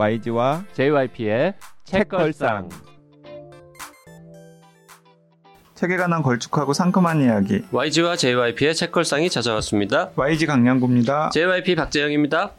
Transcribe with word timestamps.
YG와 0.00 0.64
JYP의 0.72 1.52
책걸상. 1.84 2.70
책에 5.74 5.98
관한 5.98 6.22
걸쭉하고 6.22 6.72
상큼한 6.72 7.20
이야기. 7.20 7.62
YG와 7.70 8.16
JYP의 8.16 8.74
책걸상이 8.74 9.28
찾아왔습니다. 9.28 10.12
YG 10.16 10.46
강량구입니다. 10.46 11.28
JYP 11.34 11.74
박재영입니다. 11.74 12.52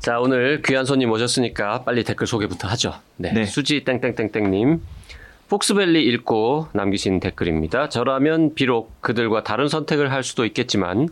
자, 0.00 0.20
오늘 0.20 0.60
귀한 0.60 0.84
손님 0.84 1.10
오셨으니까 1.10 1.84
빨리 1.84 2.04
댓글 2.04 2.26
소개부터 2.26 2.68
하죠. 2.68 2.92
네. 3.16 3.32
네. 3.32 3.46
수지 3.46 3.84
땡땡땡땡님. 3.84 4.82
폭스밸리 5.48 6.04
읽고 6.08 6.68
남기신 6.74 7.20
댓글입니다. 7.20 7.88
저라면 7.88 8.54
비록 8.54 9.00
그들과 9.00 9.44
다른 9.44 9.68
선택을 9.68 10.12
할 10.12 10.22
수도 10.22 10.44
있겠지만 10.44 11.08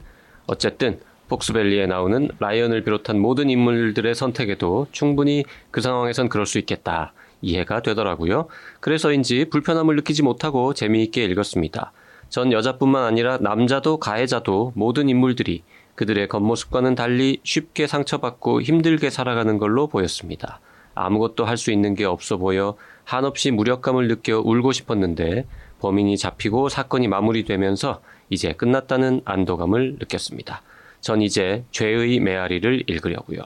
어쨌든 0.46 1.00
폭스밸리에 1.30 1.86
나오는 1.86 2.28
라이언을 2.40 2.82
비롯한 2.82 3.18
모든 3.18 3.48
인물들의 3.48 4.14
선택에도 4.14 4.88
충분히 4.90 5.44
그 5.70 5.80
상황에선 5.80 6.28
그럴 6.28 6.44
수 6.44 6.58
있겠다. 6.58 7.12
이해가 7.40 7.80
되더라고요. 7.82 8.48
그래서인지 8.80 9.46
불편함을 9.46 9.96
느끼지 9.96 10.22
못하고 10.22 10.74
재미있게 10.74 11.24
읽었습니다. 11.24 11.92
전 12.28 12.52
여자뿐만 12.52 13.04
아니라 13.04 13.38
남자도 13.38 13.98
가해자도 13.98 14.72
모든 14.74 15.08
인물들이 15.08 15.62
그들의 15.94 16.28
겉모습과는 16.28 16.94
달리 16.94 17.40
쉽게 17.44 17.86
상처받고 17.86 18.62
힘들게 18.62 19.08
살아가는 19.10 19.56
걸로 19.58 19.86
보였습니다. 19.86 20.60
아무것도 20.94 21.44
할 21.44 21.56
수 21.56 21.70
있는 21.70 21.94
게 21.94 22.04
없어 22.04 22.36
보여 22.36 22.76
한없이 23.04 23.50
무력감을 23.50 24.08
느껴 24.08 24.40
울고 24.40 24.72
싶었는데 24.72 25.46
범인이 25.78 26.16
잡히고 26.18 26.68
사건이 26.68 27.08
마무리되면서 27.08 28.02
이제 28.28 28.52
끝났다는 28.52 29.22
안도감을 29.24 29.96
느꼈습니다. 30.00 30.62
전 31.00 31.22
이제 31.22 31.64
죄의 31.70 32.20
메아리를 32.20 32.84
읽으려고요. 32.86 33.40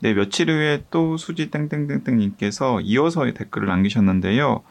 네, 0.00 0.14
며칠 0.14 0.50
후에 0.50 0.84
또 0.90 1.16
수지 1.16 1.50
땡땡땡땡님께서 1.50 2.80
이어서 2.82 3.24
댓글을 3.32 3.66
남기셨는데요. 3.68 4.62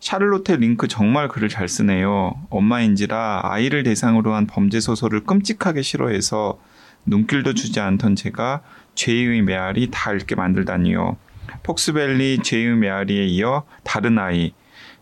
샤를로테 0.00 0.56
링크 0.56 0.88
정말 0.88 1.28
글을 1.28 1.48
잘 1.48 1.68
쓰네요. 1.68 2.34
엄마인지라 2.50 3.40
아이를 3.44 3.82
대상으로 3.84 4.34
한 4.34 4.46
범죄 4.46 4.80
소설을 4.80 5.24
끔찍하게 5.24 5.80
싫어해서 5.80 6.60
눈길도 7.06 7.54
주지 7.54 7.80
않던 7.80 8.16
제가 8.16 8.62
죄의 8.94 9.42
메아리 9.42 9.88
다 9.90 10.12
읽게 10.12 10.34
만들다니요. 10.34 11.16
폭스밸리 11.62 12.40
죄의 12.42 12.76
메아리에 12.76 13.24
이어 13.26 13.64
다른 13.82 14.18
아이 14.18 14.52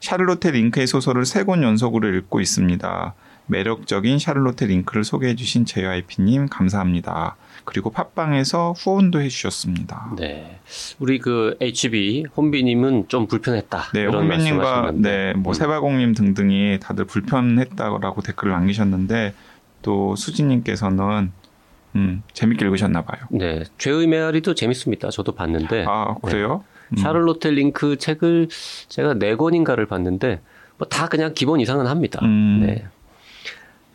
샤를로테 0.00 0.52
링크의 0.52 0.86
소설을 0.86 1.24
세 1.24 1.44
권 1.44 1.62
연속으로 1.62 2.08
읽고 2.16 2.40
있습니다. 2.40 3.14
매력적인 3.46 4.18
샤를로테 4.18 4.66
링크를 4.66 5.04
소개해 5.04 5.34
주신 5.36 5.64
JYP님 5.64 6.48
감사합니다. 6.48 7.36
그리고 7.64 7.90
팟빵에서 7.90 8.72
후원도 8.76 9.20
해주셨습니다. 9.20 10.14
네. 10.16 10.58
우리 10.98 11.18
그 11.18 11.56
HB 11.60 12.26
혼비님은 12.36 13.08
좀 13.08 13.26
불편했다. 13.26 13.90
네, 13.94 14.06
말씀하셨는데. 14.08 15.08
네, 15.10 15.32
뭐 15.34 15.52
음. 15.52 15.54
세바공님 15.54 16.14
등등이 16.14 16.78
다들 16.80 17.04
불편했다고 17.04 18.22
댓글을 18.22 18.52
남기셨는데 18.52 19.34
또 19.82 20.16
수진님께서는 20.16 21.32
음, 21.94 22.22
재밌게 22.32 22.64
읽으셨나 22.64 23.02
봐요. 23.02 23.20
네. 23.30 23.64
죄의 23.78 24.06
메아리도 24.06 24.54
재밌습니다. 24.54 25.10
저도 25.10 25.32
봤는데. 25.32 25.84
아 25.86 26.14
그래요? 26.22 26.64
음. 26.92 26.96
샤를로테 26.96 27.50
링크 27.50 27.96
책을 27.96 28.48
제가 28.88 29.14
네 29.14 29.36
권인가를 29.36 29.86
봤는데 29.86 30.40
뭐 30.78 30.88
다 30.88 31.06
그냥 31.08 31.32
기본 31.34 31.60
이상은 31.60 31.86
합니다. 31.86 32.18
음. 32.22 32.64
네. 32.66 32.84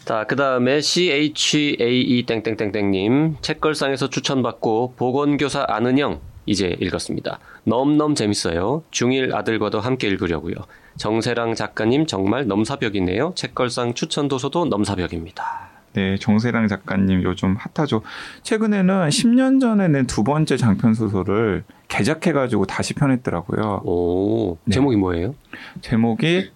자, 0.07 0.23
그 0.25 0.37
다음에 0.37 0.79
CHAE 0.79 2.23
땡땡땡땡님 2.25 3.39
책걸상에서 3.41 4.09
추천받고 4.09 4.93
보건교사 4.95 5.65
아는 5.67 5.99
형 5.99 6.21
이제 6.45 6.77
읽었습니다. 6.79 7.39
넘넘 7.65 8.15
재밌어요. 8.15 8.83
중1 8.91 9.35
아들과도 9.35 9.81
함께 9.81 10.07
읽으려고요. 10.07 10.55
정세랑 10.95 11.55
작가님 11.55 12.05
정말 12.05 12.47
넘사벽이네요. 12.47 13.33
책걸상 13.35 13.95
추천 13.95 14.29
도서도 14.29 14.63
넘사벽입니다. 14.67 15.43
네, 15.91 16.15
정세랑 16.15 16.69
작가님 16.69 17.23
요즘 17.23 17.57
핫하죠. 17.57 18.01
최근에는 18.43 19.09
10년 19.09 19.59
전에 19.59 19.89
낸두 19.89 20.23
번째 20.23 20.55
장편 20.55 20.93
소설을 20.93 21.65
개작해가지고 21.89 22.65
다시 22.65 22.93
편했더라고요. 22.93 23.81
오, 23.83 24.57
네. 24.63 24.73
제목이 24.73 24.95
뭐예요? 24.95 25.35
제목이 25.81 26.49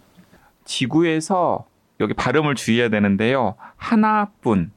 지구에서 0.63 1.65
여기 2.01 2.13
발음을 2.13 2.55
주의해야 2.55 2.89
되는데요. 2.89 3.55
하나뿐. 3.77 4.71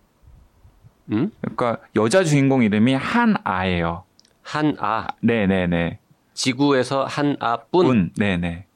음? 1.12 1.30
그러니까 1.40 1.78
여자 1.96 2.24
주인공 2.24 2.62
이름이 2.62 2.94
한아예요. 2.94 4.04
한아 4.42 5.08
네네네. 5.20 5.98
지구에서 6.34 7.04
한아뿐. 7.04 7.86
뿐. 7.86 8.10
네네. 8.16 8.66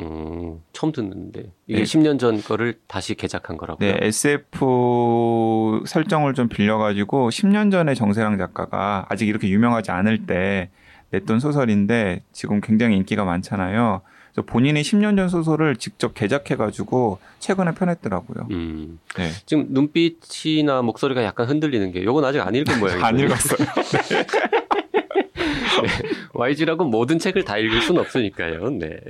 음, 0.00 0.62
처음 0.72 0.90
듣는데 0.92 1.52
이게 1.66 1.80
네. 1.80 1.82
10년 1.82 2.18
전 2.18 2.40
거를 2.40 2.78
다시 2.86 3.14
개작한 3.14 3.58
거라고요. 3.58 3.92
네, 3.92 3.98
SF 4.00 5.82
설정을 5.86 6.32
좀 6.34 6.48
빌려가지고 6.48 7.28
10년 7.28 7.70
전에 7.70 7.94
정세랑 7.94 8.38
작가가 8.38 9.04
아직 9.10 9.28
이렇게 9.28 9.50
유명하지 9.50 9.90
않을 9.90 10.26
때 10.26 10.70
냈던 11.10 11.40
소설인데 11.40 12.22
지금 12.32 12.62
굉장히 12.62 12.96
인기가 12.96 13.24
많잖아요. 13.24 14.00
그래서 14.32 14.46
본인이 14.46 14.80
10년 14.80 15.16
전 15.16 15.28
소설을 15.28 15.76
직접 15.76 16.14
개작해가지고 16.14 17.18
최근에 17.38 17.72
편했더라고요. 17.72 18.48
음, 18.50 18.98
네. 19.16 19.30
지금 19.44 19.66
눈빛이나 19.68 20.80
목소리가 20.82 21.22
약간 21.22 21.48
흔들리는 21.48 21.92
게 21.92 22.02
요건 22.04 22.24
아직 22.24 22.40
안 22.40 22.54
읽은 22.54 22.80
모양이에요. 22.80 23.04
안 23.04 23.18
읽었어요. 23.18 23.68
YG라고 26.32 26.84
모든 26.84 27.18
책을 27.18 27.44
다 27.44 27.58
읽을 27.58 27.82
수는 27.82 28.00
없으니까요. 28.00 28.70
네. 28.70 29.00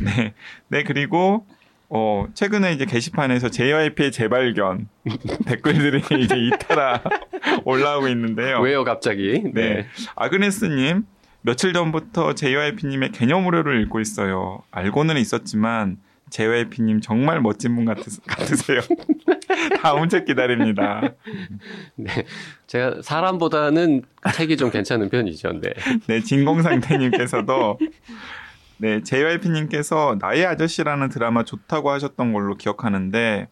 네. 0.00 0.34
네, 0.68 0.82
그리고, 0.84 1.44
어, 1.88 2.26
최근에 2.34 2.72
이제 2.72 2.84
게시판에서 2.84 3.48
JYP의 3.48 4.12
재발견 4.12 4.88
댓글들이 5.46 6.02
이제 6.22 6.36
잇따라 6.36 7.02
올라오고 7.64 8.08
있는데요. 8.08 8.60
왜요, 8.60 8.84
갑자기? 8.84 9.42
네. 9.52 9.86
아그네스님, 10.14 11.04
며칠 11.46 11.72
전부터 11.72 12.34
JYP님의 12.34 13.12
개념으로를 13.12 13.80
읽고 13.82 14.00
있어요. 14.00 14.64
알고는 14.72 15.16
있었지만, 15.16 15.98
JYP님 16.30 17.00
정말 17.00 17.40
멋진 17.40 17.76
분 17.76 17.84
같으, 17.84 18.20
같으세요. 18.26 18.80
다음 19.80 20.08
책 20.08 20.24
기다립니다. 20.24 21.02
네. 21.94 22.26
제가 22.66 22.96
사람보다는 23.00 24.02
책이 24.34 24.56
좀 24.56 24.72
괜찮은 24.72 25.08
편이죠. 25.08 25.60
네. 25.60 25.72
네, 26.08 26.20
진공상태님께서도 26.20 27.78
네, 28.78 29.04
JYP님께서 29.04 30.16
나의 30.20 30.46
아저씨라는 30.46 31.10
드라마 31.10 31.44
좋다고 31.44 31.92
하셨던 31.92 32.32
걸로 32.32 32.56
기억하는데 32.56 33.46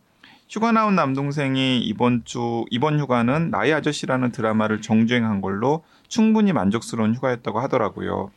휴가 0.49 0.73
나온 0.73 0.97
남동생이 0.97 1.81
이번 1.81 2.25
주 2.25 2.65
이번 2.71 2.99
휴가는 2.99 3.51
나의 3.51 3.73
아저씨라는 3.73 4.33
드라마를 4.33 4.81
정주행한 4.81 5.41
걸로 5.41 5.85
충분히 6.09 6.53
만족스러운 6.53 7.15
휴가였다고 7.15 7.61
하더라고요. 7.61 8.31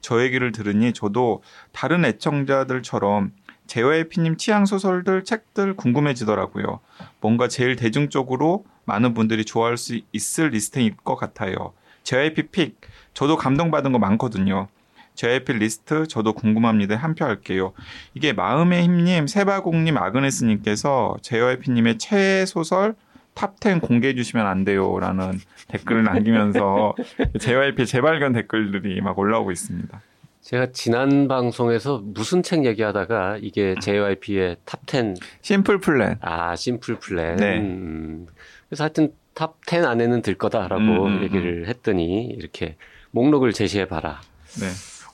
저 0.00 0.22
얘기를 0.22 0.52
들으니 0.52 0.92
저도 0.92 1.42
다른 1.72 2.04
애청자들처럼 2.04 3.32
JYP님 3.68 4.36
취향 4.36 4.66
소설들, 4.66 5.24
책들 5.24 5.76
궁금해지더라고요. 5.76 6.80
뭔가 7.20 7.48
제일 7.48 7.76
대중적으로 7.76 8.64
많은 8.84 9.14
분들이 9.14 9.44
좋아할 9.44 9.76
수 9.76 10.00
있을 10.12 10.48
리스트일 10.48 10.96
것 10.96 11.16
같아요. 11.16 11.72
JYP 12.02 12.48
pick, 12.48 12.80
저도 13.14 13.36
감동받은 13.36 13.92
거 13.92 13.98
많거든요. 13.98 14.66
JYP 15.14 15.52
리스트, 15.54 16.06
저도 16.08 16.32
궁금합니다. 16.32 16.96
한 16.96 17.14
표 17.14 17.24
할게요. 17.24 17.72
이게 18.14 18.32
마음의 18.32 18.82
힘님, 18.82 19.26
세바공님, 19.26 19.96
아그네스님께서 19.96 21.16
JYP님의 21.22 21.98
최애 21.98 22.46
소설 22.46 22.96
top 23.34 23.62
10 23.62 23.80
공개해 23.82 24.14
주시면 24.14 24.46
안 24.46 24.64
돼요. 24.64 24.98
라는 24.98 25.40
댓글을 25.68 26.04
남기면서 26.04 26.94
JYP 27.40 27.86
재발견 27.86 28.32
댓글들이 28.32 29.00
막 29.00 29.18
올라오고 29.18 29.50
있습니다. 29.52 30.00
제가 30.42 30.66
지난 30.72 31.28
방송에서 31.28 32.00
무슨 32.02 32.42
책 32.42 32.64
얘기하다가 32.66 33.38
이게 33.40 33.74
JYP의 33.80 34.56
top 34.66 35.16
10 35.40 35.50
simple 35.50 35.78
plan. 35.78 36.16
아 36.20 36.56
simple 36.56 36.96
plan. 36.96 37.36
네. 37.36 37.58
음, 37.58 38.26
그래서 38.68 38.84
하여튼 38.84 39.12
top 39.34 39.64
10 39.64 39.84
안에는 39.86 40.20
들 40.22 40.34
거다라고 40.34 40.82
음, 40.82 41.06
음, 41.18 41.22
얘기를 41.22 41.68
했더니 41.68 42.26
이렇게 42.26 42.76
목록을 43.12 43.52
제시해 43.52 43.86
봐라. 43.86 44.20
네. 44.60 44.66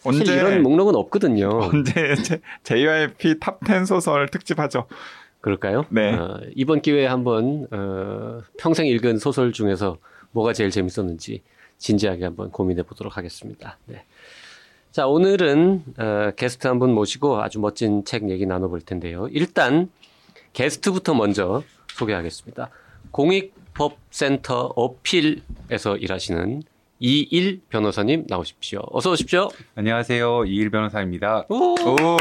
언제 0.04 0.32
이런 0.32 0.62
목록은 0.62 0.94
없거든요. 0.94 1.48
언제 1.60 2.14
제- 2.16 2.40
JYP 2.62 3.34
top 3.40 3.67
10 3.67 3.84
소설 3.86 4.28
특집 4.28 4.58
하죠. 4.60 4.86
그럴까요? 5.48 5.86
네. 5.88 6.12
어, 6.14 6.40
이번 6.54 6.82
기회에 6.82 7.06
한번 7.06 7.66
어, 7.70 8.40
평생 8.58 8.86
읽은 8.86 9.18
소설 9.18 9.52
중에서 9.52 9.96
뭐가 10.32 10.52
제일 10.52 10.70
재밌었는지 10.70 11.42
진지하게 11.78 12.24
한번 12.24 12.50
고민해 12.50 12.82
보도록 12.82 13.16
하겠습니다. 13.16 13.78
네. 13.86 14.04
자, 14.90 15.06
오늘은 15.06 15.84
어, 15.98 16.30
게스트 16.36 16.66
한 16.66 16.78
분 16.78 16.92
모시고 16.92 17.40
아주 17.40 17.60
멋진 17.60 18.04
책 18.04 18.28
얘기 18.30 18.44
나눠볼 18.46 18.82
텐데요. 18.82 19.28
일단 19.30 19.90
게스트부터 20.52 21.14
먼저 21.14 21.62
소개하겠습니다. 21.94 22.70
공익법센터 23.10 24.72
어필에서 24.76 25.96
일하시는 25.98 26.62
이일 27.00 27.60
변호사님 27.70 28.24
나오십시오. 28.28 28.80
어서 28.90 29.12
오십시오. 29.12 29.48
안녕하세요. 29.76 30.44
이일 30.46 30.70
변호사입니다. 30.70 31.46
오. 31.48 31.74
오. 31.74 32.16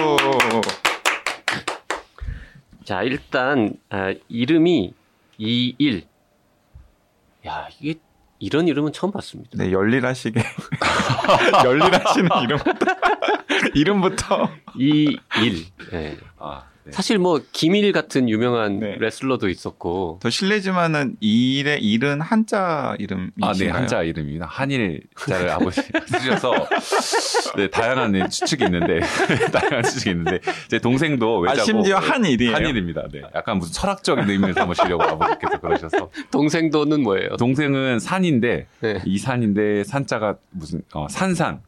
자, 2.88 3.04
일단 3.04 3.74
아, 3.90 4.14
이름이 4.30 4.94
이일. 5.38 6.08
야, 7.46 7.68
이게 7.82 8.00
이런 8.40 8.70
이름은 8.70 8.94
처음 8.94 9.12
봤습니다. 9.12 9.50
네, 9.56 9.74
열일하시게. 9.74 10.40
열일하시는 11.66 12.30
이름부터. 12.44 12.86
이름부터. 13.76 14.50
이일. 14.78 15.18
네. 15.92 16.18
아, 16.38 16.64
네. 16.64 16.77
사실 16.92 17.18
뭐 17.18 17.42
김일 17.52 17.92
같은 17.92 18.30
유명한 18.30 18.80
네. 18.80 18.96
레슬러도 19.00 19.50
있었고 19.50 20.20
더 20.22 20.30
실례지만은 20.30 21.16
이일의 21.22 21.84
일은 21.84 22.22
한자 22.22 22.96
이름이신가요? 23.00 23.50
아, 23.50 23.54
네, 23.54 23.70
한자 23.70 24.04
이름입니다. 24.04 24.46
한일자를 24.46 25.50
아버지 25.50 25.82
쓰셔서 26.08 26.54
네, 27.56 27.70
다양한 27.70 28.12
네, 28.12 28.28
추측이 28.30 28.64
있는데 28.66 29.00
다양한 29.52 29.84
추측이 29.84 30.10
있는데 30.12 30.40
제 30.70 30.80
동생도 30.80 31.38
아, 31.38 31.52
외자고 31.52 31.66
심지어 31.66 31.98
한일이에요. 31.98 32.56
한일입니다. 32.56 33.08
네, 33.12 33.22
약간 33.36 33.58
무슨 33.58 33.74
철학적인 33.74 34.30
의미를 34.30 34.54
담으시려고 34.54 35.04
아버지께서 35.04 35.60
그러셔서 35.60 36.10
동생도는 36.32 37.02
뭐예요? 37.04 37.36
동생은 37.38 38.00
산인데 38.00 38.68
네. 38.82 39.02
이 39.06 39.18
산인데 39.18 39.84
산자가 39.84 40.38
무슨 40.52 40.82
어, 40.94 41.08
산산 41.10 41.62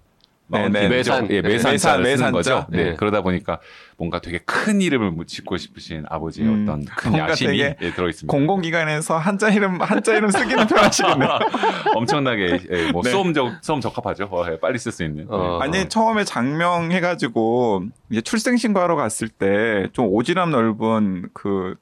네, 0.52 0.60
마운틴, 0.60 0.82
네. 0.82 0.90
매산. 0.90 1.30
예, 1.32 1.42
네. 1.42 1.48
매산자를 1.50 2.04
매산, 2.04 2.18
쓰는 2.18 2.32
거죠. 2.32 2.66
네. 2.70 2.84
네. 2.84 2.96
그러다 2.96 3.22
보니까 3.22 3.60
뭔가 3.98 4.20
되게 4.20 4.40
큰 4.40 4.82
이름을 4.82 5.12
뭐 5.12 5.26
짓고 5.26 5.58
싶으신 5.58 6.06
아버지의 6.10 6.48
음, 6.48 6.64
어떤 6.64 6.86
큰 6.86 7.18
야심이 7.18 7.58
되게 7.58 7.76
예, 7.82 7.92
들어 7.92 8.10
있습니다. 8.10 8.32
공공기관에서 8.36 9.18
한자 9.18 9.50
이름 9.50 9.80
한자 9.82 10.16
이름 10.16 10.30
쓰기는 10.32 10.66
편하시겠네요. 10.68 11.30
엄청나게 11.96 12.60
예, 12.72 12.92
뭐 12.92 13.02
네. 13.06 13.12
수험 13.12 13.34
적 13.34 13.52
수험 13.62 13.80
적합하죠. 13.82 14.26
어, 14.32 14.46
예, 14.52 14.60
빨리 14.60 14.78
쓸 14.80 14.92
수 14.92 15.04
있는. 15.04 15.26
어. 15.30 15.60
네. 15.62 15.66
아니 15.66 15.90
처음에 15.90 16.24
장명 16.24 16.92
해가지고 16.92 17.84
이제 18.10 18.22
출생신고하러 18.22 18.96
갔을 18.96 19.28
때 19.28 19.88
좀 19.94 20.08
오지랖 20.12 20.50
넓은 20.50 21.30
그 21.34 21.76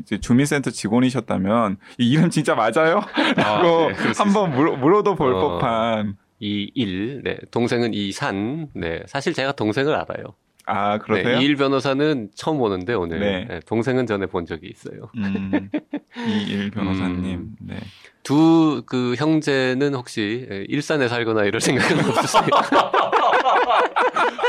이제 0.00 0.18
주민센터 0.18 0.70
직원이셨다면 0.70 1.76
이 1.98 2.10
이름 2.10 2.28
진짜 2.30 2.54
맞아요? 2.54 3.00
라고 3.36 3.88
네, 3.88 3.94
그럴 3.94 4.14
수 4.14 4.22
한번 4.22 4.50
물어, 4.52 4.76
물어도 4.76 5.14
볼 5.14 5.32
어. 5.34 5.40
법한 5.58 6.16
이 6.44 6.70
일. 6.74 7.22
네. 7.22 7.36
동생은 7.52 7.94
이산. 7.94 8.66
네. 8.74 9.00
사실 9.06 9.32
제가 9.32 9.52
동생을 9.52 9.94
알아요. 9.94 10.34
아 10.66 10.98
그러세요? 10.98 11.38
네, 11.38 11.42
이일 11.44 11.56
변호사는 11.56 12.30
처음 12.36 12.60
오는데 12.60 12.94
오늘 12.94 13.18
네. 13.20 13.44
네, 13.48 13.60
동생은 13.66 14.06
전에 14.06 14.26
본 14.26 14.46
적이 14.46 14.68
있어요. 14.68 15.10
음, 15.16 15.68
이일 16.16 16.70
변호사님. 16.70 17.24
음. 17.38 17.56
네. 17.60 17.76
두 18.22 18.82
그 18.86 19.14
형제는 19.16 19.94
혹시 19.94 20.46
예, 20.50 20.64
일산에 20.68 21.08
살거나 21.08 21.44
이럴 21.44 21.60
생각은 21.60 21.98
없으세요? 22.10 22.44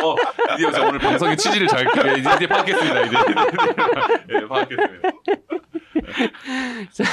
어, 0.04 0.16
드디어 0.52 0.72
저 0.72 0.84
오늘 0.88 1.00
방송의 1.00 1.36
취지를 1.38 1.68
잘 1.68 1.84
예, 2.08 2.20
이제, 2.20 2.30
이제 2.36 2.48
파악했습니다. 2.48 3.02
이제 3.02 3.16
예, 4.42 4.48
파악했습니다. 4.48 5.10
자, 6.92 7.04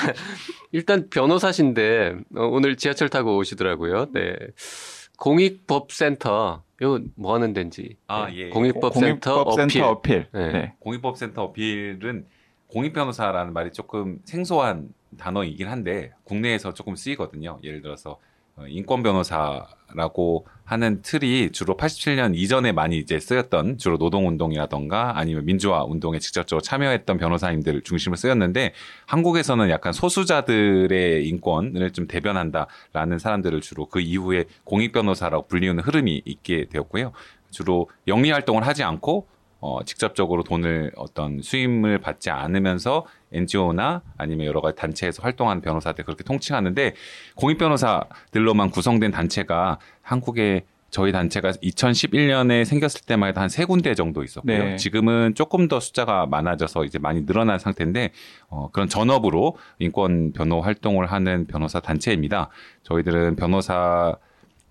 일단 0.72 1.08
변호사신데 1.10 2.16
어, 2.36 2.42
오늘 2.42 2.76
지하철 2.76 3.08
타고 3.08 3.36
오시더라고요. 3.36 4.12
네. 4.12 4.34
공익법센터 5.18 6.62
이거 6.80 7.00
뭐 7.14 7.34
하는 7.34 7.52
데인지. 7.52 7.96
아, 8.06 8.28
네, 8.28 8.36
예. 8.36 8.48
공익법센터 8.50 9.44
공익법센터 9.44 9.88
어필. 9.88 10.24
어필. 10.24 10.26
네. 10.32 10.52
네. 10.52 10.74
공익법센터 10.78 11.42
어필은 11.42 12.26
공익 12.68 12.92
변호사라는 12.92 13.52
말이 13.52 13.72
조금 13.72 14.20
생소한 14.24 14.94
단어이긴 15.18 15.68
한데 15.68 16.12
국내에서 16.24 16.72
조금 16.72 16.94
쓰이거든요. 16.94 17.58
예를 17.62 17.82
들어서 17.82 18.12
어, 18.12 18.18
인권 18.68 19.02
변호사라고 19.02 20.46
하는 20.64 21.02
틀이 21.02 21.50
주로 21.50 21.76
87년 21.76 22.36
이전에 22.36 22.72
많이 22.72 22.98
이제 22.98 23.18
쓰였던 23.18 23.78
주로 23.78 23.98
노동 23.98 24.28
운동이라던가 24.28 25.18
아니면 25.18 25.44
민주화 25.44 25.84
운동에 25.84 26.18
직접적으로 26.18 26.62
참여했던 26.62 27.18
변호사님들 27.18 27.82
중심으로 27.82 28.16
쓰였는데 28.16 28.72
한국에서는 29.06 29.68
약간 29.70 29.92
소수자들의 29.92 31.26
인권을 31.26 31.90
좀 31.92 32.06
대변한다라는 32.06 33.18
사람들을 33.18 33.60
주로 33.62 33.86
그 33.86 34.00
이후에 34.00 34.44
공익 34.64 34.92
변호사라고 34.92 35.48
불리우는 35.48 35.82
흐름이 35.82 36.22
있게 36.24 36.66
되었고요. 36.68 37.12
주로 37.50 37.90
영리 38.06 38.30
활동을 38.30 38.64
하지 38.64 38.84
않고 38.84 39.26
어, 39.60 39.84
직접적으로 39.84 40.42
돈을 40.42 40.92
어떤 40.96 41.42
수임을 41.42 41.98
받지 41.98 42.30
않으면서 42.30 43.06
NGO나 43.32 44.02
아니면 44.16 44.46
여러 44.46 44.60
가지 44.60 44.76
단체에서 44.76 45.22
활동하는 45.22 45.60
변호사들 45.62 46.04
그렇게 46.04 46.24
통칭하는데 46.24 46.94
공익 47.36 47.58
변호사들로만 47.58 48.70
구성된 48.70 49.10
단체가 49.10 49.78
한국에 50.02 50.64
저희 50.90 51.12
단체가 51.12 51.52
2011년에 51.52 52.64
생겼을 52.64 53.02
때만 53.06 53.28
해도 53.28 53.40
한 53.40 53.48
세 53.48 53.64
군데 53.64 53.94
정도 53.94 54.24
있었고요. 54.24 54.64
네. 54.64 54.76
지금은 54.76 55.34
조금 55.36 55.68
더 55.68 55.78
숫자가 55.78 56.26
많아져서 56.26 56.84
이제 56.84 56.98
많이 56.98 57.26
늘어난 57.26 57.58
상태인데 57.60 58.10
어, 58.48 58.70
그런 58.72 58.88
전업으로 58.88 59.56
인권 59.78 60.32
변호 60.32 60.60
활동을 60.60 61.06
하는 61.12 61.46
변호사 61.46 61.78
단체입니다. 61.80 62.48
저희들은 62.82 63.36
변호사 63.36 64.16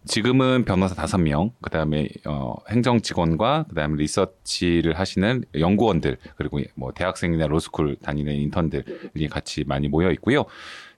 지금은 0.09 0.65
변호사 0.65 0.95
다섯 0.95 1.19
명, 1.19 1.51
그 1.61 1.69
다음에 1.69 2.09
어, 2.25 2.56
행정 2.67 3.00
직원과 3.00 3.67
그 3.69 3.75
다음에 3.75 3.95
리서치를 3.97 4.97
하시는 4.97 5.44
연구원들 5.53 6.17
그리고 6.35 6.59
뭐 6.73 6.91
대학생이나 6.91 7.45
로스쿨 7.45 7.97
다니는 8.01 8.33
인턴들이 8.33 9.27
같이 9.29 9.63
많이 9.67 9.88
모여 9.88 10.09
있고요. 10.13 10.45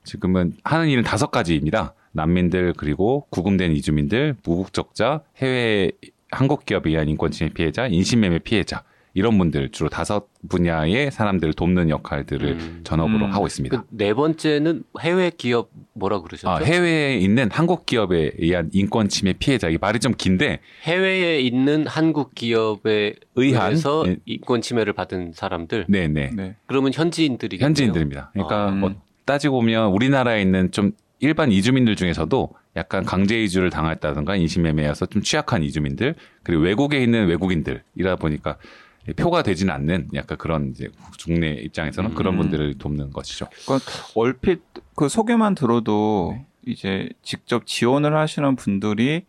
지금은 0.06 0.54
하는 0.63 0.88
일은 0.88 1.04
다섯 1.04 1.30
가지입니다. 1.30 1.94
난민들 2.13 2.74
그리고 2.78 3.28
구금된 3.31 3.74
이주민들, 3.74 4.38
무국적자, 4.46 5.24
해외 5.40 5.92
한국 6.31 6.66
기업에 6.66 6.92
의한 6.92 7.10
인권 7.10 7.31
침해 7.31 7.52
피해자, 7.52 7.88
인신매매 7.88 8.40
피해자 8.40 8.86
이런 9.13 9.38
분들 9.38 9.69
주로 9.69 9.90
다섯 9.90 10.28
분야의 10.50 11.12
사람들을 11.12 11.54
돕는 11.54 11.90
역할들을 11.90 12.48
음. 12.50 12.81
전업으로 12.84 13.25
음. 13.25 13.34
하고 13.34 13.46
있습니다. 13.48 13.81
그 13.81 13.88
네 13.90 14.13
번째는 14.13 14.84
해외 15.02 15.31
기업 15.36 15.69
뭐라 15.94 16.22
그러셨죠? 16.22 16.50
아, 16.50 16.58
해외에 16.60 17.18
있는 17.18 17.50
한국 17.52 17.86
기업에 17.86 18.31
의한 18.38 18.69
인권 18.74 19.10
침해 19.10 19.34
피해자 19.34 19.69
이 19.69 19.78
말이 19.80 20.00
좀 20.00 20.13
긴데 20.18 20.60
해외에 20.84 21.40
있는 21.42 21.86
한국 21.88 22.34
기업에 22.36 23.16
의한 23.36 23.68
의해서 23.72 24.04
예. 24.08 24.18
인권 24.25 24.62
침해를 24.62 24.94
받은 24.94 25.34
사람들. 25.34 25.86
네 25.89 26.08
네 26.08 26.32
네. 26.34 26.56
그러면 26.65 26.91
현지인들이겠네요. 26.94 27.65
현지인들입니다. 27.65 28.32
그러니까 28.34 28.68
아, 28.68 28.72
뭐 28.72 28.96
따지고 29.25 29.58
보면 29.58 29.91
우리나라에 29.91 30.41
있는 30.41 30.72
좀 30.72 30.91
일반 31.20 31.51
이주민들 31.51 31.96
중에서도 31.96 32.50
약간 32.75 33.03
강제 33.03 33.41
이주를 33.44 33.70
당했다든가 33.70 34.36
인신매매여서 34.38 35.06
좀 35.08 35.22
취약한 35.22 35.62
이주민들 35.62 36.15
그리고 36.41 36.63
외국에 36.63 37.03
있는 37.03 37.27
외국인들이라 37.27 38.15
보니까 38.20 38.58
표가 39.15 39.43
되지는 39.43 39.74
않는 39.74 40.10
약간 40.13 40.38
그런 40.38 40.70
이제 40.72 40.89
국내 41.24 41.53
입장에서는 41.53 42.13
그런 42.13 42.36
음. 42.36 42.39
분들을 42.39 42.77
돕는 42.77 43.12
것이죠. 43.12 43.48
그러니까 43.65 43.91
얼핏 44.15 44.62
그 44.96 45.10
소개만 45.10 45.55
들어도 45.55 46.36
네. 46.36 46.46
이제 46.65 47.10
직접 47.24 47.65
지원을 47.65 48.15
하시는 48.15 48.55
분들이 48.55 49.25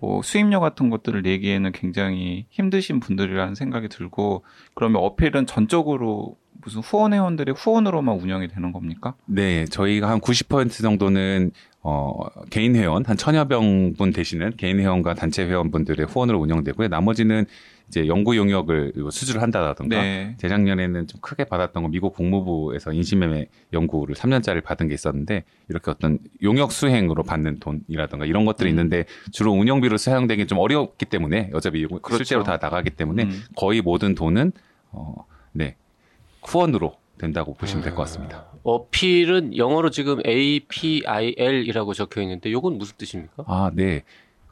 뭐 0.00 0.22
수임료 0.22 0.60
같은 0.60 0.90
것들을 0.90 1.22
내기에는 1.22 1.72
굉장히 1.72 2.46
힘드신 2.50 3.00
분들이라는 3.00 3.54
생각이 3.54 3.88
들고 3.88 4.44
그러면 4.74 5.02
어필은 5.02 5.46
전적으로 5.46 6.36
무슨 6.62 6.80
후원 6.80 7.12
회원들의 7.12 7.54
후원으로만 7.56 8.16
운영이 8.16 8.48
되는 8.48 8.72
겁니까? 8.72 9.14
네, 9.26 9.64
저희가 9.66 10.08
한 10.08 10.20
90% 10.20 10.82
정도는 10.82 11.52
어, 11.82 12.12
개인 12.50 12.76
회원 12.76 13.04
한 13.06 13.16
천여 13.16 13.46
명분 13.46 14.12
되시는 14.12 14.52
개인 14.56 14.78
회원과 14.78 15.14
단체 15.14 15.44
회원분들의 15.44 16.06
후원으로 16.06 16.38
운영되고요. 16.40 16.88
나머지는 16.88 17.46
이제 17.88 18.06
연구 18.06 18.36
용역을 18.36 18.92
수주를 19.10 19.40
한다라든가 19.40 20.00
네. 20.00 20.34
재작년에는 20.38 21.06
좀 21.06 21.20
크게 21.20 21.44
받았던 21.44 21.82
건 21.82 21.90
미국 21.90 22.14
국무부에서 22.14 22.92
인신매매 22.92 23.46
연구를 23.72 24.14
3년짜리 24.14 24.62
받은 24.62 24.88
게 24.88 24.94
있었는데 24.94 25.44
이렇게 25.68 25.90
어떤 25.90 26.18
용역 26.42 26.70
수행으로 26.70 27.22
받는 27.22 27.60
돈이라든가 27.60 28.26
이런 28.26 28.44
것들이 28.44 28.68
음. 28.68 28.72
있는데 28.72 29.04
주로 29.32 29.52
운영비로 29.52 29.96
사용되기 29.96 30.46
좀 30.46 30.58
어렵기 30.58 31.06
때문에 31.06 31.50
어차피 31.54 31.86
그렇죠. 31.86 32.16
실제로 32.16 32.42
다 32.42 32.58
나가기 32.60 32.90
때문에 32.90 33.24
음. 33.24 33.42
거의 33.56 33.80
모든 33.80 34.14
돈은 34.14 34.52
어, 34.90 35.24
네 35.52 35.76
후원으로 36.42 36.94
된다고 37.18 37.54
보시면 37.54 37.82
될 37.82 37.94
것 37.94 38.02
같습니다. 38.02 38.46
어필은 38.62 39.56
영어로 39.56 39.90
지금 39.90 40.20
APIL이라고 40.26 41.94
적혀 41.94 42.20
있는데 42.22 42.50
이건 42.50 42.78
무슨 42.78 42.96
뜻입니까? 42.96 43.44
아, 43.46 43.70
네. 43.74 44.02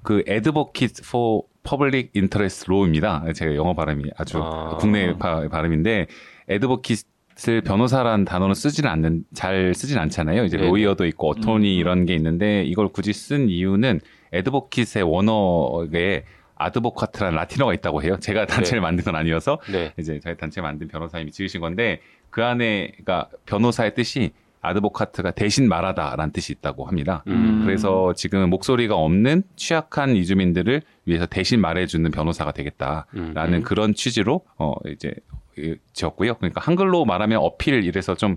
그 0.06 0.22
Advocate 0.28 1.02
for 1.04 1.42
Public 1.68 2.10
Interest 2.14 2.66
Law입니다. 2.70 3.25
제가 3.34 3.56
영어 3.56 3.75
발음이 3.75 4.04
아주 4.16 4.38
아. 4.40 4.76
국내 4.78 5.18
바, 5.18 5.48
발음인데 5.48 6.06
Advocate를 6.48 7.60
변호사라는 7.62 8.25
단어는 8.25 8.54
쓰지는 8.54 8.88
않는 8.88 9.25
잘 9.34 9.75
쓰진 9.75 9.98
않잖아요. 9.98 10.44
이제 10.44 10.58
네네. 10.58 10.68
로이어도 10.68 11.06
있고 11.06 11.30
어토니 11.30 11.75
음. 11.75 11.80
이런 11.80 12.06
게 12.06 12.14
있는데 12.14 12.62
이걸 12.62 12.88
굳이 12.88 13.12
쓴 13.12 13.48
이유는 13.48 14.00
Advocate의 14.32 15.02
원어에 15.02 16.22
아드보카트라는 16.54 17.34
라틴어가 17.34 17.75
있다고 17.75 18.04
해요. 18.04 18.16
제가 18.20 18.46
단체를 18.46 18.80
만든 18.80 19.04
건 19.04 19.16
아니어서 19.16 19.58
네. 19.72 19.92
이제 19.98 20.20
저희 20.22 20.36
단체 20.36 20.60
만든 20.60 20.86
변호사님이 20.86 21.32
지으신 21.32 21.60
건데 21.60 22.00
그 22.30 22.44
안에가 22.44 23.28
변호사의 23.44 23.96
뜻이 23.96 24.30
아드보카트가 24.66 25.32
대신 25.32 25.68
말하다라는 25.68 26.32
뜻이 26.32 26.52
있다고 26.52 26.87
합니다. 26.87 27.23
음. 27.28 27.62
그래서 27.64 28.12
지금 28.14 28.49
목소리가 28.50 28.94
없는 28.96 29.42
취약한 29.56 30.16
이주민들을 30.16 30.82
위해서 31.04 31.26
대신 31.26 31.61
말해주는 31.61 32.11
변호사가 32.11 32.52
되겠다라는 32.52 33.54
음. 33.58 33.62
그런 33.62 33.94
취지로 33.94 34.42
어 34.58 34.75
이제 34.88 35.12
이- 35.58 35.76
지었고요. 35.92 36.35
그러니까 36.35 36.61
한글로 36.61 37.04
말하면 37.04 37.38
어필 37.38 37.85
이래서 37.85 38.14
좀 38.14 38.37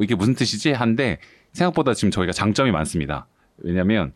이게 0.00 0.14
무슨 0.14 0.34
뜻이지? 0.34 0.72
한데 0.72 1.18
생각보다 1.52 1.94
지금 1.94 2.10
저희가 2.10 2.32
장점이 2.32 2.70
많습니다. 2.70 3.26
왜냐하면 3.58 4.12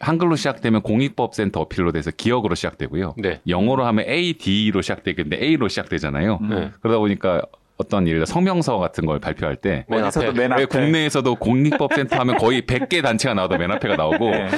한글로 0.00 0.36
시작되면 0.36 0.82
공익법센터 0.82 1.60
어필로 1.60 1.92
돼서 1.92 2.10
기억으로 2.10 2.54
시작되고요. 2.54 3.14
네. 3.18 3.40
영어로 3.48 3.86
하면 3.86 4.04
AD로 4.08 4.82
시작되겠는데 4.82 5.42
A로 5.44 5.68
시작되잖아요. 5.68 6.38
음. 6.42 6.48
네. 6.50 6.70
그러다 6.80 6.98
보니까 6.98 7.42
어떤 7.76 8.06
예를 8.06 8.20
들어 8.20 8.26
성명서 8.26 8.78
같은 8.78 9.04
걸 9.04 9.18
발표할 9.18 9.56
때맨 9.56 9.84
어디서도 9.90 10.28
앞에. 10.28 10.38
맨왜 10.38 10.54
앞에 10.54 10.66
국내에서도 10.66 11.34
공익법센터 11.34 12.16
하면 12.20 12.36
거의 12.38 12.62
100개 12.62 13.02
단체가 13.02 13.34
나와도 13.34 13.58
맨 13.58 13.70
앞에가 13.72 13.96
나오고 13.96 14.30
네. 14.30 14.48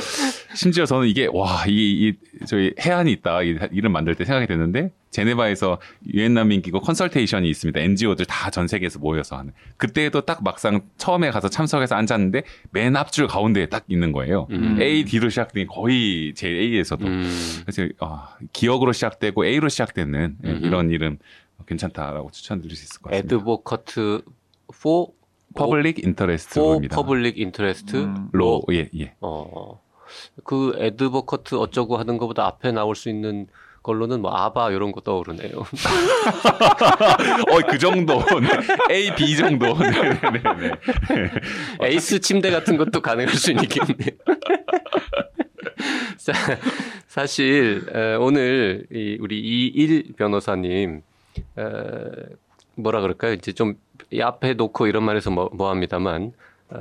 심지어 0.55 0.85
저는 0.85 1.09
이게 1.09 1.27
와, 1.33 1.65
이, 1.67 2.09
이 2.09 2.13
저희 2.47 2.73
해안이 2.81 3.13
있다. 3.13 3.43
이 3.43 3.57
이름 3.73 3.93
만들 3.93 4.15
때 4.15 4.25
생각이 4.25 4.47
됐는데 4.47 4.91
제네바에서 5.11 5.79
유엔 6.13 6.35
난민 6.35 6.61
기구 6.61 6.81
컨설테이션이 6.81 7.49
있습니다. 7.49 7.81
NGO들 7.81 8.27
다 8.27 8.51
전 8.51 8.69
세계에서 8.69 8.99
모여서 8.99 9.37
하는. 9.37 9.53
그때도 9.79 10.23
딱 10.23 10.43
막상 10.45 10.83
처음에 10.99 11.31
가서 11.31 11.49
참석해서 11.49 11.95
앉았는데 11.95 12.43
맨 12.71 12.97
앞줄 12.97 13.27
가운데에 13.29 13.67
딱 13.67 13.85
있는 13.89 14.13
거예요. 14.13 14.47
음. 14.51 14.79
A, 14.81 15.05
D로 15.05 15.31
시작된 15.31 15.67
거의 15.69 16.33
제 16.35 16.49
A에서도 16.49 17.07
음. 17.07 17.63
그래서 17.67 17.89
아, 18.01 18.29
기억으로 18.53 18.93
시작되고 18.93 19.45
A로 19.47 19.69
시작되는 19.71 20.37
예, 20.45 20.49
음. 20.51 20.61
이런 20.63 20.91
이름 20.91 21.19
괜찮다라고 21.65 22.31
추천드릴 22.31 22.77
수 22.77 22.85
있을 22.85 23.01
것 23.01 23.11
같습니다. 23.11 23.35
에드보커트 23.35 24.23
for 24.75 25.09
퍼블릭 25.55 25.99
for 25.99 26.09
인터레스트입니다. 26.09 26.97
public 26.97 27.41
interest 27.43 27.97
음. 27.97 28.29
law, 28.33 28.63
예, 28.73 28.89
예. 28.99 29.15
어. 29.21 29.81
그 30.45 30.75
advocate 30.79 31.57
어쩌고 31.57 31.97
하는 31.97 32.19
것보다 32.19 32.47
앞에 32.47 32.73
나올 32.73 32.95
수 32.95 33.09
있는 33.09 33.47
걸로는 33.83 34.21
뭐 34.21 34.33
아바 34.35 34.73
이런 34.73 34.91
거 34.91 35.01
떠오르네요. 35.01 35.59
어, 35.61 35.67
그 37.71 37.79
정도. 37.79 38.19
네. 38.41 38.49
A, 38.93 39.15
B 39.15 39.37
정도. 39.37 39.79
네, 39.79 39.91
네, 39.91 40.11
네, 40.11 40.43
네. 40.59 41.31
에이스 41.81 42.19
침대 42.21 42.51
같은 42.51 42.77
것도 42.79 43.01
가능할 43.01 43.33
수 43.35 43.53
있겠네요. 43.53 44.17
자, 46.19 46.33
사실 47.07 47.87
에, 47.95 48.15
오늘 48.17 48.87
이 48.91 49.19
우리 49.21 49.39
이일 49.41 50.15
변호사님 50.17 51.03
에, 51.59 52.37
뭐라 52.75 53.01
그럴까요? 53.01 53.33
이제 53.33 53.53
좀이 53.53 54.21
앞에 54.23 54.55
놓고 54.55 54.87
이런 54.87 55.05
말해서 55.05 55.31
뭐, 55.31 55.51
뭐 55.53 55.71
합니다만 55.71 56.33
어, 56.71 56.79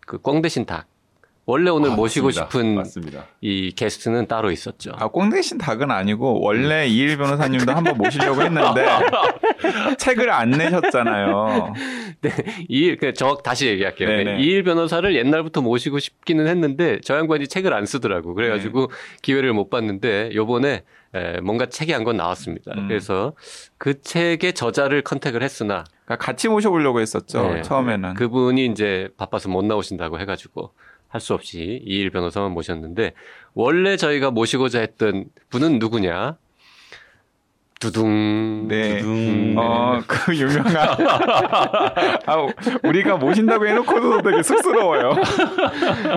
그꽝 0.00 0.42
대신 0.42 0.64
닭 0.66 0.86
원래 1.52 1.70
오늘 1.70 1.90
아, 1.90 1.94
모시고 1.94 2.28
맞습니다. 2.28 2.50
싶은 2.50 2.74
맞습니다. 2.76 3.26
이 3.42 3.72
게스트는 3.72 4.26
따로 4.26 4.50
있었죠. 4.50 4.92
아, 4.96 5.08
꽁 5.08 5.28
대신 5.28 5.58
닭은 5.58 5.90
아니고 5.90 6.40
원래 6.40 6.86
이일 6.86 7.18
변호사님도 7.18 7.70
한번 7.72 7.98
모시려고 7.98 8.40
했는데 8.40 8.86
책을 9.98 10.30
안 10.30 10.50
내셨잖아요. 10.50 11.74
이일 12.68 12.96
그저 12.96 13.36
다시 13.44 13.66
얘기할게요. 13.66 14.08
네네. 14.08 14.40
이일 14.40 14.62
변호사를 14.64 15.14
옛날부터 15.14 15.60
모시고 15.60 15.98
싶기는 15.98 16.46
했는데 16.46 17.00
저 17.04 17.16
양반이 17.18 17.48
책을 17.48 17.74
안 17.74 17.84
쓰더라고. 17.84 18.34
그래가지고 18.34 18.86
네. 18.86 18.94
기회를 19.20 19.52
못 19.52 19.68
봤는데 19.68 20.30
요번에 20.34 20.84
에, 21.14 21.40
뭔가 21.42 21.66
책이 21.66 21.92
한 21.92 22.02
권 22.02 22.16
나왔습니다. 22.16 22.72
음. 22.76 22.88
그래서 22.88 23.34
그 23.78 24.00
책의 24.00 24.54
저자를 24.54 25.02
컨택을 25.02 25.42
했으나 25.42 25.84
그러니까 26.06 26.24
같이 26.24 26.48
모셔보려고 26.48 27.00
했었죠. 27.00 27.52
네. 27.52 27.62
처음에는. 27.62 28.14
그분이 28.14 28.64
이제 28.66 29.08
바빠서 29.18 29.48
못 29.50 29.62
나오신다고 29.64 30.18
해가지고 30.18 30.72
할 31.12 31.20
수 31.20 31.34
없이 31.34 31.82
이일 31.84 32.10
변호사만 32.10 32.52
모셨는데 32.52 33.12
원래 33.54 33.96
저희가 33.96 34.30
모시고자 34.30 34.80
했던 34.80 35.26
분은 35.50 35.78
누구냐? 35.78 36.36
두둥. 37.78 38.68
네. 38.68 38.98
두둥. 39.00 39.54
어, 39.58 40.00
그 40.06 40.34
유명한. 40.36 40.76
아, 42.26 42.46
우리가 42.84 43.16
모신다고 43.16 43.66
해놓고도 43.66 44.22
되게 44.22 44.42
쑥스러워요. 44.42 45.14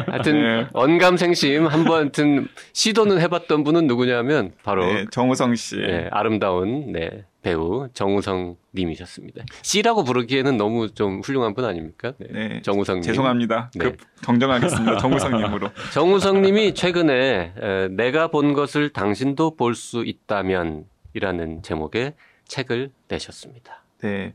하여튼 0.08 0.34
네. 0.62 0.68
언감생심 0.74 1.66
한번 1.66 2.12
든 2.12 2.48
시도는 2.74 3.20
해봤던 3.20 3.64
분은 3.64 3.88
누구냐면 3.88 4.52
바로 4.64 4.86
네, 4.86 5.06
정우성 5.12 5.56
씨. 5.56 5.78
네, 5.78 6.08
아름다운 6.12 6.92
네, 6.92 7.26
배우 7.46 7.88
정우성 7.94 8.56
님이셨습니다. 8.74 9.44
씨라고 9.62 10.04
부르기에는 10.04 10.58
너무 10.58 10.92
좀 10.92 11.22
훌륭한 11.22 11.54
분 11.54 11.66
아닙니까? 11.66 12.14
네, 12.18 12.28
네, 12.32 12.62
정우성 12.64 12.96
님. 12.96 13.04
죄송합니다. 13.04 13.70
네. 13.76 13.84
급 13.86 13.98
정정하겠습니다. 14.24 14.98
정우성 14.98 15.38
님으로. 15.38 15.70
정우성 15.94 16.42
님이 16.42 16.74
최근에 16.74 17.54
에, 17.56 17.88
내가 17.90 18.30
본 18.30 18.54
것을 18.54 18.90
당신도 18.90 19.56
볼 19.58 19.76
수 19.76 20.04
있다면 20.04 20.86
이라는 21.14 21.62
제목의 21.62 22.14
책을 22.48 22.92
내셨습니다. 23.10 23.84
네. 24.02 24.34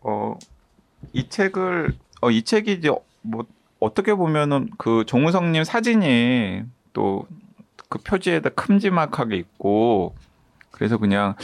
어, 0.00 0.38
이 1.12 1.28
책을, 1.28 1.92
어, 2.22 2.30
이 2.30 2.42
책이 2.42 2.72
이제 2.72 2.90
뭐, 3.20 3.44
어떻게 3.80 4.14
보면은 4.14 4.70
그 4.78 5.04
정우성 5.06 5.52
님 5.52 5.62
사진이 5.62 6.62
또 6.94 7.26
그 7.90 7.98
표지에다 7.98 8.50
큼지막하게 8.50 9.36
있고, 9.36 10.14
그래서 10.70 10.96
그냥 10.96 11.34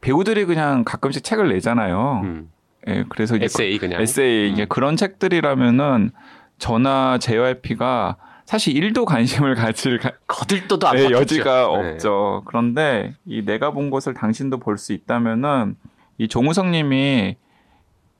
배우들이 0.00 0.44
그냥 0.46 0.84
가끔씩 0.84 1.22
책을 1.24 1.48
내잖아요. 1.52 2.20
음, 2.24 2.50
예, 2.88 3.04
그래서 3.08 3.36
이제 3.36 3.44
에세이 3.46 3.78
그냥. 3.78 4.00
에세이 4.00 4.54
음. 4.60 4.66
그런 4.68 4.96
책들이라면은 4.96 6.10
저나 6.58 7.18
JYP가 7.18 8.16
사실 8.46 8.74
1도 8.74 9.04
관심을 9.04 9.54
가질 9.56 9.98
가- 9.98 10.12
거들떠도 10.26 10.86
안 10.88 10.96
네, 10.96 11.02
바뀌죠. 11.04 11.20
여지가 11.20 11.54
네. 11.82 11.90
없죠. 11.92 12.42
그런데 12.46 13.14
이 13.26 13.42
내가 13.44 13.70
본 13.70 13.90
것을 13.90 14.14
당신도 14.14 14.58
볼 14.58 14.76
수 14.78 14.92
있다면은 14.92 15.76
이 16.18 16.28
조무성 16.28 16.70
님이 16.70 17.36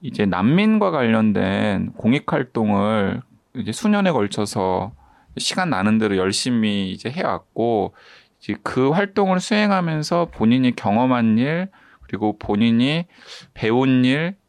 이제 0.02 0.24
난민과 0.26 0.90
관련된 0.90 1.92
공익 1.96 2.32
활동을 2.32 3.20
이제 3.54 3.72
수년에 3.72 4.12
걸쳐서 4.12 4.92
시간 5.36 5.70
나는 5.70 5.98
대로 5.98 6.16
열심히 6.16 6.90
이제 6.92 7.10
해왔고 7.10 7.92
이제 7.92 7.94
그 8.62 8.90
활동을 8.90 9.40
수행하면서 9.40 10.30
본인이 10.32 10.74
경험한 10.74 11.38
일 11.38 11.68
그리고 12.02 12.38
본인이 12.38 13.06
배운 13.54 14.04
일 14.04 14.40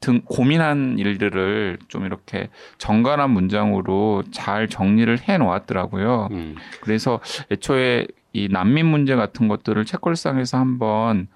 등 0.00 0.20
고민한 0.24 0.98
일들을 0.98 1.78
좀 1.88 2.04
이렇게 2.04 2.48
정갈한 2.78 3.30
문장으로 3.30 4.24
잘 4.30 4.68
정리를 4.68 5.28
해 5.28 5.38
놓았더라고요. 5.38 6.28
음, 6.30 6.54
그래서 6.80 7.20
애초에 7.50 8.06
이 8.32 8.48
난민 8.48 8.86
문제 8.86 9.16
같은 9.16 9.48
것들을 9.48 9.84
책걸상에서 9.84 10.58
한번 10.58 11.28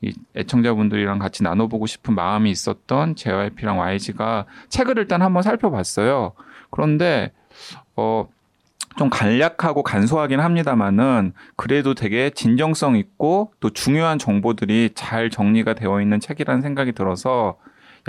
이 0.00 0.14
애청자분들이랑 0.36 1.18
같이 1.18 1.42
나눠보고 1.42 1.86
싶은 1.86 2.14
마음이 2.14 2.50
있었던 2.50 3.16
JYP랑 3.16 3.78
YG가 3.80 4.46
책을 4.68 4.98
일단 4.98 5.20
한번 5.20 5.42
살펴봤어요. 5.42 6.32
그런데 6.70 7.32
어. 7.96 8.28
좀 8.96 9.10
간략하고 9.10 9.82
간소하긴 9.82 10.40
합니다만은 10.40 11.32
그래도 11.56 11.94
되게 11.94 12.30
진정성 12.30 12.96
있고 12.96 13.52
또 13.60 13.70
중요한 13.70 14.18
정보들이 14.18 14.90
잘 14.94 15.30
정리가 15.30 15.74
되어 15.74 16.00
있는 16.00 16.20
책이라는 16.20 16.62
생각이 16.62 16.92
들어서 16.92 17.56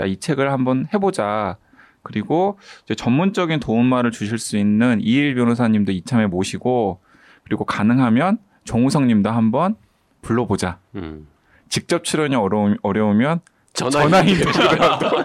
야 0.00 0.04
이 0.06 0.18
책을 0.18 0.52
한번 0.52 0.86
해보자. 0.92 1.56
그리고 2.02 2.58
이제 2.84 2.94
전문적인 2.94 3.58
도움말을 3.60 4.12
주실 4.12 4.38
수 4.38 4.56
있는 4.56 5.00
이일 5.00 5.34
변호사님도 5.34 5.90
이참에 5.90 6.26
모시고 6.26 7.00
그리고 7.44 7.64
가능하면 7.64 8.38
정우성님도 8.64 9.30
한번 9.30 9.74
불러보자. 10.22 10.78
음. 10.94 11.26
직접 11.68 12.04
출연이 12.04 12.36
어려우, 12.36 12.76
어려우면 12.82 13.40
전화 13.72 13.90
전화 13.90 14.20
인터뷰. 14.20 15.24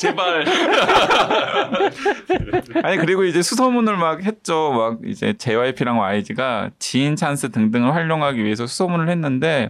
제발. 0.00 0.44
아니 2.82 2.96
그리고 2.96 3.24
이제 3.24 3.42
수소문을 3.42 3.98
막 3.98 4.22
했죠. 4.22 4.72
막 4.72 5.00
이제 5.04 5.34
JYP랑 5.34 6.00
YG가 6.00 6.70
지인 6.78 7.16
찬스 7.16 7.50
등등을 7.50 7.94
활용하기 7.94 8.42
위해서 8.42 8.66
수소문을 8.66 9.10
했는데 9.10 9.68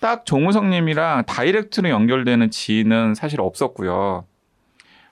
딱 0.00 0.24
정우성님이랑 0.24 1.24
다이렉트로 1.26 1.90
연결되는 1.90 2.50
지인은 2.50 3.14
사실 3.14 3.42
없었고요. 3.42 4.24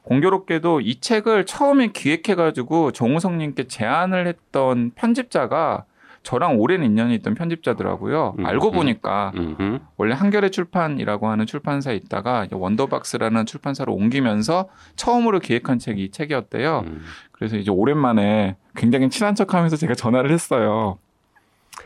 공교롭게도 0.05 0.81
이 0.81 1.01
책을 1.01 1.45
처음에 1.45 1.89
기획해가지고 1.89 2.93
정우성님께 2.93 3.65
제안을 3.65 4.27
했던 4.27 4.93
편집자가 4.95 5.85
저랑 6.23 6.59
오랜 6.59 6.83
인연이 6.83 7.15
있던 7.17 7.35
편집자더라고요. 7.35 8.37
음, 8.39 8.47
알고 8.47 8.69
음. 8.69 8.73
보니까 8.73 9.33
음흠. 9.35 9.79
원래 9.97 10.15
한겨레 10.15 10.51
출판이라고 10.51 11.29
하는 11.29 11.47
출판사에 11.47 11.97
있다가 11.97 12.47
원더박스라는 12.51 13.47
출판사로 13.47 13.95
옮기면서 13.95 14.69
처음으로 14.97 15.41
기획한 15.41 15.79
책이 15.79 16.05
이 16.05 16.11
책이었대요. 16.11 16.85
음. 16.87 17.03
그래서 17.33 17.57
이제 17.57 17.71
오랜만에 17.71 18.57
굉장히 18.77 19.09
친한 19.11 19.35
척하면서 19.35 19.77
제가 19.77 19.95
전화를 19.95 20.31
했어요. 20.31 20.99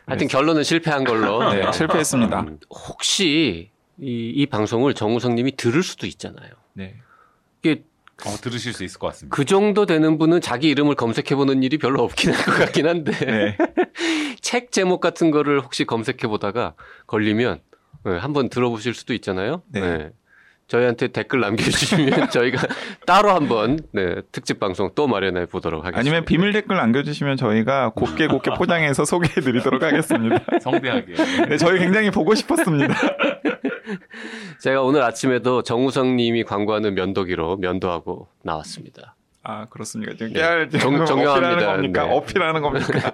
하여튼 0.07 0.29
결론은 0.29 0.63
실패한 0.63 1.05
걸로. 1.05 1.39
네, 1.53 1.71
실패했습니다. 1.71 2.41
음, 2.41 2.59
혹시 2.71 3.71
이, 4.01 4.33
이 4.35 4.47
방송을 4.47 4.95
정우성 4.95 5.35
님이 5.35 5.57
들을 5.57 5.83
수도 5.83 6.07
있잖아요. 6.07 6.51
네. 6.73 6.95
이게 7.63 7.85
어, 8.27 8.37
들으실 8.41 8.73
수 8.73 8.85
있을 8.85 8.99
것 8.99 9.09
같습니다. 9.09 9.35
그 9.35 9.45
정도 9.45 9.87
되는 9.87 10.19
분은 10.19 10.41
자기 10.41 10.69
이름을 10.69 10.95
검색해보는 10.95 11.63
일이 11.63 11.79
별로 11.79 12.03
없긴 12.03 12.33
할 12.33 12.45
것 12.45 12.59
같긴 12.59 12.87
한데 12.87 13.13
네. 13.13 13.57
책 14.41 14.73
제목 14.73 15.01
같은 15.01 15.31
거를 15.31 15.61
혹시 15.61 15.85
검색해보다가 15.85 16.75
걸리면 17.07 17.61
네, 18.05 18.17
한번 18.19 18.49
들어보실 18.49 18.95
수도 18.95 19.15
있잖아요. 19.15 19.63
네. 19.73 20.11
저희한테 20.69 21.09
댓글 21.09 21.41
남겨주시면 21.41 22.31
저희가 22.31 22.67
따로 23.05 23.31
한번 23.31 23.79
네, 23.93 24.17
특집 24.33 24.59
방송 24.59 24.91
또 24.95 25.07
마련해 25.07 25.47
보도록 25.47 25.85
하겠습니다. 25.85 26.01
아니면 26.01 26.25
비밀 26.25 26.53
댓글 26.53 26.77
남겨주시면 26.77 27.37
저희가 27.37 27.91
곱게 27.91 28.27
곱게 28.27 28.53
포장해서 28.57 29.05
소개해드리도록 29.05 29.83
하겠습니다. 29.83 30.39
성대하게. 30.63 31.15
네, 31.49 31.57
저희 31.59 31.79
굉장히 31.79 32.11
보고 32.11 32.35
싶었습니다. 32.35 32.95
제가 34.61 34.83
오늘 34.83 35.03
아침에도 35.03 35.63
정우성 35.63 36.17
님이 36.17 36.45
광고하는 36.45 36.95
면도기로 36.95 37.57
면도하고 37.59 38.29
나왔습니다. 38.43 39.15
아 39.45 39.67
그렇습니까? 39.71 40.13
지금 40.13 40.29
네. 40.29 40.39
깨알 40.39 40.71
정- 40.71 41.05
정정합니다. 41.05 41.33
어필하는 41.33 41.67
겁니까? 41.67 42.05
네. 42.05 42.11
어필하는 42.13 42.63
겁니까? 42.63 43.13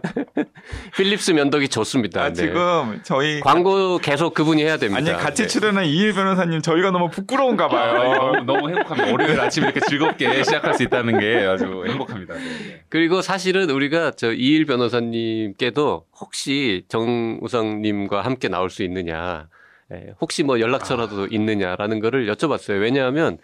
필립스 0.94 1.30
면도기 1.30 1.68
좋습니다. 1.68 2.22
아 2.22 2.28
네. 2.28 2.34
지금 2.34 3.00
저희 3.02 3.40
광고 3.40 3.96
계속 3.96 4.34
그분이 4.34 4.62
해야 4.62 4.76
됩니다. 4.76 4.98
아니 4.98 5.10
같이 5.18 5.44
네. 5.44 5.48
출연한 5.48 5.86
이일 5.86 6.12
변호사님 6.12 6.60
저희가 6.60 6.90
너무 6.90 7.08
부끄러운가 7.08 7.64
아, 7.64 7.68
봐요. 7.68 8.14
너무, 8.14 8.44
너무 8.44 8.68
행복합니다. 8.68 9.10
월요일 9.10 9.40
아침 9.40 9.64
이렇게 9.64 9.80
즐겁게 9.80 10.44
시작할 10.44 10.74
수 10.74 10.82
있다는 10.82 11.18
게 11.18 11.46
아주 11.46 11.64
행복합니다. 11.88 12.34
네, 12.34 12.40
네. 12.40 12.82
그리고 12.90 13.22
사실은 13.22 13.70
우리가 13.70 14.10
저 14.10 14.30
이일 14.34 14.66
변호사님께도 14.66 16.04
혹시 16.20 16.84
정우성님과 16.88 18.20
함께 18.20 18.48
나올 18.48 18.68
수 18.68 18.82
있느냐, 18.82 19.48
예, 19.92 20.14
혹시 20.20 20.42
뭐 20.42 20.60
연락처라도 20.60 21.26
있느냐라는 21.26 22.00
거를 22.00 22.26
여쭤봤어요. 22.32 22.80
왜냐하면 22.80 23.38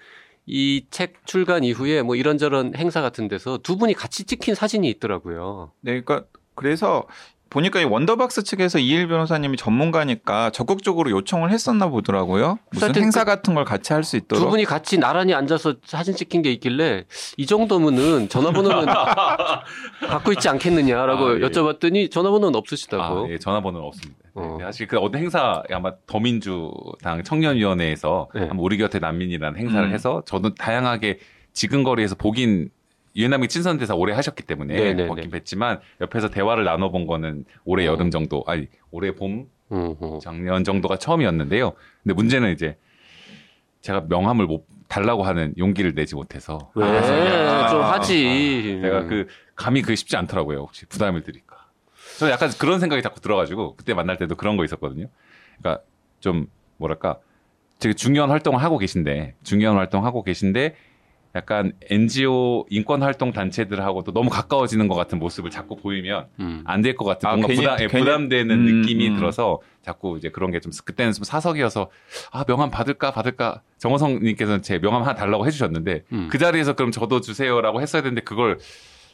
이 0.46 0.86
책 0.90 1.26
출간 1.26 1.64
이후에 1.64 2.02
뭐 2.02 2.16
이런저런 2.16 2.74
행사 2.76 3.00
같은 3.00 3.28
데서 3.28 3.58
두 3.58 3.76
분이 3.78 3.94
같이 3.94 4.24
찍힌 4.24 4.54
사진이 4.54 4.88
있더라고요. 4.90 5.72
네, 5.80 6.00
그러니까 6.02 6.28
그래서 6.54 7.06
보니까 7.50 7.80
이 7.80 7.84
원더박스 7.84 8.42
측에서 8.42 8.80
이일 8.80 9.06
변호사님이 9.06 9.56
전문가니까 9.56 10.50
적극적으로 10.50 11.10
요청을 11.10 11.50
했었나 11.52 11.88
보더라고요. 11.88 12.58
무슨 12.72 12.94
행사 12.96 13.20
그- 13.24 13.26
같은 13.30 13.54
걸 13.54 13.64
같이 13.64 13.92
할 13.92 14.02
수 14.02 14.16
있도록. 14.16 14.42
두 14.44 14.50
분이 14.50 14.64
같이 14.64 14.98
나란히 14.98 15.34
앉아서 15.34 15.74
사진 15.84 16.16
찍힌 16.16 16.42
게 16.42 16.50
있길래 16.52 17.04
이 17.36 17.46
정도면은 17.46 18.28
전화번호는 18.28 18.86
갖고 20.08 20.32
있지 20.32 20.48
않겠느냐라고 20.48 21.24
아, 21.26 21.34
예. 21.36 21.38
여쭤봤더니 21.40 22.10
전화번호는 22.10 22.56
없으시다고. 22.56 23.26
아, 23.26 23.28
예, 23.30 23.38
전화번호는 23.38 23.86
없습니다. 23.86 24.20
네, 24.36 24.42
어. 24.42 24.58
사실 24.60 24.88
그 24.88 24.98
어떤 24.98 25.20
행사 25.20 25.62
아마 25.70 25.92
더민주당 26.06 27.22
청년위원회에서 27.22 28.28
네. 28.34 28.40
한번 28.40 28.58
우리 28.58 28.76
곁에 28.78 28.98
난민이라는 28.98 29.58
행사를 29.60 29.86
음. 29.88 29.92
해서 29.92 30.22
저도 30.26 30.54
다양하게 30.56 31.20
지근거리에서 31.52 32.16
보긴 32.16 32.70
유엔남이 33.16 33.48
친선 33.48 33.78
대사 33.78 33.94
오래 33.94 34.12
하셨기 34.12 34.42
때문에 34.42 34.74
네네네. 34.74 35.06
거긴 35.08 35.30
뵀지만 35.30 35.80
옆에서 36.00 36.30
대화를 36.30 36.64
나눠본 36.64 37.06
거는 37.06 37.44
올해 37.64 37.86
여름 37.86 38.10
정도 38.10 38.42
아니 38.46 38.68
올해 38.90 39.12
봄 39.12 39.48
음, 39.72 39.96
음. 40.02 40.18
작년 40.20 40.64
정도가 40.64 40.98
처음이었는데요. 40.98 41.72
근데 42.02 42.14
문제는 42.14 42.52
이제 42.52 42.76
제가 43.82 44.06
명함을 44.08 44.46
못 44.46 44.66
달라고 44.88 45.22
하는 45.22 45.54
용기를 45.58 45.94
내지 45.94 46.14
못해서 46.14 46.70
왜? 46.74 46.84
아, 46.84 47.68
좀 47.68 47.82
아, 47.82 47.92
하지. 47.92 48.80
제가 48.82 49.04
그 49.04 49.26
감이 49.54 49.82
그 49.82 49.94
쉽지 49.94 50.16
않더라고요. 50.16 50.58
혹시 50.58 50.86
부담을 50.86 51.22
드릴까. 51.22 51.66
저는 52.18 52.32
약간 52.32 52.50
그런 52.58 52.80
생각이 52.80 53.02
자꾸 53.02 53.20
들어가지고 53.20 53.76
그때 53.76 53.94
만날 53.94 54.16
때도 54.16 54.34
그런 54.34 54.56
거 54.56 54.64
있었거든요. 54.64 55.06
그러니까 55.58 55.82
좀 56.20 56.46
뭐랄까 56.76 57.18
되게 57.78 57.94
중요한 57.94 58.30
활동을 58.30 58.62
하고 58.62 58.78
계신데 58.78 59.34
중요한 59.42 59.76
활동 59.76 60.04
하고 60.04 60.22
계신데 60.22 60.76
약간 61.36 61.72
NGO 61.90 62.64
인권 62.70 63.02
활동 63.02 63.32
단체들하고도 63.32 64.12
너무 64.12 64.30
가까워지는 64.30 64.86
것 64.86 64.94
같은 64.94 65.18
모습을 65.18 65.50
자꾸 65.50 65.74
보이면 65.76 66.26
음. 66.38 66.62
안될 66.64 66.94
것 66.94 67.04
같은 67.04 67.28
아, 67.28 67.32
뭔가 67.32 67.48
괜히- 67.48 67.60
부담, 67.62 67.80
예, 67.80 67.86
부담되는 67.88 68.54
음, 68.56 68.80
느낌이 68.82 69.08
음. 69.08 69.16
들어서 69.16 69.60
자꾸 69.82 70.16
이제 70.16 70.28
그런 70.30 70.50
게 70.52 70.60
좀 70.60 70.70
그때는 70.84 71.12
좀 71.12 71.24
사석이어서 71.24 71.90
아 72.30 72.44
명함 72.44 72.70
받을까 72.70 73.10
받을까 73.10 73.62
정호성님께서는 73.78 74.62
제 74.62 74.78
명함 74.78 75.02
하나 75.02 75.14
달라고 75.14 75.44
해주셨는데 75.46 76.04
음. 76.12 76.28
그 76.30 76.38
자리에서 76.38 76.74
그럼 76.74 76.90
저도 76.92 77.20
주세요라고 77.20 77.82
했어야 77.82 78.02
되는데 78.02 78.20
그걸 78.22 78.58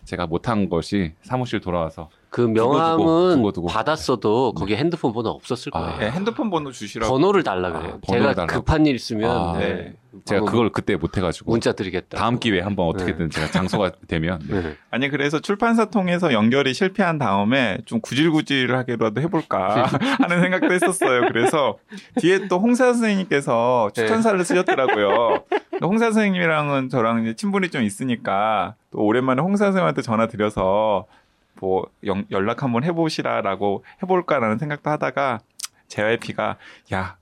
제가 0.05 0.27
못한 0.27 0.69
것이 0.69 1.13
사무실 1.23 1.61
돌아와서 1.61 2.11
그 2.31 2.41
명함은 2.43 3.37
두고, 3.37 3.53
두고. 3.53 3.67
받았어도 3.69 4.55
거기에 4.55 4.77
핸드폰 4.77 5.13
번호 5.13 5.31
없었을 5.31 5.73
아. 5.75 5.81
거예요. 5.81 5.99
네, 5.99 6.11
핸드폰 6.13 6.49
번호 6.49 6.71
주시라고. 6.71 7.13
번호를 7.13 7.43
달라 7.43 7.73
그래요. 7.73 7.99
아, 8.07 8.13
제가 8.13 8.35
달라고? 8.35 8.47
급한 8.47 8.87
일 8.87 8.95
있으면 8.95 9.31
아, 9.31 9.59
네. 9.59 9.95
제가 10.25 10.41
번호 10.41 10.53
그걸 10.53 10.71
그때 10.71 10.97
못 10.97 11.17
해가지고 11.17 11.51
문자 11.51 11.73
드리겠다. 11.73 12.19
다음 12.19 12.39
기회 12.39 12.59
에 12.59 12.61
한번 12.61 12.87
어떻게든 12.89 13.31
제가 13.31 13.49
장소가 13.49 13.93
되면 14.07 14.41
네. 14.49 14.63
네. 14.63 14.77
아니 14.91 15.09
그래서 15.09 15.41
출판사 15.41 15.87
통해서 15.87 16.33
연결이 16.33 16.73
실패한 16.73 17.19
다음에 17.19 17.79
좀 17.85 18.01
구질구질하게라도 18.01 19.21
해볼까 19.23 19.87
하는 20.23 20.41
생각도 20.41 20.73
했었어요. 20.73 21.23
그래서 21.29 21.79
뒤에 22.21 22.47
또 22.49 22.61
홍사 22.61 22.93
선생님께서 22.93 23.91
추천사를 23.93 24.43
쓰셨더라고요. 24.45 25.45
홍사 25.83 26.07
선생님이랑은 26.13 26.91
저랑 26.91 27.23
이제 27.23 27.35
친분이 27.35 27.71
좀 27.71 27.83
있으니까 27.83 28.75
또 28.91 28.99
오랜만에 28.99 29.43
홍사 29.43 29.67
선생님한테 29.67 30.03
전화 30.03 30.27
드려서 30.27 31.07
뭐 31.55 31.87
연- 32.07 32.27
연락 32.31 32.63
한번 32.63 32.85
해보시라라고 32.85 33.85
해볼까라는 34.03 34.59
생각도 34.59 34.91
하다가 34.91 35.41
JYP가 35.89 36.57
야 36.95 37.17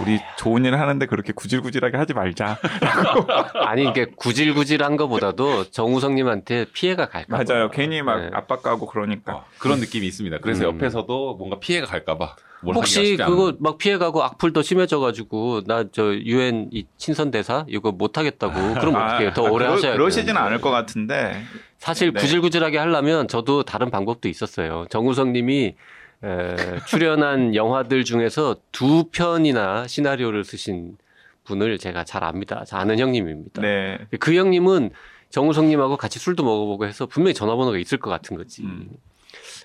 우리 0.00 0.18
좋은 0.36 0.64
일 0.64 0.74
하는데 0.78 1.04
그렇게 1.06 1.32
구질구질하게 1.32 1.96
하지 1.96 2.14
말자. 2.14 2.58
아니 3.66 3.84
이게 3.86 4.06
구질구질한 4.16 4.96
거보다도 4.96 5.70
정우성님한테 5.70 6.66
피해가 6.72 7.08
갈까 7.08 7.36
봐. 7.38 7.44
맞아요. 7.46 7.70
괜히 7.70 8.02
막 8.02 8.20
네. 8.20 8.30
압박가고 8.32 8.86
그러니까. 8.86 9.34
어, 9.34 9.44
그런 9.58 9.80
느낌이 9.80 10.06
있습니다. 10.06 10.38
그래서 10.38 10.68
음. 10.68 10.74
옆에서도 10.76 11.34
뭔가 11.36 11.58
피해가 11.58 11.86
갈까봐 11.86 12.36
혹시 12.64 13.16
그거 13.16 13.48
않은. 13.48 13.56
막 13.60 13.76
피해가고 13.78 14.22
악플 14.22 14.52
더 14.52 14.62
심해져가지고 14.62 15.62
나 15.66 15.84
저 15.92 16.14
유엔 16.14 16.68
이 16.72 16.86
친선 16.96 17.30
대사 17.32 17.64
이거 17.68 17.90
못 17.92 18.16
하겠다고 18.18 18.54
그럼 18.74 18.94
어떻게 18.94 19.24
해요? 19.24 19.32
더 19.34 19.42
오래 19.42 19.64
그러, 19.66 19.72
하셔야 19.76 19.92
돼요. 19.92 19.98
그러시진 19.98 20.36
않을 20.36 20.60
것 20.60 20.70
같은데. 20.70 21.42
사실 21.78 22.12
네. 22.12 22.20
구질구질하게 22.20 22.78
하려면 22.78 23.26
저도 23.28 23.64
다른 23.64 23.90
방법도 23.90 24.28
있었어요. 24.28 24.86
정우성님이 24.90 25.74
에, 26.24 26.56
출연한 26.86 27.54
영화들 27.54 28.04
중에서 28.04 28.56
두 28.70 29.04
편이나 29.10 29.86
시나리오를 29.86 30.44
쓰신 30.44 30.96
분을 31.44 31.78
제가 31.78 32.04
잘 32.04 32.22
압니다. 32.24 32.64
잘 32.64 32.80
아는 32.80 32.98
형님입니다. 32.98 33.62
네. 33.62 33.98
그 34.20 34.34
형님은 34.34 34.90
정우성님하고 35.30 35.96
같이 35.96 36.18
술도 36.18 36.44
먹어보고 36.44 36.86
해서 36.86 37.06
분명히 37.06 37.34
전화번호가 37.34 37.78
있을 37.78 37.98
것 37.98 38.10
같은 38.10 38.36
거지. 38.36 38.62
음. 38.62 38.90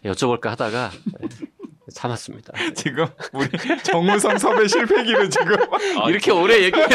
여쭤볼까 0.04 0.48
하다가 0.50 0.92
네, 1.20 1.28
참았습니다. 1.94 2.54
지금 2.76 3.06
우리 3.34 3.48
정우성 3.84 4.38
섭외 4.38 4.68
실패기를 4.68 5.30
지금 5.30 5.56
아, 6.02 6.10
이렇게 6.10 6.32
오래 6.32 6.64
얘기해. 6.64 6.86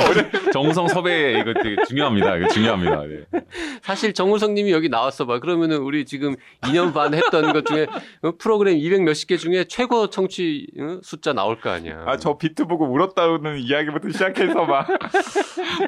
정우성 0.52 0.88
섭외 0.88 1.40
이거 1.40 1.52
되게 1.62 1.76
중요합니다. 1.88 2.36
이거 2.36 2.48
중요합니다. 2.48 3.02
네. 3.02 3.42
사실 3.82 4.12
정우성님이 4.14 4.70
여기 4.72 4.88
나왔어 4.88 5.26
봐. 5.26 5.38
그러면은 5.40 5.78
우리 5.78 6.04
지금 6.04 6.36
2년 6.62 6.92
반 6.94 7.14
했던 7.14 7.52
것 7.52 7.64
중에 7.66 7.86
어, 8.22 8.32
프로그램 8.38 8.76
200 8.76 9.02
몇십 9.02 9.28
개 9.28 9.36
중에 9.36 9.64
최고 9.64 10.08
청취 10.10 10.66
어, 10.78 10.98
숫자 11.02 11.32
나올 11.32 11.60
거 11.60 11.70
아니야. 11.70 12.04
아 12.06 12.16
저 12.16 12.36
비트 12.38 12.66
보고 12.66 12.86
울었다는 12.86 13.58
이야기부터 13.58 14.10
시작해서 14.10 14.64
막 14.64 14.88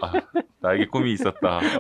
아, 0.02 0.12
나에게 0.60 0.86
꿈이 0.86 1.12
있었다. 1.12 1.60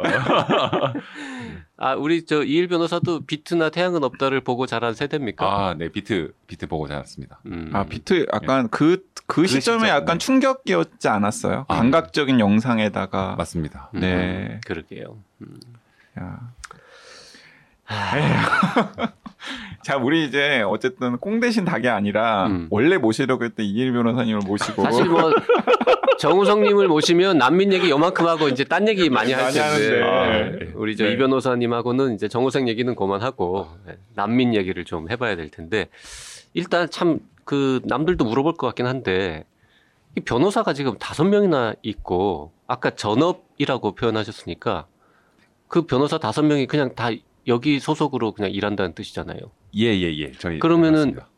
아, 1.76 1.94
우리 1.94 2.24
저 2.24 2.42
이일 2.42 2.68
변호사도 2.68 3.26
비트나 3.26 3.70
태양은 3.70 4.04
없다를 4.04 4.40
보고 4.42 4.66
자란 4.66 4.94
세대입니까? 4.94 5.46
아, 5.46 5.74
네 5.74 5.88
비트 5.88 6.32
비트 6.46 6.66
보고 6.66 6.86
자랐습니다. 6.88 7.40
음. 7.46 7.70
아 7.72 7.84
비트 7.84 8.26
약간 8.32 8.68
그그 8.68 9.46
시점에 9.46 9.86
시점, 9.86 9.88
약간 9.88 10.18
네. 10.18 10.24
충격이었지 10.24 11.08
않았어요? 11.08 11.64
아. 11.68 11.76
감각적인 11.76 12.40
영상에다가 12.40 13.36
맞습니다. 13.36 13.90
음, 13.94 14.00
네. 14.00 14.60
그러게요. 14.66 15.18
야. 16.20 16.40
에휴. 17.90 19.08
자, 19.82 19.96
우리 19.96 20.24
이제 20.24 20.62
어쨌든 20.62 21.18
꽁 21.18 21.40
대신 21.40 21.64
닭이 21.64 21.88
아니라 21.88 22.46
음. 22.46 22.68
원래 22.70 22.96
모시려고 22.96 23.44
했던 23.44 23.66
이일 23.66 23.92
변호사님을 23.92 24.40
모시고 24.46 24.82
사실 24.82 25.04
뭐 25.04 25.32
정우성님을 26.18 26.88
모시면 26.88 27.38
난민 27.38 27.72
얘기 27.72 27.90
요만큼 27.90 28.26
하고 28.26 28.48
이제 28.48 28.64
딴 28.64 28.88
얘기 28.88 29.10
많이 29.10 29.32
할 29.32 29.52
텐데. 29.52 30.02
아, 30.02 30.72
우리 30.74 30.96
저 30.96 31.04
네. 31.04 31.12
이 31.12 31.16
변호사님하고는 31.18 32.14
이제 32.14 32.28
정우성 32.28 32.68
얘기는 32.68 32.94
그만하고 32.94 33.68
네, 33.86 33.98
난민 34.14 34.54
얘기를 34.54 34.84
좀 34.84 35.10
해봐야 35.10 35.36
될 35.36 35.50
텐데 35.50 35.88
일단 36.54 36.88
참 36.88 37.20
그 37.44 37.80
남들도 37.84 38.24
물어볼 38.24 38.54
것 38.54 38.66
같긴 38.68 38.86
한데 38.86 39.44
이 40.16 40.20
변호사가 40.20 40.72
지금 40.72 40.96
다섯 40.98 41.24
명이나 41.24 41.74
있고 41.82 42.52
아까 42.66 42.90
전업이라고 42.90 43.94
표현하셨으니까 43.94 44.86
그 45.68 45.82
변호사 45.82 46.18
다섯 46.18 46.42
명이 46.42 46.66
그냥 46.66 46.94
다 46.94 47.10
여기 47.46 47.78
소속으로 47.80 48.32
그냥 48.32 48.50
일한다는 48.50 48.94
뜻이잖아요. 48.94 49.38
예 49.76 50.00
예 50.00 50.18
예. 50.18 50.32
저희 50.32 50.58
그러면은 50.58 50.92
맞습니다. 51.00 51.28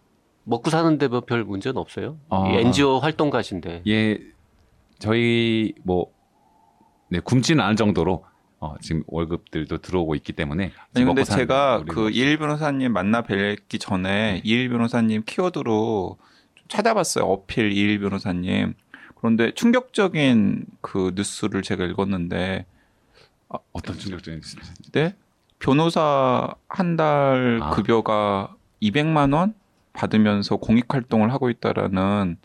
먹고 0.44 0.70
사는데 0.70 1.08
뭐별 1.08 1.44
문제는 1.44 1.76
없어요? 1.78 2.18
아. 2.28 2.48
이 2.48 2.56
NGO 2.58 2.98
활동가신데. 2.98 3.82
예 3.88 4.18
저희 4.98 5.72
뭐 5.82 6.12
네, 7.08 7.20
굶지는 7.20 7.62
않을 7.64 7.76
정도로 7.76 8.24
어, 8.58 8.74
지금 8.80 9.02
월급들도 9.06 9.78
들어오고 9.78 10.14
있기 10.16 10.32
때문에 10.32 10.64
아니 10.64 10.72
지금 10.94 11.14
근데 11.14 11.24
제가 11.24 11.84
그 11.88 12.10
이일 12.10 12.38
변호사님 12.38 12.92
만나 12.92 13.22
뵙기 13.22 13.78
전에 13.78 14.34
네. 14.34 14.40
이일 14.44 14.68
변호사님 14.70 15.22
키워드로 15.26 16.16
좀 16.54 16.64
찾아봤어요. 16.68 17.24
어필 17.24 17.72
이일 17.72 17.98
변호사님. 18.00 18.74
그런데 19.16 19.52
충격적인 19.52 20.66
그 20.80 21.12
뉴스를 21.16 21.62
제가 21.62 21.84
읽었는데 21.84 22.66
어떤 23.72 23.98
충격적인 23.98 24.40
뉴스? 24.40 24.56
네? 24.92 25.14
변호사 25.58 26.54
한달 26.68 27.60
아. 27.62 27.70
급여가 27.70 28.54
200만 28.82 29.34
원 29.34 29.54
받으면서 29.92 30.56
공익 30.56 30.92
활동을 30.92 31.32
하고 31.32 31.48
있다라는 31.50 32.36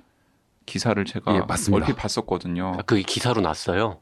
기사를 0.66 1.04
제가 1.04 1.36
예. 1.36 1.42
얼핏 1.74 1.96
봤었거든요. 1.96 2.74
아, 2.78 2.82
그게 2.84 3.02
기사로 3.02 3.42
났어요. 3.42 4.00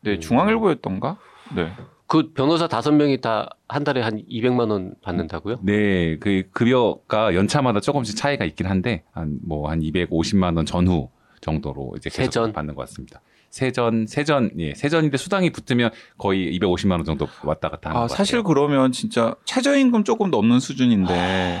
네, 0.00 0.14
음. 0.14 0.20
중앙일보였던가? 0.20 1.16
네. 1.54 1.72
그 2.06 2.32
변호사 2.32 2.66
다섯 2.66 2.92
명이 2.92 3.20
다 3.20 3.48
한 3.68 3.84
달에 3.84 4.00
한 4.00 4.24
200만 4.24 4.70
원 4.70 4.94
받는다고요? 5.02 5.58
네, 5.62 6.16
그 6.18 6.44
급여가 6.52 7.34
연차마다 7.34 7.80
조금씩 7.80 8.16
차이가 8.16 8.46
있긴 8.46 8.66
한데 8.66 9.04
한 9.12 9.38
뭐한 9.42 9.80
250만 9.80 10.56
원 10.56 10.64
전후 10.64 11.10
정도로 11.42 11.92
이제 11.98 12.08
계속 12.08 12.22
세전? 12.24 12.52
받는 12.54 12.74
것 12.74 12.88
같습니다. 12.88 13.20
세전, 13.50 14.06
세전, 14.06 14.50
예, 14.58 14.74
세전인데 14.74 15.16
수당이 15.16 15.50
붙으면 15.50 15.90
거의 16.18 16.58
250만 16.58 16.92
원 16.92 17.04
정도 17.04 17.26
왔다 17.44 17.68
갔다 17.70 17.90
하는 17.90 17.98
아, 18.02 18.06
것 18.06 18.08
사실 18.14 18.38
같아요. 18.42 18.44
그러면 18.54 18.92
진짜 18.92 19.34
최저임금 19.46 20.04
조금 20.04 20.30
넘는 20.30 20.60
수준인데 20.60 21.60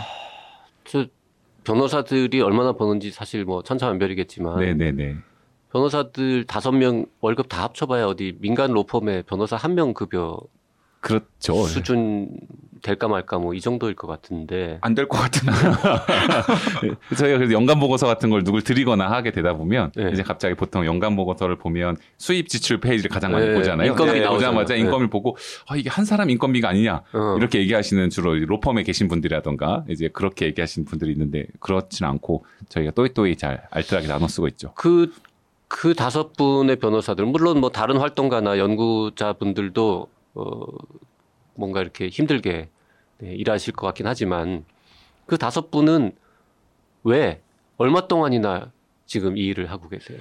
저 0.84 1.06
변호사들이 1.64 2.40
얼마나 2.40 2.72
버는지 2.72 3.10
사실 3.10 3.44
뭐 3.44 3.62
천차만별이겠지만 3.62 4.60
네, 4.60 4.74
네, 4.74 4.92
네. 4.92 5.16
변호사들 5.72 6.44
다섯 6.46 6.72
명 6.72 7.06
월급 7.20 7.48
다 7.48 7.62
합쳐봐야 7.64 8.06
어디 8.06 8.36
민간 8.40 8.72
로펌의 8.72 9.24
변호사 9.24 9.56
한 9.56 9.74
명 9.74 9.92
급여 9.94 10.38
그렇죠. 11.00 11.62
수준 11.64 12.28
될까 12.82 13.08
말까 13.08 13.38
뭐 13.38 13.54
이 13.54 13.60
정도일 13.60 13.94
것 13.94 14.06
같은데 14.06 14.78
안 14.82 14.94
될 14.94 15.06
것 15.08 15.18
같은데. 15.18 15.52
예, 16.84 16.94
저희가 17.16 17.38
그래서 17.38 17.52
연간 17.52 17.80
보고서 17.80 18.06
같은 18.06 18.30
걸 18.30 18.44
누굴 18.44 18.62
드리거나 18.62 19.10
하게 19.10 19.30
되다 19.32 19.54
보면 19.54 19.92
네. 19.96 20.10
이제 20.12 20.22
갑자기 20.22 20.54
보통 20.54 20.84
연간 20.86 21.16
보고서를 21.16 21.56
보면 21.56 21.96
수입 22.18 22.48
지출 22.48 22.80
페이지를 22.80 23.10
가장 23.10 23.32
많이 23.32 23.46
네, 23.48 23.54
보잖아요. 23.54 23.90
인건비 23.92 24.12
네, 24.12 24.20
나오잖아요. 24.20 24.34
보자마자 24.36 24.74
네. 24.74 24.80
인건비를 24.80 25.08
보고 25.10 25.36
아 25.66 25.76
이게 25.76 25.88
한 25.90 26.04
사람 26.04 26.30
인건비가 26.30 26.68
아니냐 26.68 27.02
어. 27.12 27.36
이렇게 27.38 27.58
얘기하시는 27.60 28.10
주로 28.10 28.36
이 28.36 28.40
로펌에 28.44 28.82
계신 28.82 29.08
분들이라던가 29.08 29.84
이제 29.88 30.08
그렇게 30.12 30.46
얘기하시는 30.46 30.84
분들이 30.86 31.12
있는데 31.12 31.46
그렇진 31.60 32.06
않고 32.06 32.44
저희가 32.68 32.92
또이또이 32.92 33.36
잘 33.36 33.62
알뜰하게 33.70 34.06
나눠 34.08 34.28
쓰고 34.28 34.48
있죠. 34.48 34.72
그, 34.74 35.12
그 35.68 35.94
다섯 35.94 36.32
분의 36.36 36.76
변호사들, 36.76 37.24
물론 37.26 37.60
뭐 37.60 37.70
다른 37.70 37.98
활동가나 37.98 38.58
연구자분들도, 38.58 40.08
어, 40.34 40.64
뭔가 41.58 41.82
이렇게 41.82 42.08
힘들게 42.08 42.68
네, 43.18 43.34
일하실 43.34 43.74
것 43.74 43.86
같긴 43.88 44.06
하지만 44.06 44.64
그 45.26 45.36
다섯 45.36 45.70
분은 45.70 46.12
왜, 47.02 47.42
얼마 47.76 48.06
동안이나 48.06 48.70
지금 49.06 49.36
이 49.36 49.46
일을 49.46 49.70
하고 49.70 49.88
계세요? 49.88 50.18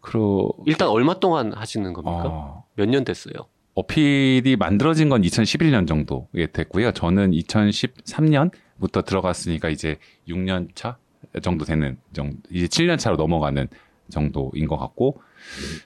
그리고 0.00 0.56
일단 0.66 0.88
얼마 0.88 1.18
동안 1.18 1.52
하시는 1.52 1.92
겁니까? 1.92 2.22
어, 2.26 2.64
몇년 2.74 3.04
됐어요? 3.04 3.34
어필이 3.74 4.56
만들어진 4.56 5.08
건 5.08 5.22
2011년 5.22 5.86
정도에 5.86 6.46
됐고요. 6.52 6.92
저는 6.92 7.30
2013년부터 7.30 9.04
들어갔으니까 9.04 9.68
이제 9.70 9.98
6년 10.28 10.68
차 10.74 10.98
정도 11.42 11.64
되는 11.64 11.98
정도, 12.12 12.36
이제 12.50 12.66
7년 12.66 12.98
차로 12.98 13.16
넘어가는 13.16 13.68
정도인 14.10 14.66
것 14.66 14.76
같고 14.76 15.20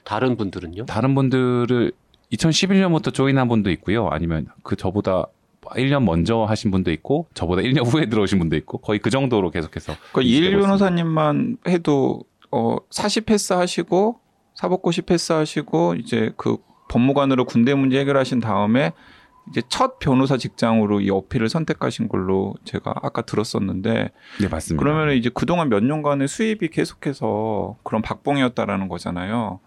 다른 0.03 0.35
분들은요? 0.37 0.85
다른 0.85 1.15
분들을 1.15 1.91
2011년부터 2.33 3.13
조인한 3.13 3.47
분도 3.47 3.69
있고요. 3.71 4.07
아니면 4.09 4.47
그 4.63 4.75
저보다 4.75 5.27
1년 5.61 6.03
먼저 6.03 6.43
하신 6.43 6.71
분도 6.71 6.91
있고 6.91 7.27
저보다 7.33 7.61
1년 7.61 7.85
후에 7.85 8.07
들어오신 8.07 8.39
분도 8.39 8.55
있고 8.57 8.79
거의 8.79 8.99
그 8.99 9.09
정도로 9.09 9.51
계속해서 9.51 9.93
그 10.11 10.23
유지되고 10.23 10.61
변호사님만 10.61 11.57
해도 11.67 12.21
어 12.51 12.77
사시 12.89 13.21
패스 13.21 13.53
하시고 13.53 14.19
사법고시 14.55 15.03
패스 15.03 15.33
하시고 15.33 15.95
이제 15.95 16.31
그 16.37 16.57
법무관으로 16.89 17.45
군대 17.45 17.73
문제 17.73 17.99
해결하신 17.99 18.39
다음에 18.39 18.91
이제 19.49 19.61
첫 19.67 19.99
변호사 19.99 20.37
직장으로 20.37 21.01
이 21.01 21.09
어필을 21.09 21.49
선택하신 21.49 22.07
걸로 22.07 22.55
제가 22.63 22.93
아까 23.01 23.23
들었었는데 23.23 24.11
네 24.39 24.47
맞습니다. 24.47 24.81
그러면 24.83 25.15
이제 25.15 25.29
그동안 25.33 25.69
몇 25.69 25.83
년간의 25.83 26.27
수입이 26.27 26.69
계속해서 26.69 27.77
그런 27.83 28.01
박봉이었다라는 28.01 28.87
거잖아요. 28.87 29.59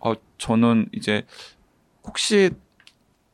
어 0.00 0.12
저는 0.38 0.86
이제 0.92 1.24
혹시 2.04 2.50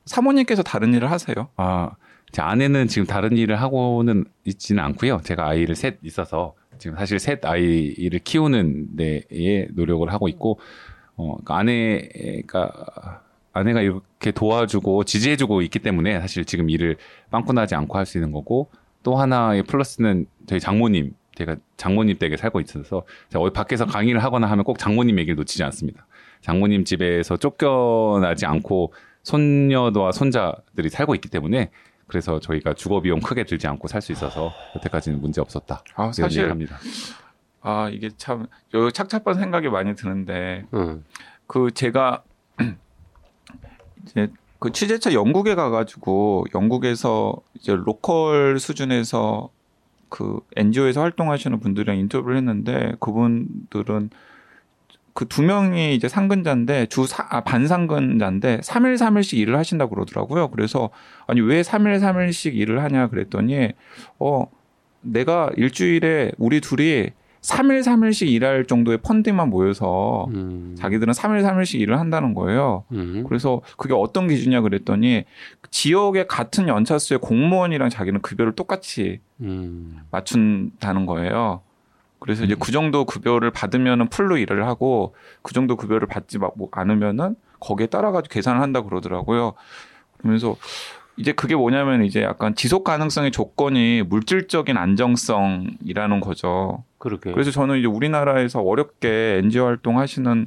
사모님께서 0.06 0.62
다른 0.62 0.94
일을 0.94 1.10
하세요? 1.10 1.48
아, 1.56 1.90
제 2.32 2.42
아내는 2.42 2.88
지금 2.88 3.06
다른 3.06 3.36
일을 3.36 3.60
하고는 3.60 4.24
있지는 4.44 4.82
않고요. 4.84 5.20
제가 5.24 5.48
아이를 5.48 5.74
셋 5.74 5.98
있어서 6.02 6.54
지금 6.78 6.96
사실 6.96 7.18
셋 7.18 7.44
아이를 7.44 8.20
키우는 8.20 8.96
데에 8.96 9.68
노력을 9.72 10.10
하고 10.12 10.28
있고, 10.28 10.58
어, 11.16 11.36
그러니까 11.44 11.56
아내가 11.58 13.22
아내가 13.52 13.82
이렇게 13.82 14.30
도와주고 14.30 15.04
지지해주고 15.04 15.62
있기 15.62 15.80
때문에 15.80 16.20
사실 16.20 16.44
지금 16.44 16.70
일을 16.70 16.96
빵꾸나지 17.30 17.74
않고 17.74 17.98
할 17.98 18.06
수 18.06 18.16
있는 18.18 18.30
거고 18.32 18.70
또 19.02 19.16
하나의 19.16 19.64
플러스는 19.64 20.26
저희 20.46 20.60
장모님 20.60 21.14
제가 21.34 21.56
장모님 21.76 22.18
댁에 22.18 22.36
살고 22.36 22.60
있어서 22.60 23.02
제가 23.30 23.42
어디 23.42 23.52
밖에서 23.52 23.86
강의를 23.86 24.22
하거나 24.22 24.46
하면 24.48 24.64
꼭 24.64 24.78
장모님 24.78 25.18
얘기를 25.18 25.34
놓치지 25.36 25.64
않습니다. 25.64 26.06
장모님 26.40 26.84
집에서 26.84 27.36
쫓겨나지 27.36 28.46
않고 28.46 28.92
손녀와 29.22 30.12
손자들이 30.12 30.88
살고 30.88 31.14
있기 31.16 31.28
때문에 31.28 31.70
그래서 32.06 32.40
저희가 32.40 32.74
주거 32.74 33.00
비용 33.00 33.20
크게 33.20 33.44
들지 33.44 33.66
않고 33.68 33.86
살 33.88 34.02
수 34.02 34.12
있어서 34.12 34.52
여태까지는 34.76 35.20
문제 35.20 35.40
없었다. 35.40 35.84
아 35.94 36.02
이런 36.02 36.12
사실 36.12 36.38
얘기를 36.38 36.50
합니다. 36.50 36.78
아 37.62 37.88
이게 37.92 38.10
참요 38.16 38.46
착잡한 38.92 39.34
생각이 39.34 39.68
많이 39.68 39.94
드는데 39.94 40.64
음. 40.74 41.04
그 41.46 41.70
제가 41.72 42.24
이제 44.06 44.28
그 44.58 44.72
취재차 44.72 45.12
영국에 45.12 45.54
가가지고 45.54 46.46
영국에서 46.54 47.34
이제 47.54 47.74
로컬 47.74 48.58
수준에서 48.58 49.50
그 50.08 50.40
NGO에서 50.56 51.00
활동하시는 51.00 51.60
분들이랑 51.60 51.96
인터뷰를 51.98 52.36
했는데 52.36 52.94
그분들은 53.00 54.10
그 55.14 55.26
두 55.26 55.42
명이 55.42 55.94
이제 55.94 56.08
상근자인데 56.08 56.86
주 56.86 57.06
사, 57.06 57.26
아, 57.30 57.42
반상근자인데 57.42 58.60
3일 58.60 58.96
3일씩 58.96 59.38
일을 59.38 59.56
하신다고 59.56 59.94
그러더라고요. 59.94 60.48
그래서 60.50 60.90
아니 61.26 61.40
왜 61.40 61.62
3일 61.62 62.00
3일씩 62.00 62.54
일을 62.54 62.82
하냐 62.82 63.08
그랬더니 63.08 63.70
어 64.18 64.46
내가 65.02 65.50
일주일에 65.56 66.32
우리 66.38 66.60
둘이 66.60 67.10
3일 67.42 67.80
3일씩 67.82 68.28
일할 68.28 68.66
정도의 68.66 68.98
펀딩만 68.98 69.48
모여서 69.48 70.26
음. 70.34 70.74
자기들은 70.78 71.14
3일 71.14 71.42
3일씩 71.42 71.80
일을 71.80 71.98
한다는 71.98 72.34
거예요. 72.34 72.84
음. 72.92 73.24
그래서 73.26 73.62
그게 73.78 73.94
어떤 73.94 74.28
기준이냐 74.28 74.60
그랬더니 74.60 75.24
지역의 75.70 76.28
같은 76.28 76.68
연차수의 76.68 77.20
공무원이랑 77.20 77.88
자기는 77.88 78.20
급여를 78.20 78.52
똑같이 78.52 79.20
음. 79.40 80.00
맞춘다는 80.10 81.06
거예요. 81.06 81.62
그래서 82.20 82.44
이제 82.44 82.54
음. 82.54 82.58
그 82.60 82.70
정도 82.70 83.04
급여를 83.04 83.50
받으면은 83.50 84.08
풀로 84.08 84.36
일을 84.36 84.66
하고 84.66 85.14
그 85.42 85.52
정도 85.54 85.76
급여를 85.76 86.06
받지 86.06 86.38
마- 86.38 86.50
뭐 86.54 86.68
않으면은 86.72 87.34
거기에 87.60 87.86
따라 87.86 88.12
가지고 88.12 88.32
계산을 88.32 88.60
한다 88.60 88.82
그러더라고요. 88.82 89.54
그러면서 90.18 90.56
이제 91.16 91.32
그게 91.32 91.54
뭐냐면 91.56 92.04
이제 92.04 92.22
약간 92.22 92.54
지속 92.54 92.84
가능성의 92.84 93.30
조건이 93.32 94.02
물질적인 94.02 94.76
안정성이라는 94.76 96.20
거죠. 96.20 96.84
그러게. 96.98 97.32
그래서 97.32 97.50
저는 97.50 97.78
이제 97.78 97.86
우리나라에서 97.86 98.60
어렵게 98.60 99.40
NGO 99.42 99.64
활동하시는 99.66 100.46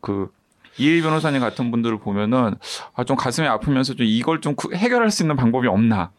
그 0.00 0.30
이일 0.78 1.02
변호사님 1.02 1.40
같은 1.40 1.70
분들을 1.70 1.98
보면은 1.98 2.54
아 2.94 3.04
좀 3.04 3.16
가슴이 3.16 3.46
아프면서 3.46 3.94
좀 3.94 4.04
이걸 4.06 4.40
좀 4.40 4.54
그- 4.56 4.74
해결할 4.74 5.10
수 5.10 5.22
있는 5.22 5.36
방법이 5.36 5.68
없나 5.68 6.10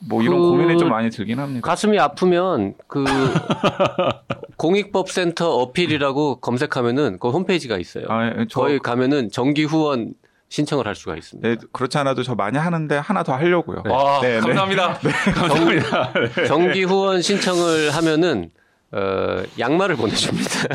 뭐 0.00 0.22
이런 0.22 0.38
그- 0.40 0.50
고민이 0.50 0.78
좀 0.78 0.88
많이 0.90 1.10
들긴 1.10 1.38
합니다. 1.40 1.66
가슴이 1.66 1.98
아프면 1.98 2.74
그 2.86 3.04
공익법센터 4.56 5.50
어필이라고 5.56 6.40
검색하면은 6.40 7.18
그 7.18 7.30
홈페이지가 7.30 7.78
있어요. 7.78 8.04
아, 8.08 8.26
예, 8.26 8.46
저 8.48 8.60
거기 8.62 8.78
가면은 8.78 9.30
정기 9.30 9.64
후원 9.64 10.14
신청을 10.50 10.86
할 10.86 10.94
수가 10.94 11.16
있습니다. 11.16 11.46
네, 11.48 11.56
그렇지 11.72 11.98
않아도 11.98 12.22
저 12.22 12.34
많이 12.34 12.56
하는데 12.58 12.96
하나 12.96 13.22
더 13.22 13.34
하려고요. 13.34 13.82
네. 13.84 13.90
아, 13.92 14.20
네, 14.22 14.34
네. 14.34 14.40
감사합니다. 14.40 14.94
감사합니다. 15.34 16.12
정 16.46 16.72
기 16.72 16.84
후원 16.84 17.20
신청을 17.22 17.90
하면은 17.90 18.50
어, 18.92 19.42
양말을 19.58 19.96
보내줍니다. 19.96 20.48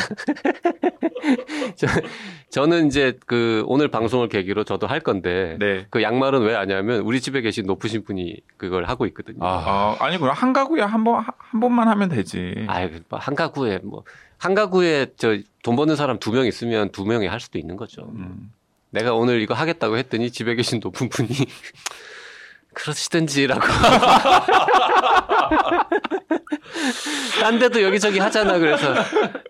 저, 1.76 1.88
저는 2.52 2.88
이제 2.88 3.17
그 3.26 3.63
오늘 3.65 3.88
방송을 3.88 4.28
계기로 4.30 4.63
저도 4.65 4.86
할 4.88 4.99
건데 4.99 5.58
네. 5.60 5.88
그 5.89 6.04
양말은 6.04 6.41
왜 6.41 6.54
하냐면 6.54 6.99
우리 7.02 7.21
집에 7.21 7.41
계신 7.41 7.65
높으신 7.65 8.04
분이 8.04 8.38
그걸 8.58 8.84
하고 8.86 9.06
있거든요. 9.08 9.39
아, 9.43 9.95
아, 9.99 10.06
아니 10.06 10.17
그럼 10.17 10.36
한 10.36 10.54
가구에 10.54 10.82
한번한 10.82 11.26
번만 11.60 11.88
하면 11.88 12.10
되지. 12.10 12.65
아이, 12.67 12.89
뭐한 13.10 13.36
가구에 13.36 13.80
뭐 13.84 14.04
한 14.38 14.54
가구에 14.56 15.08
저 15.15 15.38
돈 15.63 15.78
버는 15.78 15.95
사람 15.95 16.19
두 16.19 16.34
명 16.34 16.45
있으면 16.45 16.89
두 16.91 17.06
명이 17.06 17.28
할 17.28 17.39
수도 17.39 17.58
있는 17.58 17.78
거죠. 17.78 18.12
음. 18.15 18.52
내가 18.89 19.13
오늘 19.13 19.41
이거 19.41 19.54
하겠다고 19.54 19.95
했더니 19.97 20.30
집에 20.32 20.56
계신 20.56 20.82
높은 20.84 21.08
분이 21.08 21.30
그러시든지라고. 22.76 23.62
딴 27.43 27.60
데도 27.60 27.82
여기저기 27.84 28.19
하잖아. 28.19 28.58
그래서 28.58 28.93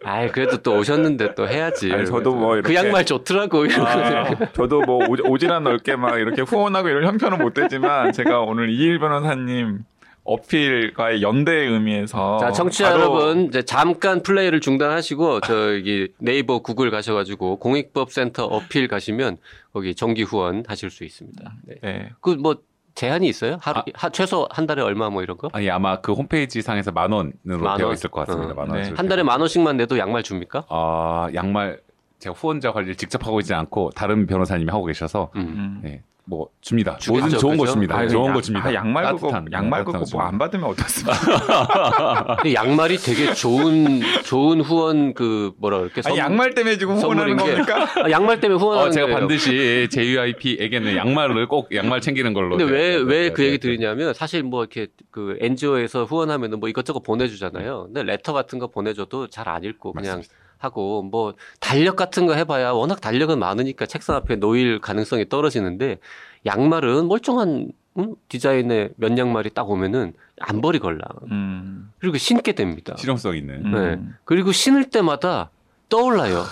아이 0.03 0.29
그래도 0.32 0.58
또 0.58 0.75
오셨는데 0.77 1.36
또 1.36 1.47
해야지. 1.47 1.91
아니, 1.93 2.06
저도 2.06 2.34
뭐그 2.36 2.58
이렇게- 2.71 2.75
양말 2.75 3.06
좋더라고. 3.06 3.65
이러고. 3.65 3.86
아, 3.88 4.36
저도 4.53 4.82
뭐 4.82 4.97
오- 5.06 5.15
오지랖 5.15 5.62
넓게 5.62 5.95
막 5.95 6.17
이렇게 6.17 6.41
후원하고 6.41 6.89
이런 6.89 7.06
형편은 7.06 7.38
못 7.38 7.53
되지만 7.53 8.12
제가 8.13 8.39
오늘 8.41 8.69
이일 8.71 8.97
변호사님 8.99 9.79
어필과의 10.25 11.21
연대의 11.21 11.67
의미에서 11.69 12.38
자, 12.39 12.51
청취자 12.53 12.91
여러분, 12.91 13.45
이제 13.47 13.62
잠깐 13.63 14.23
플레이를 14.23 14.62
중단하시고, 14.62 15.41
저기 15.41 16.08
네이버 16.17 16.60
구글 16.60 16.91
가셔가지고, 16.91 17.58
공익법센터 17.60 18.45
어필 18.45 18.88
가시면, 18.88 19.36
거기 19.73 19.93
정기 19.93 20.23
후원 20.23 20.63
하실 20.65 20.89
수 20.91 21.03
있습니다. 21.03 21.53
네. 21.65 21.75
네. 21.82 22.10
그 22.21 22.29
뭐, 22.41 22.56
제한이 22.95 23.27
있어요? 23.27 23.58
하루, 23.62 23.79
아. 23.79 23.84
하- 23.95 24.10
최소 24.10 24.47
한 24.51 24.65
달에 24.67 24.82
얼마 24.82 25.10
뭐 25.10 25.23
이런 25.23 25.38
거? 25.38 25.49
아니 25.53 25.69
아마 25.69 25.99
그 26.01 26.13
홈페이지 26.13 26.62
상에서 26.62 26.91
만 26.91 27.12
원으로 27.12 27.60
만 27.63 27.77
되어 27.77 27.88
원? 27.88 27.93
있을 27.93 28.10
것 28.10 28.25
같습니다. 28.25 28.53
어. 28.53 28.56
만 28.65 28.67
네. 28.77 28.88
원. 28.89 28.97
한 28.97 29.08
달에 29.08 29.23
만 29.23 29.39
원씩만 29.39 29.77
내도 29.77 29.97
양말 29.97 30.23
줍니까? 30.23 30.65
아 30.69 31.27
양말 31.34 31.79
제가 32.19 32.36
후원자 32.36 32.71
관리를 32.71 32.95
직접 32.95 33.25
하고 33.25 33.39
있지 33.39 33.53
않고 33.53 33.89
다른 33.95 34.27
변호사님이 34.27 34.69
하고 34.69 34.86
계셔서 34.86 35.32
음. 35.36 35.41
음. 35.41 35.79
네, 35.84 36.03
뭐 36.26 36.48
줍니다. 36.62 36.98
뭐든 37.08 37.30
좋은? 37.38 37.58
줍니다. 37.68 37.98
아니, 37.98 38.10
좋은 38.10 38.28
양- 38.28 38.34
거 38.34 38.42
줍니다. 38.42 38.70
아, 38.70 38.74
양말 38.74 39.04
그거 39.16 39.28
따뜻한, 39.30 39.52
양말 39.52 39.80
네, 39.82 39.84
그거 39.86 39.98
따뜻한 40.00 40.18
뭐안 40.18 40.38
받으면 40.38 40.70
어떻습니까? 40.70 42.38
근데 42.42 42.54
양말이 42.54 42.98
되게 42.98 43.34
좋은, 43.34 44.00
좋은 44.24 44.62
후원 44.62 45.14
그, 45.14 45.52
뭐라 45.58 45.80
그럴게? 45.80 46.02
아니 46.06 46.18
양말 46.18 46.54
때문에 46.56 46.78
지금 46.78 46.96
후원하는 46.96 47.36
게- 47.36 47.44
겁니까? 47.44 47.88
아, 48.06 48.10
양말 48.10 48.40
때문에 48.40 48.58
후원하는 48.60 48.88
어, 48.88 48.92
제가 48.92 49.08
거예요. 49.08 49.20
반드시 49.20 49.88
JUIP에게는 49.92 50.96
양말을 50.96 51.48
꼭 51.50 51.76
양말 51.76 52.00
챙기는 52.00 52.34
걸로. 52.34 52.58
근데 52.58 52.72
왜, 52.72 52.98
네, 52.98 53.04
왜 53.04 53.22
네, 53.24 53.30
그 53.34 53.42
네, 53.42 53.48
얘기 53.48 53.58
네. 53.58 53.62
드리냐면 53.68 54.14
사실 54.14 54.44
뭐 54.44 54.62
이렇게 54.64 54.88
그 55.12 55.38
NGO에서 55.42 56.06
후원하면은 56.06 56.62
뭐 56.62 56.70
이것저것 56.70 57.02
보내주잖아요. 57.04 57.86
근데 57.88 58.04
레터 58.04 58.32
같은 58.32 58.60
거 58.60 58.68
보내줘도 58.68 59.28
잘 59.28 59.44
안 59.50 59.62
읽고 59.66 59.92
그냥 59.92 60.20
맞습니다. 60.20 60.34
하고 60.63 61.04
뭐 61.04 61.34
달력 61.60 61.95
같은 61.95 62.26
거 62.26 62.34
해봐야 62.34 62.71
워낙 62.71 63.02
달력은 63.02 63.38
많으니까 63.38 63.86
책상 63.86 64.15
앞에 64.15 64.38
놓일 64.38 64.80
가능성이 64.80 65.28
떨어지는데 65.28 65.99
양말은 66.45 67.08
멀쩡한 67.08 67.71
음? 67.97 68.15
디자인의 68.30 68.91
면 68.95 69.17
양말이 69.17 69.52
딱 69.52 69.69
오면은 69.69 70.13
안 70.39 70.62
버리걸라. 70.62 71.06
음. 71.32 71.91
그리고 71.99 72.17
신게 72.17 72.54
됩니다. 72.54 72.95
실용성 72.97 73.36
있는. 73.38 73.65
음. 73.65 73.71
네. 73.71 73.99
그리고 74.26 74.52
신을 74.52 74.86
때마다 74.86 75.52
떠올라요. 75.89 76.43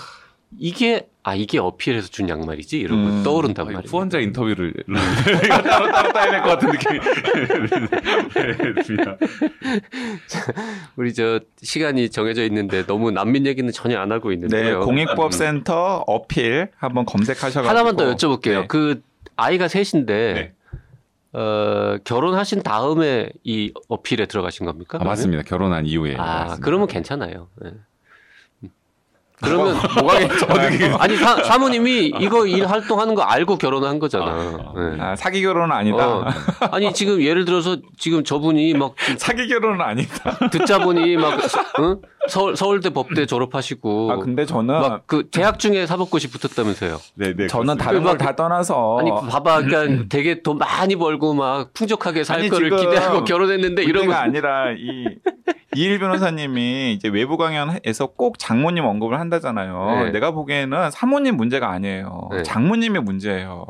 이게 0.58 1.08
아 1.24 1.36
이게 1.36 1.58
어필해서 1.58 2.08
준 2.08 2.28
양말이지 2.28 2.78
이러고 2.80 3.00
음. 3.00 3.22
떠오른단 3.22 3.66
말이에요. 3.66 3.82
후원자 3.86 4.18
인터뷰를 4.18 4.74
따로 5.68 5.90
따로 5.92 6.12
따야 6.12 6.30
될 6.32 6.42
것 6.42 6.48
같은 6.48 6.70
느낌이 6.70 6.98
네, 8.34 8.82
듭니다. 8.82 9.16
우리 10.96 11.14
저 11.14 11.38
시간이 11.62 12.10
정해져 12.10 12.42
있는데 12.46 12.84
너무 12.86 13.10
난민 13.12 13.46
얘기는 13.46 13.70
전혀 13.72 14.00
안 14.00 14.10
하고 14.10 14.30
네, 14.30 14.34
있는데요. 14.34 14.80
공익법센터 14.80 16.04
어필 16.06 16.68
한번 16.76 17.04
검색하셔가지고 17.04 17.68
하나만 17.68 17.96
더 17.96 18.12
여쭤볼게요. 18.14 18.62
네. 18.62 18.66
그 18.66 19.02
아이가 19.36 19.68
셋인데 19.68 20.32
네. 20.34 20.52
어, 21.38 21.98
결혼하신 22.04 22.62
다음에 22.62 23.30
이 23.44 23.72
어필에 23.88 24.26
들어가신 24.26 24.66
겁니까? 24.66 24.98
아, 25.00 25.04
맞습니다. 25.04 25.44
결혼한 25.44 25.86
이후에. 25.86 26.14
아, 26.16 26.44
맞습니다. 26.44 26.64
그러면 26.64 26.88
괜찮아요. 26.88 27.48
네. 27.62 27.70
음. 29.42 29.48
그러면 29.48 29.76
뭐가? 29.98 30.18
아니 31.02 31.16
사, 31.16 31.42
사모님이 31.42 32.12
이거 32.20 32.46
일 32.46 32.66
활동하는 32.66 33.14
거 33.14 33.22
알고 33.22 33.58
결혼한 33.58 33.98
거잖아. 33.98 34.26
아, 34.26 34.72
네. 34.76 35.00
아, 35.00 35.16
사기 35.16 35.42
결혼은 35.42 35.72
아니다. 35.74 36.08
어. 36.08 36.24
아니 36.70 36.92
지금 36.94 37.20
예를 37.22 37.44
들어서 37.44 37.76
지금 37.98 38.24
저분이 38.24 38.74
막 38.74 38.94
사기 39.18 39.48
결혼은 39.48 39.80
아니다. 39.80 40.38
듣자 40.50 40.78
보니 40.78 41.16
막 41.16 41.38
응? 41.80 41.96
서울 42.28 42.56
서울대 42.56 42.90
법대 42.90 43.26
졸업하시고 43.26 44.12
아 44.12 44.16
근데 44.16 44.46
저는 44.46 44.80
막그 44.80 45.30
재학 45.32 45.58
중에 45.58 45.86
사법고시 45.86 46.30
붙었다면서요. 46.30 46.98
네, 47.16 47.34
네. 47.34 47.46
저는 47.48 47.76
그렇습니다. 47.76 47.84
다른 47.84 48.02
막- 48.04 48.10
걸다 48.10 48.36
떠나서 48.36 48.98
아니 49.00 49.10
봐봐, 49.10 49.62
그러니까 49.62 50.04
되게 50.08 50.40
돈 50.42 50.58
많이 50.58 50.94
벌고 50.94 51.34
막 51.34 51.72
풍족하게 51.74 52.22
살 52.24 52.38
아니, 52.38 52.48
거를 52.48 52.70
기대하고 52.70 53.24
결혼했는데 53.24 53.82
이러면 53.82 54.06
문제가 54.06 54.22
아니라 54.22 54.70
이 54.72 55.04
이일 55.74 55.98
변호사님이 55.98 56.92
이제 56.92 57.08
외부 57.08 57.36
강연에서 57.36 58.08
꼭 58.16 58.38
장모님 58.38 58.84
언급을 58.84 59.18
한다잖아요. 59.18 60.04
네. 60.04 60.10
내가 60.10 60.32
보기에는 60.32 60.90
사모님 60.90 61.36
문제가 61.36 61.70
아니에요. 61.70 62.28
네. 62.32 62.42
장모님의 62.42 63.02
문제예요. 63.02 63.64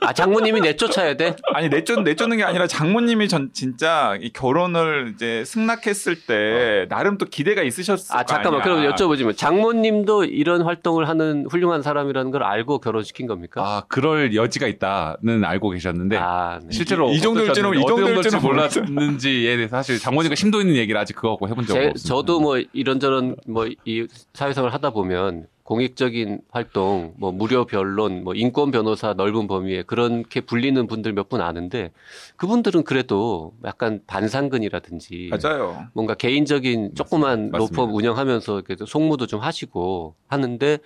아 0.00 0.12
장모님이 0.12 0.60
내쫓아야 0.60 1.14
돼. 1.16 1.36
아니 1.54 1.68
내쫓 1.68 2.02
내쫓는 2.02 2.36
게 2.36 2.44
아니라 2.44 2.66
장모님이 2.66 3.28
전 3.28 3.50
진짜 3.52 4.16
이 4.20 4.30
결혼을 4.32 5.12
이제 5.14 5.44
승낙했을 5.44 6.16
때 6.26 6.86
나름 6.88 7.18
또 7.18 7.26
기대가 7.26 7.62
있으셨을 7.62 8.14
아거 8.16 8.24
잠깐만, 8.26 8.62
아니야. 8.62 8.74
그럼 8.82 8.94
여쭤보지만 8.94 9.36
장모님도 9.36 10.24
이런 10.24 10.62
활동을 10.62 11.08
하는 11.08 11.46
훌륭한 11.50 11.82
사람이라는 11.82 12.30
걸 12.30 12.42
알고 12.42 12.78
결혼시킨 12.80 13.26
겁니까? 13.26 13.62
아, 13.62 13.82
그럴 13.88 14.34
여지가 14.34 14.66
있다는 14.66 15.44
알고 15.44 15.70
계셨는데 15.70 16.16
아, 16.18 16.58
네. 16.62 16.68
실제로 16.70 17.10
이- 17.10 17.16
이 17.16 17.20
정도일지는- 17.20 17.76
이 17.80 17.86
정도일지는 17.86 18.40
몰랐는지에 18.42 19.56
대해서 19.56 19.76
사실 19.76 19.98
장모님과 19.98 20.34
심도 20.34 20.60
있는 20.60 20.76
얘기를 20.76 21.00
아직 21.00 21.14
그거 21.14 21.30
갖고 21.30 21.48
해본 21.48 21.66
적은 21.66 21.80
제, 21.82 21.88
없습니다. 21.90 22.08
저도 22.08 22.40
뭐 22.40 22.58
이런저런 22.72 23.36
뭐 23.46 23.66
이 23.84 24.06
사회생활 24.34 24.72
하다 24.72 24.90
보면 24.90 25.46
공익적인 25.74 26.40
활동, 26.50 27.14
뭐 27.16 27.30
무료 27.30 27.64
변론, 27.64 28.24
뭐 28.24 28.34
인권 28.34 28.72
변호사 28.72 29.14
넓은 29.14 29.46
범위에 29.46 29.84
그렇게 29.84 30.40
불리는 30.40 30.84
분들 30.88 31.12
몇 31.12 31.28
분 31.30 31.40
아는데 31.40 31.92
그분들은 32.38 32.82
그래도 32.82 33.54
약간 33.64 34.00
반상근이라든지 34.08 35.30
맞아요. 35.30 35.86
뭔가 35.92 36.14
개인적인 36.14 36.96
조그만. 36.96 37.50
로펌 37.52 37.84
운영하면서 37.84 38.62
그래도 38.62 38.84
송무도 38.84 39.28
좀 39.28 39.38
하시고 39.40 40.16
하는데 40.26 40.78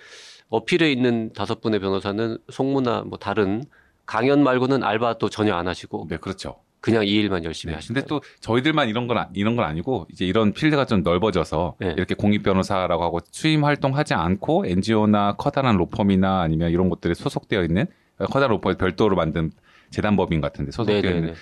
어필에 0.50 0.92
있는 0.92 1.32
다섯 1.32 1.62
분의 1.62 1.80
변호사는 1.80 2.36
송무나 2.50 3.04
뭐 3.06 3.18
다른 3.18 3.64
강연 4.04 4.42
말고는 4.42 4.82
알바도 4.84 5.30
전혀 5.30 5.54
안 5.54 5.66
하시고 5.66 6.08
네, 6.10 6.18
그렇죠. 6.18 6.56
그냥 6.84 7.06
이 7.06 7.12
일만 7.12 7.44
열심히 7.44 7.70
네, 7.70 7.76
하시는 7.76 7.94
근데 7.94 8.06
또 8.06 8.20
저희들만 8.40 8.90
이런 8.90 9.06
건 9.06 9.16
아- 9.16 9.28
이런 9.32 9.56
건 9.56 9.64
아니고 9.64 10.06
이제 10.12 10.26
이런 10.26 10.52
필드가 10.52 10.84
좀 10.84 11.02
넓어져서 11.02 11.76
네. 11.80 11.94
이렇게 11.96 12.14
공익 12.14 12.42
변호사라고 12.42 13.02
하고 13.02 13.20
수임 13.30 13.64
활동하지 13.64 14.12
않고 14.12 14.66
NGO나 14.66 15.36
커다란 15.38 15.78
로펌이나 15.78 16.42
아니면 16.42 16.70
이런 16.70 16.90
곳들에 16.90 17.14
소속되어 17.14 17.62
있는 17.64 17.86
커다란 18.18 18.50
로펌에 18.50 18.74
별도로 18.74 19.16
만든 19.16 19.50
재단법인 19.92 20.42
같은데 20.42 20.72
소속되어 20.72 21.00
네네네. 21.00 21.18
있는 21.20 21.34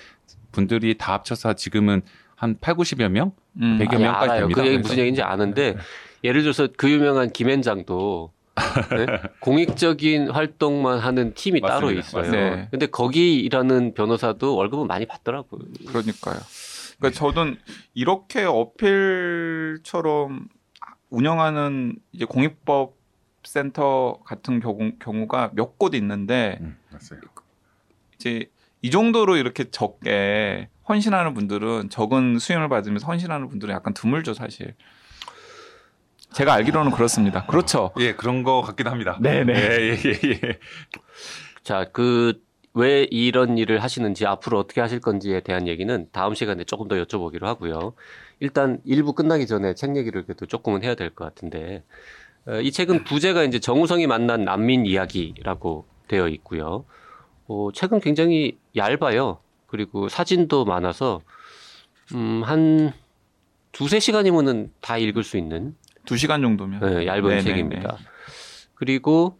분들이 0.52 0.96
다 0.96 1.14
합쳐서 1.14 1.54
지금은 1.54 2.02
한 2.36 2.56
8, 2.60 2.74
90여 2.76 3.08
명? 3.08 3.32
음. 3.60 3.78
100여 3.80 3.94
아니, 3.94 4.02
명까지 4.04 4.30
알아요. 4.30 4.40
됩니다. 4.42 4.62
그 4.62 4.68
얘기. 4.68 4.78
무슨 4.78 4.98
얘기인지 4.98 5.22
아는데 5.22 5.76
예를 6.22 6.42
들어서 6.42 6.68
그 6.76 6.88
유명한 6.88 7.30
김앤장도 7.32 8.32
네? 8.90 9.06
공익적인 9.40 10.30
활동만 10.30 10.98
하는 10.98 11.34
팀이 11.34 11.60
따로 11.60 11.86
맞습니다. 11.92 12.00
있어요. 12.00 12.22
맞습니다. 12.22 12.56
네. 12.56 12.68
근데 12.70 12.86
거기 12.86 13.40
일하는 13.40 13.94
변호사도 13.94 14.56
월급은 14.56 14.86
많이 14.86 15.06
받더라고요. 15.06 15.60
그러니까요. 15.88 16.36
그러니까 16.98 17.18
저는 17.18 17.58
이렇게 17.94 18.44
어필처럼 18.44 20.48
운영하는 21.10 21.96
이제 22.12 22.24
공익법 22.24 22.94
센터 23.44 24.20
같은 24.24 24.60
경우, 24.60 24.92
경우가 25.00 25.50
몇 25.54 25.78
곳 25.78 25.94
있는데 25.94 26.58
음, 26.60 26.76
맞아요. 26.90 27.20
이제 28.16 28.50
이 28.82 28.90
정도로 28.90 29.36
이렇게 29.36 29.70
적게 29.70 30.68
헌신하는 30.88 31.34
분들은 31.34 31.90
적은 31.90 32.38
수임을 32.38 32.68
받으면서 32.68 33.06
헌신하는 33.06 33.48
분들은 33.48 33.74
약간 33.74 33.94
드물죠 33.94 34.34
사실. 34.34 34.74
제가 36.34 36.52
알기로는 36.54 36.92
그렇습니다. 36.92 37.44
그렇죠. 37.46 37.92
예, 37.98 38.14
그런 38.14 38.42
거 38.42 38.62
같기도 38.62 38.90
합니다. 38.90 39.18
네네. 39.20 39.52
예, 39.54 39.98
예, 40.04 40.10
예, 40.24 40.30
예. 40.44 40.58
자, 41.62 41.86
그, 41.92 42.40
왜 42.74 43.06
이런 43.10 43.58
일을 43.58 43.82
하시는지 43.82 44.24
앞으로 44.26 44.58
어떻게 44.58 44.80
하실 44.80 44.98
건지에 45.00 45.40
대한 45.40 45.68
얘기는 45.68 46.08
다음 46.10 46.34
시간에 46.34 46.64
조금 46.64 46.88
더 46.88 46.96
여쭤보기로 46.96 47.42
하고요. 47.42 47.92
일단 48.40 48.80
일부 48.84 49.12
끝나기 49.12 49.46
전에 49.46 49.74
책 49.74 49.94
얘기를 49.96 50.24
그래도 50.24 50.46
조금은 50.46 50.82
해야 50.82 50.94
될 50.94 51.10
것 51.10 51.24
같은데, 51.26 51.84
어, 52.46 52.60
이 52.60 52.72
책은 52.72 53.04
부제가 53.04 53.44
이제 53.44 53.58
정우성이 53.60 54.06
만난 54.06 54.44
난민 54.44 54.86
이야기라고 54.86 55.86
되어 56.08 56.28
있고요. 56.28 56.86
어, 57.46 57.68
책은 57.74 58.00
굉장히 58.00 58.56
얇아요. 58.74 59.38
그리고 59.66 60.08
사진도 60.08 60.64
많아서, 60.64 61.20
음, 62.14 62.42
한 62.44 62.92
두세 63.72 64.00
시간이면은 64.00 64.72
다 64.80 64.96
읽을 64.98 65.24
수 65.24 65.36
있는 65.36 65.76
두 66.04 66.16
시간 66.16 66.42
정도면. 66.42 66.80
네, 66.80 67.06
얇은 67.06 67.22
네네네. 67.22 67.42
책입니다. 67.42 67.98
그리고 68.74 69.38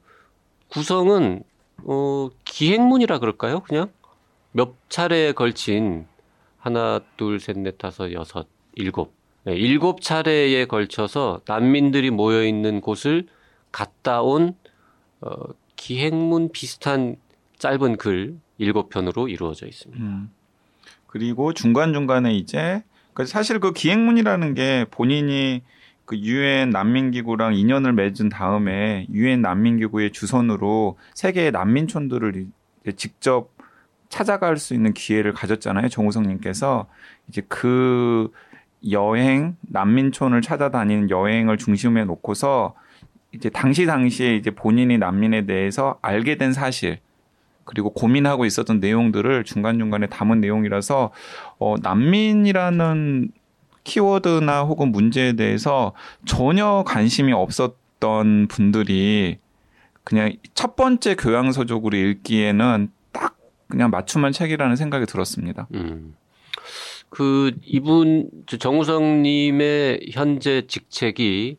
구성은 0.69 1.43
어, 1.85 2.31
기행문이라 2.45 3.19
그럴까요? 3.19 3.61
그냥 3.61 3.91
몇 4.53 4.75
차례에 4.89 5.33
걸친 5.33 6.07
하나, 6.59 7.01
둘, 7.17 7.41
셋, 7.41 7.59
넷, 7.59 7.77
다섯, 7.77 8.13
여섯, 8.13 8.47
일곱. 8.75 9.13
네, 9.45 9.57
일곱 9.57 10.01
차례에 10.01 10.67
걸쳐서 10.67 11.41
난민들이 11.47 12.11
모여 12.11 12.45
있는 12.45 12.81
곳을 12.81 13.27
갔다 13.73 14.23
온 14.23 14.55
어, 15.21 15.35
기행문 15.75 16.53
비슷한 16.53 17.17
짧은 17.59 17.97
글 17.97 18.39
7편으로 18.61 19.29
이루어져 19.29 19.67
있습니다. 19.67 20.03
음. 20.03 20.31
그리고 21.09 21.53
중간 21.53 21.93
중간에 21.93 22.33
이제 22.35 22.83
그 23.15 23.27
사실 23.27 23.59
그 23.59 23.73
기행문이라는 23.73 24.55
게 24.55 24.87
본인이 24.91 25.63
그 26.05 26.19
유엔 26.19 26.71
난민기구랑 26.71 27.55
인연을 27.55 27.93
맺은 27.93 28.29
다음에 28.29 29.07
유엔 29.13 29.41
난민기구의 29.43 30.13
주선으로 30.13 30.99
세계의 31.15 31.53
난민촌들을 31.53 32.47
직접 32.97 33.51
찾아갈 34.09 34.59
수 34.59 34.75
있는 34.75 34.93
기회를 34.93 35.33
가졌잖아요. 35.33 35.89
정우성님께서 35.89 36.87
이제 37.29 37.43
그 37.49 38.31
여행 38.91 39.57
난민촌을 39.63 40.43
찾아다니는 40.43 41.11
여행을 41.11 41.57
중심에 41.57 42.05
놓고서 42.05 42.75
이제 43.33 43.49
당시 43.49 43.87
당시에 43.87 44.37
이제 44.37 44.51
본인이 44.51 44.99
난민에 44.99 45.47
대해서 45.47 45.99
알게 46.03 46.37
된 46.37 46.53
사실 46.53 46.99
그리고 47.65 47.91
고민하고 47.91 48.45
있었던 48.45 48.81
내용들을 48.81 49.45
중간 49.45 49.79
중간에 49.79 50.07
담은 50.09 50.41
내용이라서 50.41 51.13
어, 51.59 51.75
난민이라는 51.81 53.31
키워드나 53.85 54.63
혹은 54.63 54.93
문제에 54.93 55.35
대해서 55.35 55.93
전혀 56.25 56.85
관심이 56.87 57.33
없었던 57.33 58.49
분들이 58.49 59.39
그냥 60.05 60.33
첫 60.55 60.77
번째 60.77 61.15
교양서적으로 61.15 61.97
읽기에는 61.97 62.91
딱 63.13 63.37
그냥 63.69 63.91
맞춤한 63.91 64.33
책이라는 64.33 64.77
생각이 64.77 65.07
들었습니다. 65.07 65.69
음. 65.75 66.15
그 67.09 67.53
이분 67.63 68.31
정우성님의 68.47 70.09
현재 70.13 70.67
직책이 70.67 71.59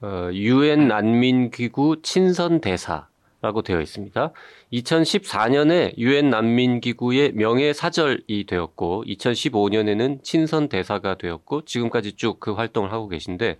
어, 0.00 0.30
유엔 0.32 0.88
난민기구 0.88 2.02
친선 2.02 2.60
대사 2.60 3.06
라고 3.42 3.62
되어 3.62 3.80
있습니다. 3.80 4.30
2014년에 4.72 5.98
유엔 5.98 6.30
난민기구의 6.30 7.32
명예 7.32 7.72
사절이 7.72 8.46
되었고 8.46 9.02
2015년에는 9.06 10.22
친선 10.22 10.68
대사가 10.68 11.16
되었고 11.18 11.64
지금까지 11.64 12.12
쭉 12.12 12.38
그 12.38 12.52
활동을 12.52 12.92
하고 12.92 13.08
계신데 13.08 13.58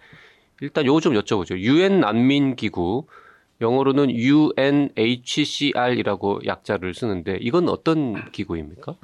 일단 0.61 0.87
요거 0.87 1.01
좀 1.01 1.15
여쭤보죠. 1.15 1.59
유엔 1.59 1.99
난민기구 2.01 3.07
영어로는 3.61 4.11
UNHCR이라고 4.11 6.41
약자를 6.47 6.95
쓰는데 6.95 7.39
이건 7.41 7.69
어떤 7.69 8.31
기구입니까? 8.31 8.95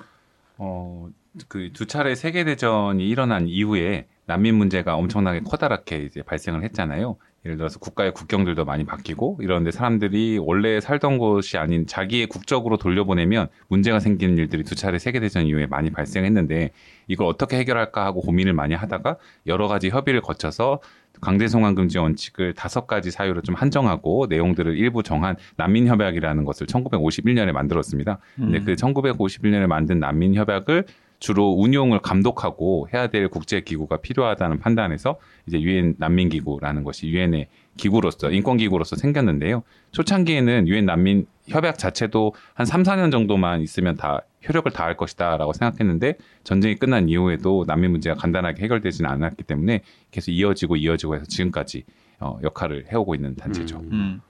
어, 0.59 1.09
그 1.49 1.71
두 1.73 1.87
차례 1.87 2.15
세계 2.15 2.45
대전이 2.45 3.09
일어난 3.09 3.49
이후에 3.49 4.07
난민 4.27 4.55
문제가 4.57 4.95
엄청나게 4.97 5.41
커다랗게 5.41 6.05
이제 6.05 6.23
발생을 6.23 6.63
했잖아요. 6.65 7.17
예를 7.45 7.57
들어서 7.57 7.79
국가의 7.79 8.13
국경들도 8.13 8.65
많이 8.65 8.85
바뀌고 8.85 9.39
이런데 9.41 9.71
사람들이 9.71 10.39
원래 10.39 10.81
살던 10.81 11.19
곳이 11.19 11.57
아닌 11.57 11.87
자기의 11.87 12.27
국적으로 12.27 12.77
돌려보내면 12.77 13.49
문제가 13.69 14.01
생기는 14.01 14.37
일들이 14.37 14.65
두 14.65 14.75
차례 14.75 14.99
세계 14.99 15.21
대전 15.21 15.47
이후에 15.47 15.67
많이 15.67 15.91
발생했는데 15.91 16.73
이걸 17.07 17.27
어떻게 17.27 17.57
해결할까 17.59 18.05
하고 18.05 18.21
고민을 18.21 18.53
많이 18.55 18.75
하다가 18.75 19.17
여러 19.47 19.69
가지 19.69 19.89
협의를 19.89 20.21
거쳐서 20.21 20.81
강제 21.21 21.49
송환 21.49 21.75
금지 21.75 21.99
원칙을 21.99 22.55
다섯 22.55 22.87
가지 22.87 23.11
사유로 23.11 23.43
좀 23.43 23.55
한정하고 23.55 24.27
내용들을 24.29 24.77
일부 24.77 25.03
정한 25.03 25.37
난민 25.57 25.87
협약이라는 25.89 26.45
것을 26.45 26.67
1951년에 26.67 27.53
만들었습니다. 27.53 28.19
근데 28.37 28.59
음. 28.59 28.65
그 28.65 28.75
1951년에 28.75 29.67
만든 29.67 29.99
난민 29.99 30.35
협약을 30.35 30.85
주로 31.19 31.53
운용을 31.53 32.01
감독하고 32.01 32.89
해야 32.93 33.09
될 33.09 33.29
국제 33.29 33.61
기구가 33.61 33.99
필요하다는 33.99 34.61
판단에서 34.61 35.19
이제 35.47 35.61
유엔 35.61 35.95
난민 35.99 36.29
기구라는 36.29 36.85
것이 36.85 37.09
유엔의 37.09 37.49
기구로서 37.77 38.31
인권 38.31 38.57
기구로서 38.57 38.97
생겼는데요. 38.97 39.63
초창기에는 39.93 40.69
유엔 40.69 40.87
난민 40.87 41.27
협약 41.49 41.79
자체도 41.79 42.35
한 42.55 42.67
3, 42.67 42.83
4년 42.83 43.11
정도만 43.11 43.63
있으면 43.63 43.97
다 43.97 44.21
효력을 44.49 44.71
다할 44.73 44.97
것이다라고 44.97 45.53
생각했는데 45.53 46.15
전쟁이 46.45 46.77
끝난 46.77 47.09
이후에도 47.09 47.65
난민 47.67 47.91
문제가 47.91 48.15
간단하게 48.17 48.63
해결되지는 48.63 49.11
않았기 49.11 49.45
때문에 49.45 49.83
계속 50.11 50.31
이어지고 50.31 50.77
이어지고 50.77 51.17
해서 51.17 51.25
지금까지 51.25 51.85
어, 52.21 52.39
역할을 52.43 52.87
해오고 52.93 53.15
있는 53.15 53.35
단체죠. 53.37 53.79
음. 53.79 53.89
음. 53.93 54.21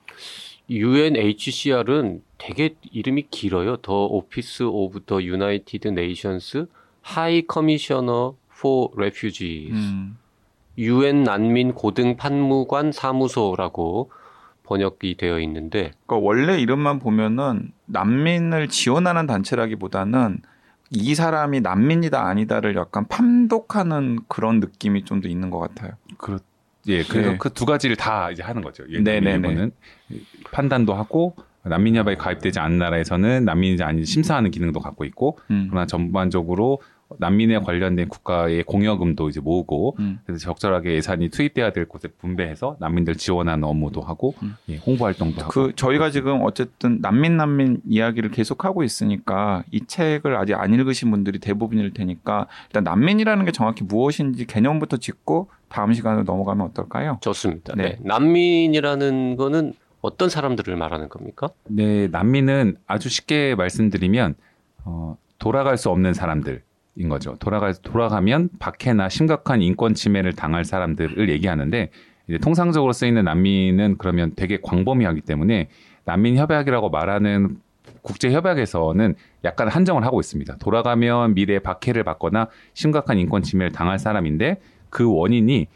UNHCR은 0.70 2.22
되게 2.36 2.74
이름이 2.92 3.28
길어요. 3.30 3.78
The 3.78 4.04
Office 4.06 4.64
of 4.64 5.04
the 5.06 5.22
United 5.22 5.88
Nations 5.88 6.66
High 7.02 7.46
Commissioner 7.46 8.36
for 8.60 8.92
Refugees 8.96 9.72
음. 9.72 10.18
유엔 10.76 11.24
난민 11.24 11.72
고등 11.72 12.16
판무관 12.16 12.92
사무소라고 12.92 14.10
번역이 14.64 15.16
되어 15.16 15.40
있는데 15.40 15.92
그러니까 16.06 16.26
원래 16.26 16.58
이름만 16.58 16.98
보면은 16.98 17.72
난민을 17.86 18.68
지원하는 18.68 19.26
단체라기보다는 19.26 20.42
이 20.90 21.14
사람이 21.14 21.60
난민이다 21.60 22.22
아니다를 22.26 22.76
약간 22.76 23.06
판독하는 23.08 24.20
그런 24.28 24.60
느낌이 24.60 25.04
좀 25.04 25.20
더 25.20 25.28
있는 25.28 25.50
것 25.50 25.58
같아요. 25.58 25.92
그렇 26.18 26.38
예, 26.88 27.02
그래서 27.02 27.32
네. 27.32 27.38
그두 27.38 27.66
가지를 27.66 27.96
다 27.96 28.30
이제 28.30 28.42
하는 28.42 28.62
거죠. 28.62 28.84
예. 28.90 28.96
일본은 28.96 29.72
판단도 30.50 30.94
하고 30.94 31.34
난민 31.62 31.96
협약에 31.96 32.16
가입되지 32.16 32.58
않은 32.58 32.78
나라에서는 32.78 33.44
난민인지 33.44 33.82
아닌지 33.82 34.10
심사하는 34.10 34.50
기능도 34.50 34.80
갖고 34.80 35.04
있고 35.04 35.38
음. 35.50 35.66
그러나 35.70 35.86
전반적으로 35.86 36.80
난민에 37.18 37.58
관련된 37.60 38.08
국가의 38.08 38.64
공여금도 38.64 39.28
이제 39.28 39.40
모으고 39.40 39.96
음. 39.98 40.18
그래서 40.26 40.40
적절하게 40.40 40.94
예산이 40.94 41.30
투입돼야 41.30 41.72
될 41.72 41.86
곳에 41.86 42.08
분배해서 42.08 42.76
난민들 42.80 43.16
지원하는 43.16 43.64
업무도 43.64 44.02
하고 44.02 44.34
음. 44.42 44.54
예, 44.68 44.76
홍보 44.76 45.06
활동도 45.06 45.40
하고 45.40 45.50
그 45.50 45.72
저희가 45.74 46.10
지금 46.10 46.40
어쨌든 46.42 47.00
난민 47.00 47.36
난민 47.36 47.80
이야기를 47.88 48.30
계속 48.30 48.64
하고 48.64 48.82
있으니까 48.82 49.64
이 49.70 49.86
책을 49.86 50.36
아직 50.36 50.54
안 50.54 50.74
읽으신 50.74 51.10
분들이 51.10 51.38
대부분일 51.38 51.94
테니까 51.94 52.46
일단 52.66 52.84
난민이라는 52.84 53.44
게 53.46 53.52
정확히 53.52 53.84
무엇인지 53.84 54.46
개념부터 54.46 54.98
짚고 54.98 55.48
다음 55.68 55.92
시간으로 55.94 56.24
넘어가면 56.24 56.66
어떨까요? 56.68 57.18
좋습니다. 57.22 57.74
네. 57.74 57.82
네. 57.82 57.98
난민이라는 58.02 59.36
거는 59.36 59.72
어떤 60.00 60.28
사람들을 60.28 60.76
말하는 60.76 61.08
겁니까? 61.08 61.48
네, 61.64 62.06
난민은 62.08 62.76
아주 62.86 63.08
쉽게 63.08 63.54
말씀드리면 63.56 64.34
어, 64.84 65.16
돌아갈 65.38 65.76
수 65.76 65.90
없는 65.90 66.14
사람들 66.14 66.62
인 66.98 67.08
거죠. 67.08 67.36
돌아가 67.38 67.72
돌아가면 67.72 68.50
박해나 68.58 69.08
심각한 69.08 69.62
인권 69.62 69.94
침해를 69.94 70.32
당할 70.32 70.64
사람들을 70.64 71.28
얘기하는데 71.30 71.90
이제 72.26 72.38
통상적으로 72.38 72.92
쓰이는 72.92 73.24
난민은 73.24 73.98
그러면 73.98 74.32
되게 74.34 74.58
광범위하기 74.60 75.20
때문에 75.20 75.68
난민 76.04 76.36
협약이라고 76.36 76.90
말하는 76.90 77.58
국제 78.02 78.32
협약에서는 78.32 79.14
약간 79.44 79.68
한정을 79.68 80.04
하고 80.04 80.18
있습니다. 80.18 80.56
돌아가면 80.56 81.34
미래에 81.34 81.60
박해를 81.60 82.02
받거나 82.02 82.48
심각한 82.74 83.16
인권 83.18 83.42
침해를 83.42 83.70
당할 83.70 84.00
사람인데 84.00 84.60
그 84.90 85.08
원인이 85.08 85.68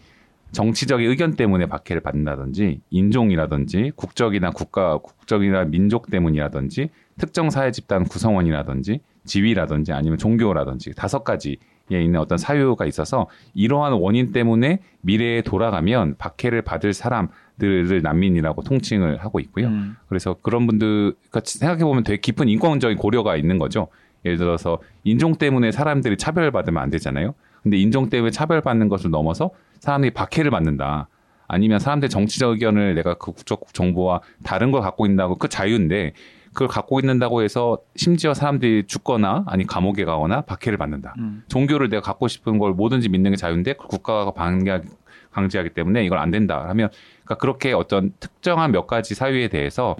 정치적인 0.50 1.08
의견 1.08 1.34
때문에 1.36 1.66
박해를 1.66 2.02
받는다든지 2.02 2.80
인종이라든지 2.90 3.92
국적이나 3.94 4.50
국가 4.50 4.98
국적이나 4.98 5.64
민족 5.64 6.10
때문이라든지 6.10 6.90
특정 7.16 7.48
사회 7.48 7.70
집단 7.70 8.04
구성원이라든지 8.04 9.00
지위라든지 9.24 9.92
아니면 9.92 10.18
종교라든지 10.18 10.94
다섯 10.94 11.24
가지에 11.24 11.56
있는 11.90 12.20
어떤 12.20 12.38
사유가 12.38 12.86
있어서 12.86 13.28
이러한 13.54 13.92
원인 13.94 14.32
때문에 14.32 14.80
미래에 15.02 15.42
돌아가면 15.42 16.16
박해를 16.18 16.62
받을 16.62 16.92
사람들을 16.92 18.02
난민이라고 18.02 18.62
통칭을 18.62 19.18
하고 19.18 19.40
있고요. 19.40 19.68
음. 19.68 19.96
그래서 20.08 20.36
그런 20.42 20.66
분들 20.66 21.14
같이 21.30 21.58
생각해 21.58 21.84
보면 21.84 22.04
되게 22.04 22.20
깊은 22.20 22.48
인권적인 22.48 22.98
고려가 22.98 23.36
있는 23.36 23.58
거죠. 23.58 23.88
예를 24.24 24.38
들어서 24.38 24.78
인종 25.04 25.34
때문에 25.34 25.72
사람들이 25.72 26.16
차별받으면 26.16 26.82
안 26.82 26.90
되잖아요. 26.90 27.34
근데 27.62 27.76
인종 27.76 28.08
때문에 28.08 28.30
차별받는 28.30 28.88
것을 28.88 29.10
넘어서 29.10 29.50
사람들이 29.80 30.12
박해를 30.12 30.50
받는다. 30.50 31.08
아니면 31.48 31.78
사람들의 31.78 32.08
정치적 32.08 32.52
의견을 32.52 32.94
내가 32.94 33.14
그 33.14 33.32
국적 33.32 33.74
정보와 33.74 34.22
다른 34.42 34.70
걸 34.70 34.80
갖고 34.80 35.06
있다고 35.06 35.36
그 35.36 35.48
자유인데 35.48 36.14
그걸 36.52 36.68
갖고 36.68 37.00
있는다고 37.00 37.42
해서 37.42 37.78
심지어 37.96 38.34
사람들이 38.34 38.84
죽거나 38.86 39.44
아니 39.46 39.66
감옥에 39.66 40.04
가거나 40.04 40.42
박해를 40.42 40.78
받는다. 40.78 41.14
음. 41.18 41.42
종교를 41.48 41.88
내가 41.88 42.02
갖고 42.02 42.28
싶은 42.28 42.58
걸 42.58 42.72
뭐든지 42.72 43.08
믿는 43.08 43.30
게 43.30 43.36
자유인데 43.36 43.74
국가가 43.74 44.30
방해하기, 44.32 44.88
강제하기 45.30 45.70
때문에 45.70 46.04
이걸 46.04 46.18
안 46.18 46.30
된다 46.30 46.68
하면 46.68 46.90
그러니까 47.24 47.34
그렇게 47.36 47.72
어떤 47.72 48.12
특정한 48.20 48.70
몇 48.70 48.86
가지 48.86 49.14
사유에 49.14 49.48
대해서 49.48 49.96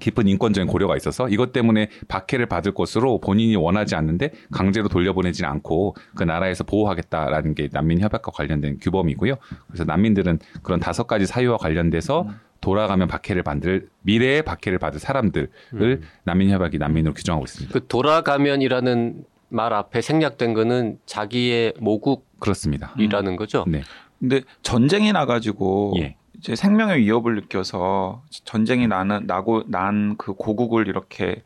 깊은 0.00 0.28
인권적인 0.28 0.68
고려가 0.68 0.96
있어서 0.96 1.28
이것 1.28 1.52
때문에 1.52 1.88
박해를 2.08 2.46
받을 2.46 2.74
것으로 2.74 3.18
본인이 3.18 3.56
원하지 3.56 3.94
않는데 3.94 4.32
강제로 4.50 4.88
돌려보내지는 4.88 5.48
않고 5.48 5.96
그 6.14 6.22
나라에서 6.22 6.64
보호하겠다라는 6.64 7.54
게 7.54 7.68
난민 7.72 8.00
협약과 8.00 8.32
관련된 8.32 8.78
규범이고요. 8.80 9.36
그래서 9.68 9.84
난민들은 9.84 10.38
그런 10.62 10.80
다섯 10.80 11.06
가지 11.06 11.24
사유와 11.26 11.56
관련돼서 11.56 12.22
음. 12.22 12.34
돌아가면 12.60 13.08
박해를 13.08 13.42
받을 13.42 13.88
미래에 14.02 14.42
박해를 14.42 14.78
받을 14.78 14.98
사람들을 15.00 15.48
음. 15.74 16.00
난민 16.24 16.50
협약이 16.50 16.78
난민으로 16.78 17.14
규정하고 17.14 17.44
있습니다. 17.44 17.72
그 17.72 17.86
돌아가면이라는 17.86 19.24
말 19.48 19.72
앞에 19.72 20.00
생략된 20.00 20.54
거는 20.54 20.98
자기의 21.06 21.74
모국이라는 21.80 22.26
그렇습니다. 22.40 22.92
거죠. 23.36 23.64
네. 23.68 23.82
근데 24.18 24.40
전쟁이 24.62 25.12
나가지고 25.12 25.94
예. 25.98 26.16
이제 26.38 26.54
생명의 26.56 26.98
위협을 26.98 27.34
느껴서 27.36 28.22
전쟁이 28.44 28.86
나는 28.86 29.26
나고 29.26 29.64
난 29.68 30.16
그 30.18 30.34
고국을 30.34 30.88
이렇게 30.88 31.42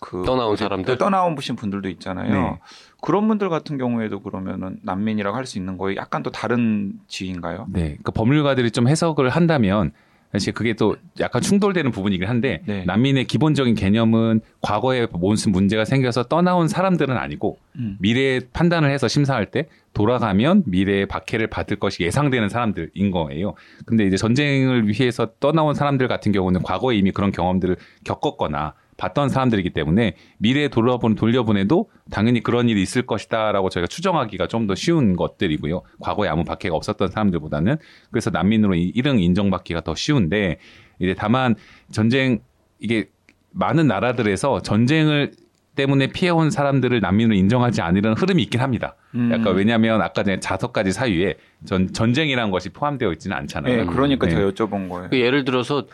그 0.00 0.22
떠나온 0.24 0.56
사람들? 0.56 0.96
떠나온 0.98 1.34
부신 1.34 1.56
분들도 1.56 1.88
있잖아요. 1.90 2.32
네. 2.32 2.58
그런 3.02 3.28
분들 3.28 3.48
같은 3.50 3.76
경우에도 3.76 4.20
그러면은 4.20 4.78
난민이라고 4.82 5.36
할 5.36 5.44
수 5.46 5.58
있는 5.58 5.76
거예요. 5.78 5.96
약간 5.98 6.22
또 6.22 6.30
다른 6.30 6.94
지위인가요? 7.08 7.66
네, 7.70 7.96
그 8.02 8.10
법률가들이 8.12 8.70
좀 8.70 8.88
해석을 8.88 9.28
한다면 9.30 9.92
사실 10.32 10.52
그게 10.52 10.74
또 10.74 10.96
약간 11.18 11.42
충돌되는 11.42 11.90
부분이긴 11.90 12.28
한데 12.28 12.62
네. 12.66 12.84
난민의 12.84 13.26
기본적인 13.26 13.74
개념은 13.74 14.40
과거에 14.60 15.08
무슨 15.12 15.50
문제가 15.50 15.84
생겨서 15.84 16.24
떠나온 16.24 16.68
사람들은 16.68 17.16
아니고 17.16 17.58
음. 17.76 17.96
미래 18.00 18.40
판단을 18.52 18.90
해서 18.90 19.08
심사할 19.08 19.46
때 19.50 19.68
돌아가면 19.92 20.64
미래의 20.66 21.06
박해를 21.06 21.48
받을 21.48 21.78
것이 21.78 22.04
예상되는 22.04 22.48
사람들인 22.48 23.10
거예요. 23.10 23.54
근데 23.86 24.06
이제 24.06 24.16
전쟁을 24.16 24.88
위해서 24.88 25.28
떠나온 25.40 25.74
사람들 25.74 26.06
같은 26.06 26.30
경우는 26.30 26.62
과거에 26.62 26.96
이미 26.96 27.10
그런 27.10 27.32
경험들을 27.32 27.76
겪었거나 28.04 28.74
봤던 29.00 29.30
사람들이기 29.30 29.70
때문에 29.70 30.14
미래에 30.38 30.68
돌아보는 30.68 31.16
돌려보내도 31.16 31.88
당연히 32.10 32.42
그런 32.42 32.68
일이 32.68 32.82
있을 32.82 33.02
것이다라고 33.06 33.70
저희가 33.70 33.86
추정하기가 33.86 34.46
좀 34.46 34.66
더 34.66 34.74
쉬운 34.74 35.16
것들이고요. 35.16 35.80
과거에 36.00 36.28
아무 36.28 36.44
박해가 36.44 36.76
없었던 36.76 37.08
사람들보다는 37.08 37.78
그래서 38.10 38.28
난민으로 38.30 38.74
이- 38.74 38.92
일응 38.94 39.18
인정받기가 39.18 39.80
더 39.80 39.94
쉬운데 39.94 40.58
이제 40.98 41.14
다만 41.16 41.54
전쟁 41.90 42.40
이게 42.78 43.08
많은 43.52 43.86
나라들에서 43.86 44.60
전쟁을 44.60 45.32
때문에 45.76 46.08
피해온 46.08 46.50
사람들을 46.50 47.00
난민으로 47.00 47.34
인정하지 47.36 47.80
않으려는 47.80 48.16
흐름이 48.18 48.42
있긴 48.42 48.60
합니다. 48.60 48.96
음. 49.14 49.30
약간 49.32 49.54
왜냐하면 49.54 50.02
아까 50.02 50.22
전에 50.22 50.38
자석 50.40 50.72
가지 50.74 50.92
사유에 50.92 51.36
전, 51.64 51.90
전쟁이라는 51.92 52.50
것이 52.50 52.68
포함되어 52.68 53.12
있지는 53.12 53.36
않잖아요. 53.38 53.76
네, 53.76 53.84
그러니까 53.86 54.26
네. 54.26 54.34
제가 54.34 54.50
여쭤본 54.50 54.88
거예요. 54.90 55.08
그 55.10 55.18
예를 55.18 55.44
들어서 55.44 55.86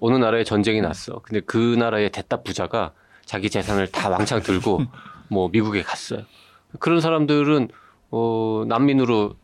어느 0.00 0.16
나라에 0.16 0.44
전쟁이 0.44 0.80
났어. 0.80 1.20
근데 1.22 1.40
그 1.40 1.56
나라의 1.78 2.10
대따 2.10 2.42
부자가 2.42 2.92
자기 3.24 3.50
재산을 3.50 3.86
다 3.88 4.08
왕창 4.08 4.40
들고 4.42 4.82
뭐 5.28 5.48
미국에 5.48 5.82
갔어요. 5.82 6.22
그런 6.78 7.00
사람들은 7.00 7.68
어 8.10 8.64
난민으로 8.68 9.34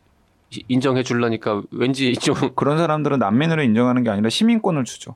이- 0.51 0.63
인정해 0.67 1.03
줄라니까 1.03 1.63
왠지 1.71 2.13
좀 2.17 2.35
그런 2.55 2.77
사람들은 2.77 3.19
난민으로 3.19 3.63
인정하는 3.63 4.03
게 4.03 4.09
아니라 4.09 4.29
시민권을 4.29 4.85
주죠. 4.85 5.15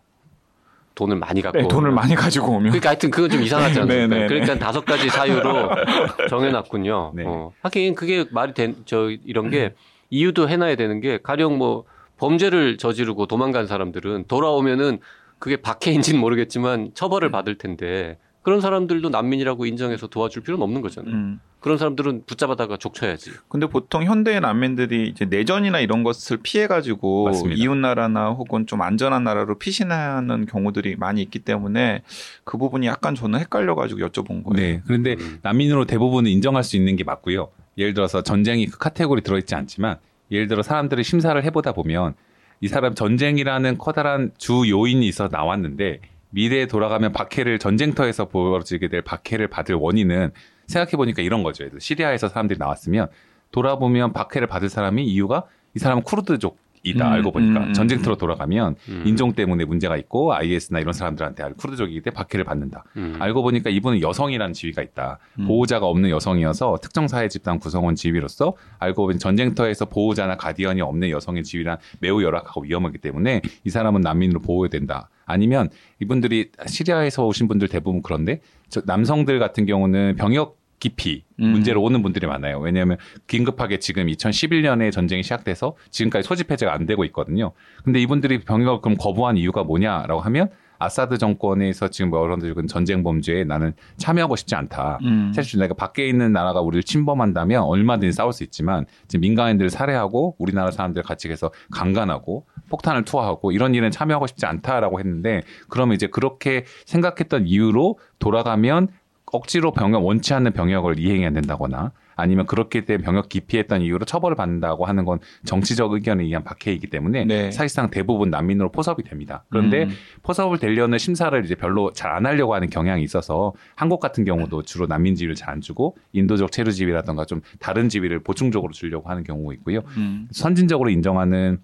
돈을 0.95 1.15
많이 1.17 1.43
갖고 1.43 1.59
네, 1.59 1.67
돈을 1.67 1.91
많이 1.91 2.15
가지고 2.15 2.53
오면. 2.53 2.71
그러니까 2.71 2.89
하여튼 2.89 3.11
그건 3.11 3.30
좀 3.30 3.43
이상하지 3.43 3.82
않습니까? 3.82 4.07
네, 4.07 4.21
네, 4.21 4.28
그러니까 4.28 4.57
다섯 4.57 4.84
가지 4.84 5.09
사유로 5.09 5.69
정해놨군요. 6.28 7.11
네. 7.15 7.23
어. 7.28 7.51
하긴 7.61 7.93
그게 7.93 8.25
말이 8.32 8.55
된, 8.55 8.75
저, 8.86 9.11
이런 9.25 9.51
게 9.51 9.75
이유도 10.09 10.49
해놔야 10.49 10.75
되는 10.75 10.99
게 10.99 11.19
가령 11.21 11.59
뭐 11.59 11.84
범죄를 12.18 12.78
저지르고 12.78 13.28
도망간 13.28 13.68
사람들은 13.68 14.26
돌아오면은 14.28 14.99
그게 15.39 15.57
박해인지는 15.57 16.20
모르겠지만 16.20 16.91
처벌을 16.93 17.32
받을 17.32 17.57
텐데 17.57 18.18
그런 18.41 18.61
사람들도 18.61 19.09
난민이라고 19.09 19.65
인정해서 19.65 20.07
도와줄 20.07 20.43
필요는 20.43 20.63
없는 20.63 20.82
거잖아요. 20.82 21.13
음. 21.13 21.39
그런 21.59 21.78
사람들은 21.78 22.24
붙잡아다가 22.26 22.78
족쳐야지. 22.78 23.32
근데 23.49 23.68
보통 23.68 24.05
현대의 24.05 24.39
난민들이 24.39 25.09
이제 25.09 25.26
내전이나 25.26 25.82
이런 25.82 26.03
것을 26.03 26.38
피해 26.41 26.65
가지고 26.65 27.26
맞습니다. 27.26 27.61
이웃 27.61 27.76
나라나 27.76 28.30
혹은 28.30 28.65
좀 28.65 28.82
안전한 28.82 29.26
나라로 29.26 29.57
피신하는 29.57 30.45
경우들이 30.45 30.95
많이 30.95 31.22
있기 31.24 31.39
때문에 31.39 32.03
그 32.45 32.57
부분이 32.57 32.88
약간 32.88 33.15
저는 33.15 33.39
헷갈려 33.39 33.76
가지고 33.76 33.99
여쭤본 34.07 34.45
거예요. 34.45 34.53
네. 34.53 34.82
그런데 34.86 35.18
음. 35.20 35.39
난민으로 35.41 35.84
대부분은 35.84 36.32
인정할 36.32 36.63
수 36.63 36.78
있는 36.78 36.95
게 36.95 37.03
맞고요. 37.03 37.49
예를 37.78 37.93
들어서 37.93 38.22
전쟁이 38.22 38.68
그 38.68 38.78
카테고리 38.78 39.24
들어있지 39.24 39.55
않지만 39.55 39.97
예를 40.32 40.47
들어 40.47 40.61
사람들이 40.61 41.03
심사를 41.03 41.41
해보다 41.43 41.71
보면 41.71 42.15
이 42.61 42.67
사람 42.67 42.95
전쟁이라는 42.95 43.78
커다란 43.78 44.32
주 44.38 44.63
요인이 44.69 45.07
있어 45.07 45.30
나왔는데 45.32 46.01
미래에 46.32 46.65
돌아가면 46.65 47.13
박해를 47.13 47.59
전쟁터에서 47.59 48.28
벌어지게 48.28 48.89
될 48.89 49.01
박해를 49.01 49.47
받을 49.47 49.75
원인은 49.75 50.32
생각해 50.67 50.91
보니까 50.91 51.21
이런 51.21 51.43
거죠. 51.43 51.67
시리아에서 51.80 52.28
사람들이 52.28 52.59
나왔으면 52.59 53.07
돌아보면 53.51 54.13
박해를 54.13 54.47
받을 54.47 54.69
사람이 54.69 55.05
이유가 55.05 55.43
이 55.75 55.80
사람은 55.80 56.03
쿠르드족 56.03 56.57
이다 56.84 57.07
음, 57.07 57.13
알고 57.13 57.32
보니까 57.32 57.59
음, 57.59 57.67
음, 57.67 57.73
전쟁터로 57.73 58.17
돌아가면 58.17 58.75
음. 58.89 59.03
인종 59.05 59.34
때문에 59.34 59.65
문제가 59.65 59.97
있고 59.97 60.34
IS나 60.34 60.80
이런 60.80 60.93
사람들한테 60.93 61.43
쿠르드족이기 61.57 62.01
때문에 62.01 62.15
박해를 62.15 62.45
받는다. 62.45 62.84
음. 62.97 63.15
알고 63.19 63.43
보니까 63.43 63.69
이분은 63.69 64.01
여성이라는 64.01 64.53
지위가 64.53 64.82
있다. 64.82 65.19
음. 65.39 65.47
보호자가 65.47 65.86
없는 65.86 66.09
여성이어서 66.09 66.80
특정 66.82 67.07
사회 67.07 67.28
집단 67.28 67.59
구성원 67.59 67.95
지위로서 67.95 68.53
알고 68.80 69.07
보니 69.07 69.19
전쟁터에서 69.19 69.86
보호자나 69.86 70.38
가디언이 70.38 70.82
없는 70.82 71.09
여성의 71.09 71.43
지위란 71.43 71.78
매우 71.99 72.23
열악하고 72.23 72.61
위험하기 72.61 72.99
때문에 72.99 73.41
이 73.63 73.69
사람은 73.69 74.01
난민으로 74.01 74.41
보호해야 74.41 74.69
된다. 74.69 75.09
아니면 75.25 75.69
이분들이 75.99 76.51
시리아에서 76.65 77.25
오신 77.25 77.47
분들 77.47 77.67
대부분 77.67 78.01
그런데 78.01 78.41
저 78.69 78.82
남성들 78.86 79.39
같은 79.39 79.65
경우는 79.65 80.15
병역 80.15 80.57
기피 80.80 81.23
음. 81.39 81.51
문제로 81.51 81.82
오는 81.82 82.01
분들이 82.01 82.28
많아요. 82.28 82.59
왜냐하면 82.59 82.97
긴급하게 83.28 83.80
지금 83.80 84.07
2011년에 84.07 84.91
전쟁이 84.91 85.23
시작돼서 85.23 85.75
지금까지 85.89 86.28
소집 86.28 86.51
해제가 86.51 86.73
안 86.73 86.86
되고 86.86 87.03
있거든요. 87.05 87.51
근데 87.84 87.99
이분들이 87.99 88.39
병역을 88.39 88.82
그럼 88.82 88.97
거부한 88.97 89.38
이유가 89.38 89.63
뭐냐라고 89.63 90.21
하면 90.21 90.49
아사드 90.80 91.17
정권에서 91.17 91.89
지금 91.89 92.11
여러분들은 92.11 92.67
전쟁 92.67 93.03
범죄에 93.03 93.43
나는 93.43 93.73
참여하고 93.97 94.36
싶지 94.36 94.55
않다. 94.55 94.99
음. 95.03 95.32
사실 95.34 95.59
내가 95.59 95.73
밖에 95.73 96.07
있는 96.07 96.32
나라가 96.32 96.61
우리를 96.61 96.84
침범한다면 96.84 97.63
얼마든지 97.63 98.13
싸울 98.13 98.34
수 98.34 98.43
있지만 98.43 98.86
지금 99.07 99.21
민간인들을 99.21 99.69
살해하고 99.69 100.36
우리나라 100.38 100.71
사람들 100.71 101.03
같이 101.03 101.30
해서 101.30 101.51
강간하고 101.71 102.45
폭탄을 102.69 103.05
투하하고 103.05 103.51
이런 103.51 103.73
일은 103.75 103.91
참여하고 103.91 104.28
싶지 104.28 104.45
않다라고 104.45 104.99
했는데 104.99 105.41
그러면 105.69 105.95
이제 105.95 106.07
그렇게 106.07 106.65
생각했던 106.86 107.47
이유로 107.47 107.99
돌아가면 108.19 108.89
억지로 109.32 109.71
병역 109.71 110.05
원치 110.05 110.34
않는 110.34 110.53
병역을 110.53 110.99
이행해야 110.99 111.32
된다거나 111.32 111.91
아니면 112.19 112.47
그렇게 112.47 112.84
때 112.84 112.97
병역 112.97 113.30
기피했던 113.30 113.84
이유로 113.84 114.05
처벌을 114.05 114.36
받는다고 114.36 114.86
하는 114.86 115.05
건 115.05 115.19
정치적 115.45 115.91
의견에 115.93 116.23
의한 116.23 116.43
박해이기 116.43 116.88
때문에 116.88 117.25
네. 117.25 117.51
사실상 117.51 117.91
대부분 117.91 118.32
난민으로 118.32 118.71
포섭이 118.71 119.03
됩니다. 119.03 119.45
그런데 119.49 119.84
음. 119.84 119.89
포섭을 120.23 120.57
되려는 120.57 120.97
심사를 120.97 121.43
이제 121.45 121.55
별로 121.55 121.93
잘 121.93 122.07
안 122.17 122.25
하려고 122.25 122.55
하는 122.55 122.69
경향이 122.69 123.03
있어서 123.03 123.53
한국 123.75 123.99
같은 123.99 124.23
경우도 124.25 124.63
주로 124.63 124.88
난민 124.88 125.13
지위를 125.13 125.36
잘 125.36 125.47
안 125.47 125.61
주고 125.61 125.95
인도적 126.13 126.51
체류 126.51 126.71
지위라든가 126.71 127.23
좀 127.25 127.41
다른 127.59 127.88
지위를 127.89 128.19
보충적으로 128.19 128.73
주려고 128.73 129.09
하는 129.09 129.23
경우가 129.23 129.53
있고요. 129.55 129.82
음. 129.97 130.28
선진적으로 130.32 130.89
인정하는 130.89 131.59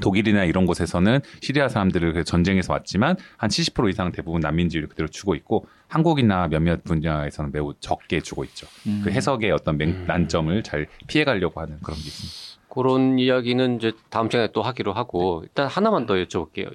독일이나 0.00 0.44
이런 0.44 0.66
곳에서는 0.66 1.20
시리아 1.40 1.68
사람들을 1.68 2.12
그 2.12 2.24
전쟁에서 2.24 2.72
왔지만 2.72 3.16
한 3.36 3.50
70% 3.50 3.88
이상 3.90 4.12
대부분 4.12 4.40
난민 4.40 4.68
지위를 4.68 4.88
그대로 4.88 5.08
주고 5.08 5.34
있고 5.34 5.66
한국이나 5.88 6.46
몇몇 6.48 6.84
분야에서는 6.84 7.50
매우 7.52 7.74
적게 7.80 8.20
주고 8.20 8.44
있죠. 8.44 8.66
음. 8.86 9.00
그 9.04 9.10
해석의 9.10 9.50
어떤 9.50 9.76
맹- 9.78 9.90
음. 9.90 10.04
난점을 10.06 10.62
잘 10.62 10.86
피해가려고 11.06 11.60
하는 11.60 11.78
그런 11.82 11.98
게 11.98 12.04
있습니다. 12.06 12.58
그런 12.68 13.18
이야기는 13.18 13.76
이제 13.76 13.92
다음 14.10 14.30
시간에 14.30 14.50
또 14.52 14.62
하기로 14.62 14.92
하고 14.92 15.40
일단 15.42 15.66
하나만 15.66 16.06
더 16.06 16.14
여쭤볼게요. 16.14 16.70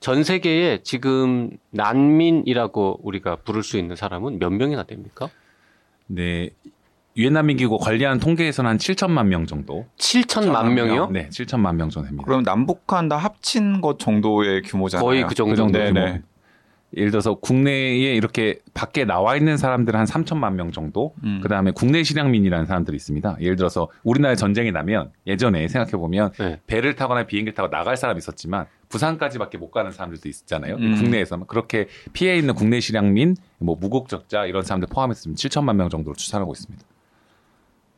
전 0.00 0.22
세계에 0.22 0.80
지금 0.82 1.50
난민이라고 1.70 3.00
우리가 3.02 3.36
부를 3.36 3.62
수 3.62 3.78
있는 3.78 3.96
사람은 3.96 4.38
몇 4.38 4.50
명이나 4.50 4.84
됩니까? 4.84 5.28
네. 6.06 6.50
유엔 7.16 7.34
난 7.34 7.46
민기구 7.46 7.78
관리하는 7.78 8.18
통계에서는 8.18 8.68
한 8.68 8.76
7천만 8.76 9.26
명 9.26 9.46
정도. 9.46 9.86
7천만 9.98 10.72
명이요? 10.72 11.10
네, 11.10 11.28
7천만 11.28 11.76
명 11.76 11.88
정도 11.88 12.08
됩니다. 12.08 12.24
그럼 12.26 12.42
남북한 12.42 13.08
다 13.08 13.16
합친 13.16 13.80
것 13.80 13.98
정도의 13.98 14.62
규모잖아요. 14.62 15.04
거의 15.04 15.24
그 15.24 15.34
정도. 15.34 15.50
그 15.52 15.56
정도 15.56 15.78
네, 15.78 15.86
규모. 15.92 16.00
네. 16.00 16.22
예를 16.96 17.10
들어서 17.10 17.34
국내에 17.34 18.14
이렇게 18.14 18.60
밖에 18.72 19.04
나와 19.04 19.36
있는 19.36 19.56
사람들은 19.56 19.98
한 19.98 20.06
3천만 20.06 20.54
명 20.54 20.70
정도. 20.70 21.14
음. 21.24 21.40
그다음에 21.42 21.72
국내 21.72 22.02
실향민이라는 22.02 22.66
사람들이 22.66 22.96
있습니다. 22.96 23.36
예를 23.40 23.56
들어서 23.56 23.88
우리나라에 24.04 24.36
전쟁이 24.36 24.70
나면 24.70 25.10
예전에 25.26 25.66
생각해 25.66 25.92
보면 25.92 26.30
네. 26.38 26.60
배를 26.66 26.94
타거나 26.94 27.26
비행기를 27.26 27.54
타고 27.54 27.68
나갈 27.68 27.96
사람이 27.96 28.18
있었지만 28.18 28.66
부산까지밖에 28.88 29.58
못 29.58 29.70
가는 29.72 29.90
사람들도 29.90 30.28
있잖아요. 30.28 30.76
음. 30.76 30.94
국내에서만 30.96 31.46
그렇게 31.48 31.88
피해 32.12 32.36
있는 32.36 32.54
국내 32.54 32.78
실향민, 32.78 33.36
뭐 33.58 33.76
무국적자 33.76 34.46
이런 34.46 34.62
사람들 34.62 34.88
포함해서 34.90 35.30
7천만 35.30 35.74
명 35.74 35.88
정도로 35.88 36.14
추산하고 36.14 36.52
있습니다. 36.52 36.84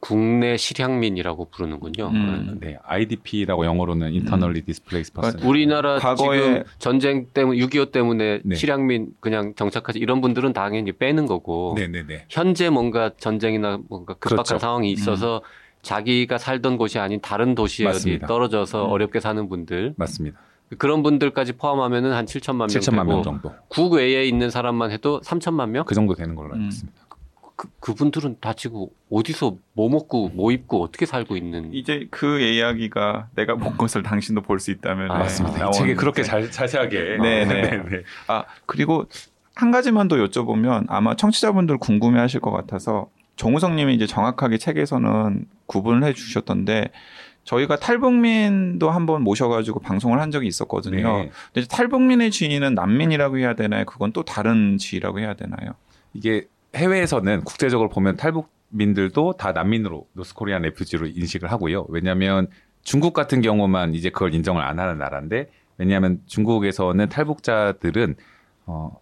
국내 0.01 0.57
실향민이라고 0.57 1.47
부르는군요. 1.51 2.09
음. 2.09 2.59
네, 2.61 2.79
IDP라고 2.85 3.65
영어로는 3.65 4.09
Internally 4.09 4.63
Displaced 4.63 5.15
Person. 5.15 5.43
우리나라 5.49 5.99
과거에- 5.99 6.39
지금 6.39 6.63
전쟁 6.79 7.27
때문에 7.33 7.59
6.25 7.59 7.91
때문에 7.93 8.41
네. 8.45 8.55
실향민 8.57 9.09
그냥 9.21 9.55
정착하지 9.57 9.99
이런 9.99 10.21
분들은 10.21 10.53
당연히 10.53 10.93
빼는 10.93 11.27
거고 11.27 11.75
네, 11.77 11.89
네, 11.89 12.05
네. 12.07 12.25
현재 12.29 12.69
뭔가 12.71 13.11
전쟁이나 13.19 13.79
뭔가 13.89 14.15
급박한 14.15 14.45
그렇죠. 14.45 14.59
상황이 14.59 14.93
있어서 14.93 15.43
자기가 15.83 16.39
살던 16.39 16.77
곳이 16.79 16.99
아닌 16.99 17.21
다른 17.21 17.55
도시에 17.55 17.87
어디. 17.89 18.19
떨어져서 18.21 18.87
음. 18.87 18.91
어렵게 18.91 19.21
사는 19.21 19.49
분들 19.49 19.95
맞습니다. 19.97 20.39
그런 20.79 21.05
분들까지 21.05 21.53
포함하면은 21.53 22.13
한 22.13 22.27
7천만 22.27 22.57
명 22.59 22.67
7천만 22.67 22.91
되고 22.99 23.05
명 23.05 23.23
정도. 23.23 23.53
국 23.69 23.93
외에 23.93 24.25
있는 24.27 24.51
사람만 24.51 24.91
해도 24.91 25.21
3천만 25.21 25.71
명? 25.71 25.85
그 25.85 25.95
정도 25.95 26.15
되는 26.15 26.35
걸로 26.35 26.55
알고 26.55 26.65
음. 26.65 26.69
있습니다. 26.69 27.06
그, 27.57 27.69
그분들은 27.81 28.37
다 28.41 28.53
지금 28.53 28.87
어디서 29.11 29.57
뭐 29.73 29.89
먹고 29.89 30.29
뭐 30.35 30.53
입고 30.53 30.83
어떻게 30.83 31.07
살고 31.07 31.37
있는 31.39 31.73
이제 31.73 32.07
그 32.11 32.39
이야기가 32.39 33.29
내가 33.35 33.57
본 33.57 33.77
것을 33.79 34.03
당신도 34.03 34.43
볼 34.43 34.61
수 34.61 34.71
있다면 34.71 35.11
아, 35.11 35.19
맞습니다. 35.19 35.71
책에 35.71 35.95
그렇게 35.95 36.23
자, 36.23 36.49
자세하게 36.51 37.19
네, 37.23 37.45
네. 37.47 37.83
아 38.29 38.45
그리고 38.67 39.07
한 39.55 39.71
가지만 39.71 40.07
더 40.09 40.17
여쭤보면 40.17 40.85
아마 40.89 41.17
청취자분들 41.17 41.79
궁금해하실 41.79 42.41
것 42.41 42.51
같아서 42.51 43.09
정우성님이 43.37 43.95
이제 43.95 44.07
정확하게 44.07 44.59
책에서는 44.59 45.47
구분을 45.67 46.05
해주셨던데 46.05 46.91
저희가 47.45 47.77
탈북민도 47.77 48.91
한번 48.91 49.23
모셔가지고 49.23 49.81
방송을 49.81 50.21
한 50.21 50.31
적이 50.31 50.49
있었거든요. 50.49 51.19
네. 51.23 51.31
근데 51.55 51.69
탈북민의 51.69 52.31
지위는 52.33 52.75
난민이라고 52.75 53.39
해야 53.39 53.55
되나요? 53.55 53.85
그건 53.87 54.13
또 54.13 54.25
다른 54.25 54.77
지위라고 54.79 55.21
해야 55.21 55.35
되나요? 55.35 55.73
이게 56.13 56.49
해외에서는 56.77 57.43
국제적으로 57.45 57.89
보면 57.89 58.17
탈북민들도 58.17 59.35
다 59.35 59.53
난민으로 59.53 60.07
노스코리안 60.13 60.63
레퓨지로 60.63 61.07
인식을 61.07 61.51
하고요. 61.51 61.87
왜냐하면 61.89 62.49
중국 62.83 63.13
같은 63.15 63.41
경우만 63.41 63.95
이제 63.95 64.11
그걸 64.11 64.35
인정을 64.35 64.63
안 64.63 64.79
하는 64.79 64.99
나라인데 64.99 65.51
왜냐하면 65.79 66.21
중국에서는 66.27 67.09
탈북자들은 67.09 68.15
어 68.67 68.97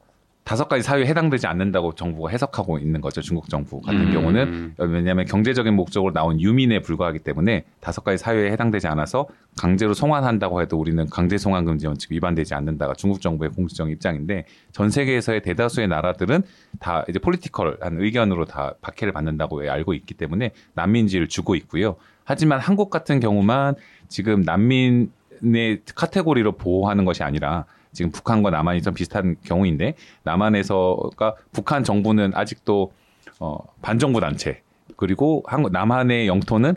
다섯 0.44 0.68
가지 0.68 0.82
사유에 0.82 1.06
해당되지 1.06 1.46
않는다고 1.46 1.94
정부가 1.94 2.28
해석하고 2.28 2.78
있는 2.78 3.00
거죠. 3.00 3.22
중국 3.22 3.48
정부 3.48 3.80
같은 3.80 4.08
음. 4.08 4.12
경우는 4.12 4.74
왜냐하면 4.78 5.24
경제적인 5.24 5.72
목적으로 5.74 6.12
나온 6.12 6.38
유민에 6.38 6.80
불과하기 6.80 7.20
때문에 7.20 7.64
다섯 7.80 8.04
가지 8.04 8.18
사유에 8.18 8.50
해당되지 8.52 8.86
않아서 8.88 9.26
강제로 9.58 9.94
송환한다고 9.94 10.60
해도 10.60 10.78
우리는 10.78 11.06
강제 11.08 11.38
송환 11.38 11.64
금 11.64 11.78
지 11.78 11.86
원칙 11.86 12.12
위반되지 12.12 12.54
않는다가 12.54 12.92
중국 12.92 13.20
정부의 13.20 13.50
공식적 13.50 13.90
입장인데 13.90 14.44
전 14.70 14.90
세계에서의 14.90 15.40
대다수의 15.42 15.88
나라들은 15.88 16.42
다 16.78 17.04
이제 17.08 17.18
political한 17.18 18.00
의견으로 18.00 18.44
다 18.44 18.74
박해를 18.82 19.12
받는다고 19.12 19.68
알고 19.68 19.94
있기 19.94 20.14
때문에 20.14 20.50
난민 20.74 20.97
지위를 20.97 21.28
주고 21.28 21.54
있고요. 21.56 21.96
하지만 22.24 22.60
한국 22.60 22.90
같은 22.90 23.18
경우만 23.18 23.74
지금 24.08 24.42
난민의 24.42 25.80
카테고리로 25.94 26.52
보호하는 26.52 27.04
것이 27.04 27.22
아니라 27.22 27.64
지금 27.94 28.10
북한과 28.10 28.50
남한이 28.50 28.82
좀 28.82 28.92
비슷한 28.92 29.36
경우인데 29.44 29.94
남한에서가 30.24 31.36
북한 31.52 31.84
정부는 31.84 32.32
아직도 32.34 32.92
어 33.40 33.58
반정부 33.80 34.20
단체. 34.20 34.60
그리고 34.96 35.42
한국 35.46 35.72
남한의 35.72 36.28
영토는 36.28 36.74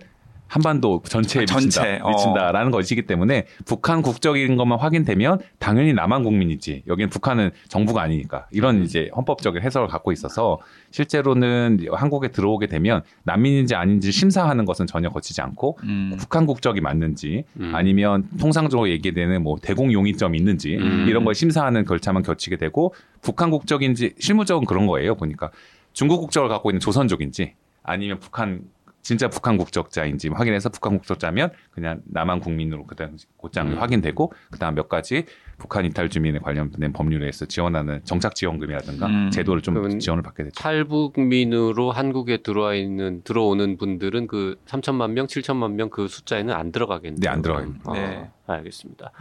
한반도 0.47 1.01
전체에 1.05 1.41
아, 1.41 1.55
미친다, 1.55 1.59
전체. 1.59 1.99
어. 2.01 2.09
미친다라는 2.09 2.71
것이기 2.71 3.03
때문에 3.03 3.45
북한 3.65 4.01
국적인 4.01 4.55
것만 4.55 4.79
확인되면 4.79 5.39
당연히 5.59 5.93
남한 5.93 6.23
국민이지 6.23 6.83
여기는 6.87 7.09
북한은 7.09 7.51
정부가 7.67 8.01
아니니까 8.01 8.47
이런 8.51 8.83
이제 8.83 9.09
헌법적인 9.15 9.61
해석을 9.61 9.87
갖고 9.87 10.11
있어서 10.11 10.59
실제로는 10.91 11.85
한국에 11.91 12.29
들어오게 12.29 12.67
되면 12.67 13.01
난민인지 13.23 13.75
아닌지 13.75 14.11
심사하는 14.11 14.65
것은 14.65 14.87
전혀 14.87 15.09
거치지 15.09 15.41
않고 15.41 15.77
음. 15.83 16.15
북한 16.17 16.45
국적이 16.45 16.81
맞는지 16.81 17.43
음. 17.59 17.75
아니면 17.75 18.27
통상적으로 18.39 18.89
얘기되는 18.89 19.43
뭐 19.43 19.57
대공 19.61 19.91
용의점이 19.91 20.37
있는지 20.37 20.77
음. 20.77 21.05
이런 21.07 21.25
걸 21.25 21.35
심사하는 21.35 21.85
절차만 21.85 22.23
거치게 22.23 22.57
되고 22.57 22.93
북한 23.21 23.49
국적인지 23.49 24.13
실무적은 24.19 24.65
그런 24.65 24.87
거예요 24.87 25.15
보니까 25.15 25.51
중국 25.93 26.19
국적을 26.21 26.47
갖고 26.49 26.69
있는 26.69 26.79
조선족인지 26.79 27.53
아니면 27.83 28.19
북한 28.19 28.61
진짜 29.07 29.29
북한 29.29 29.55
국적자인지 29.55 30.27
확인해서 30.27 30.67
북한 30.67 30.97
국적자면 30.97 31.51
그냥 31.71 32.01
남한 32.07 32.41
국민으로 32.41 32.85
그다음 32.85 33.15
곧장 33.37 33.69
음. 33.69 33.77
확인되고 33.77 34.33
그다음 34.51 34.75
몇 34.75 34.89
가지 34.89 35.23
북한 35.57 35.85
이탈 35.85 36.09
주민에 36.09 36.39
관련된 36.39 36.91
법률에서 36.91 37.45
지원하는 37.45 38.01
정착 38.03 38.35
지원금이라든가 38.35 39.07
음. 39.07 39.31
제도를 39.31 39.61
좀 39.61 39.97
지원을 39.97 40.23
받게 40.23 40.43
되죠. 40.43 40.61
탈북민으로 40.61 41.91
한국에 41.91 42.41
들어와 42.43 42.75
있는 42.75 43.21
들어오는 43.23 43.77
분들은 43.77 44.27
그 44.27 44.59
3천만 44.65 45.11
명, 45.11 45.25
7천만 45.27 45.71
명 45.71 45.87
그 45.89 46.09
숫자에는 46.09 46.53
안 46.53 46.73
들어가겠네요. 46.73 47.21
네, 47.21 47.29
안 47.29 47.41
들어가요. 47.41 47.73
아, 47.85 47.93
네. 47.93 48.29
알겠습니다. 48.45 49.11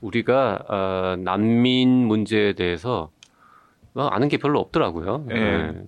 우리가 0.00 0.62
어, 0.68 1.16
난민 1.18 1.88
문제에 2.06 2.52
대해서 2.52 3.10
뭐 3.92 4.06
아는 4.06 4.28
게 4.28 4.36
별로 4.36 4.60
없더라고요. 4.60 5.24
네. 5.26 5.34
네. 5.34 5.82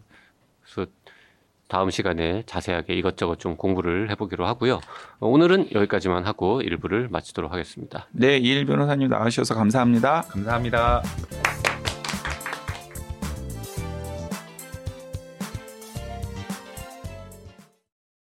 다음 1.68 1.90
시간에 1.90 2.42
자세하게 2.46 2.94
이것저것 2.94 3.38
좀 3.38 3.56
공부를 3.56 4.10
해보기로 4.10 4.46
하고요. 4.46 4.80
어, 5.20 5.28
오늘은 5.28 5.68
여기까지만 5.72 6.24
하고 6.24 6.60
일부를 6.60 7.08
마치도록 7.10 7.52
하겠습니다. 7.52 8.06
네, 8.12 8.38
이일 8.38 8.66
변호사님 8.66 9.08
나와주셔서 9.08 9.54
감사합니다. 9.54 10.22
감사합니다. 10.28 11.02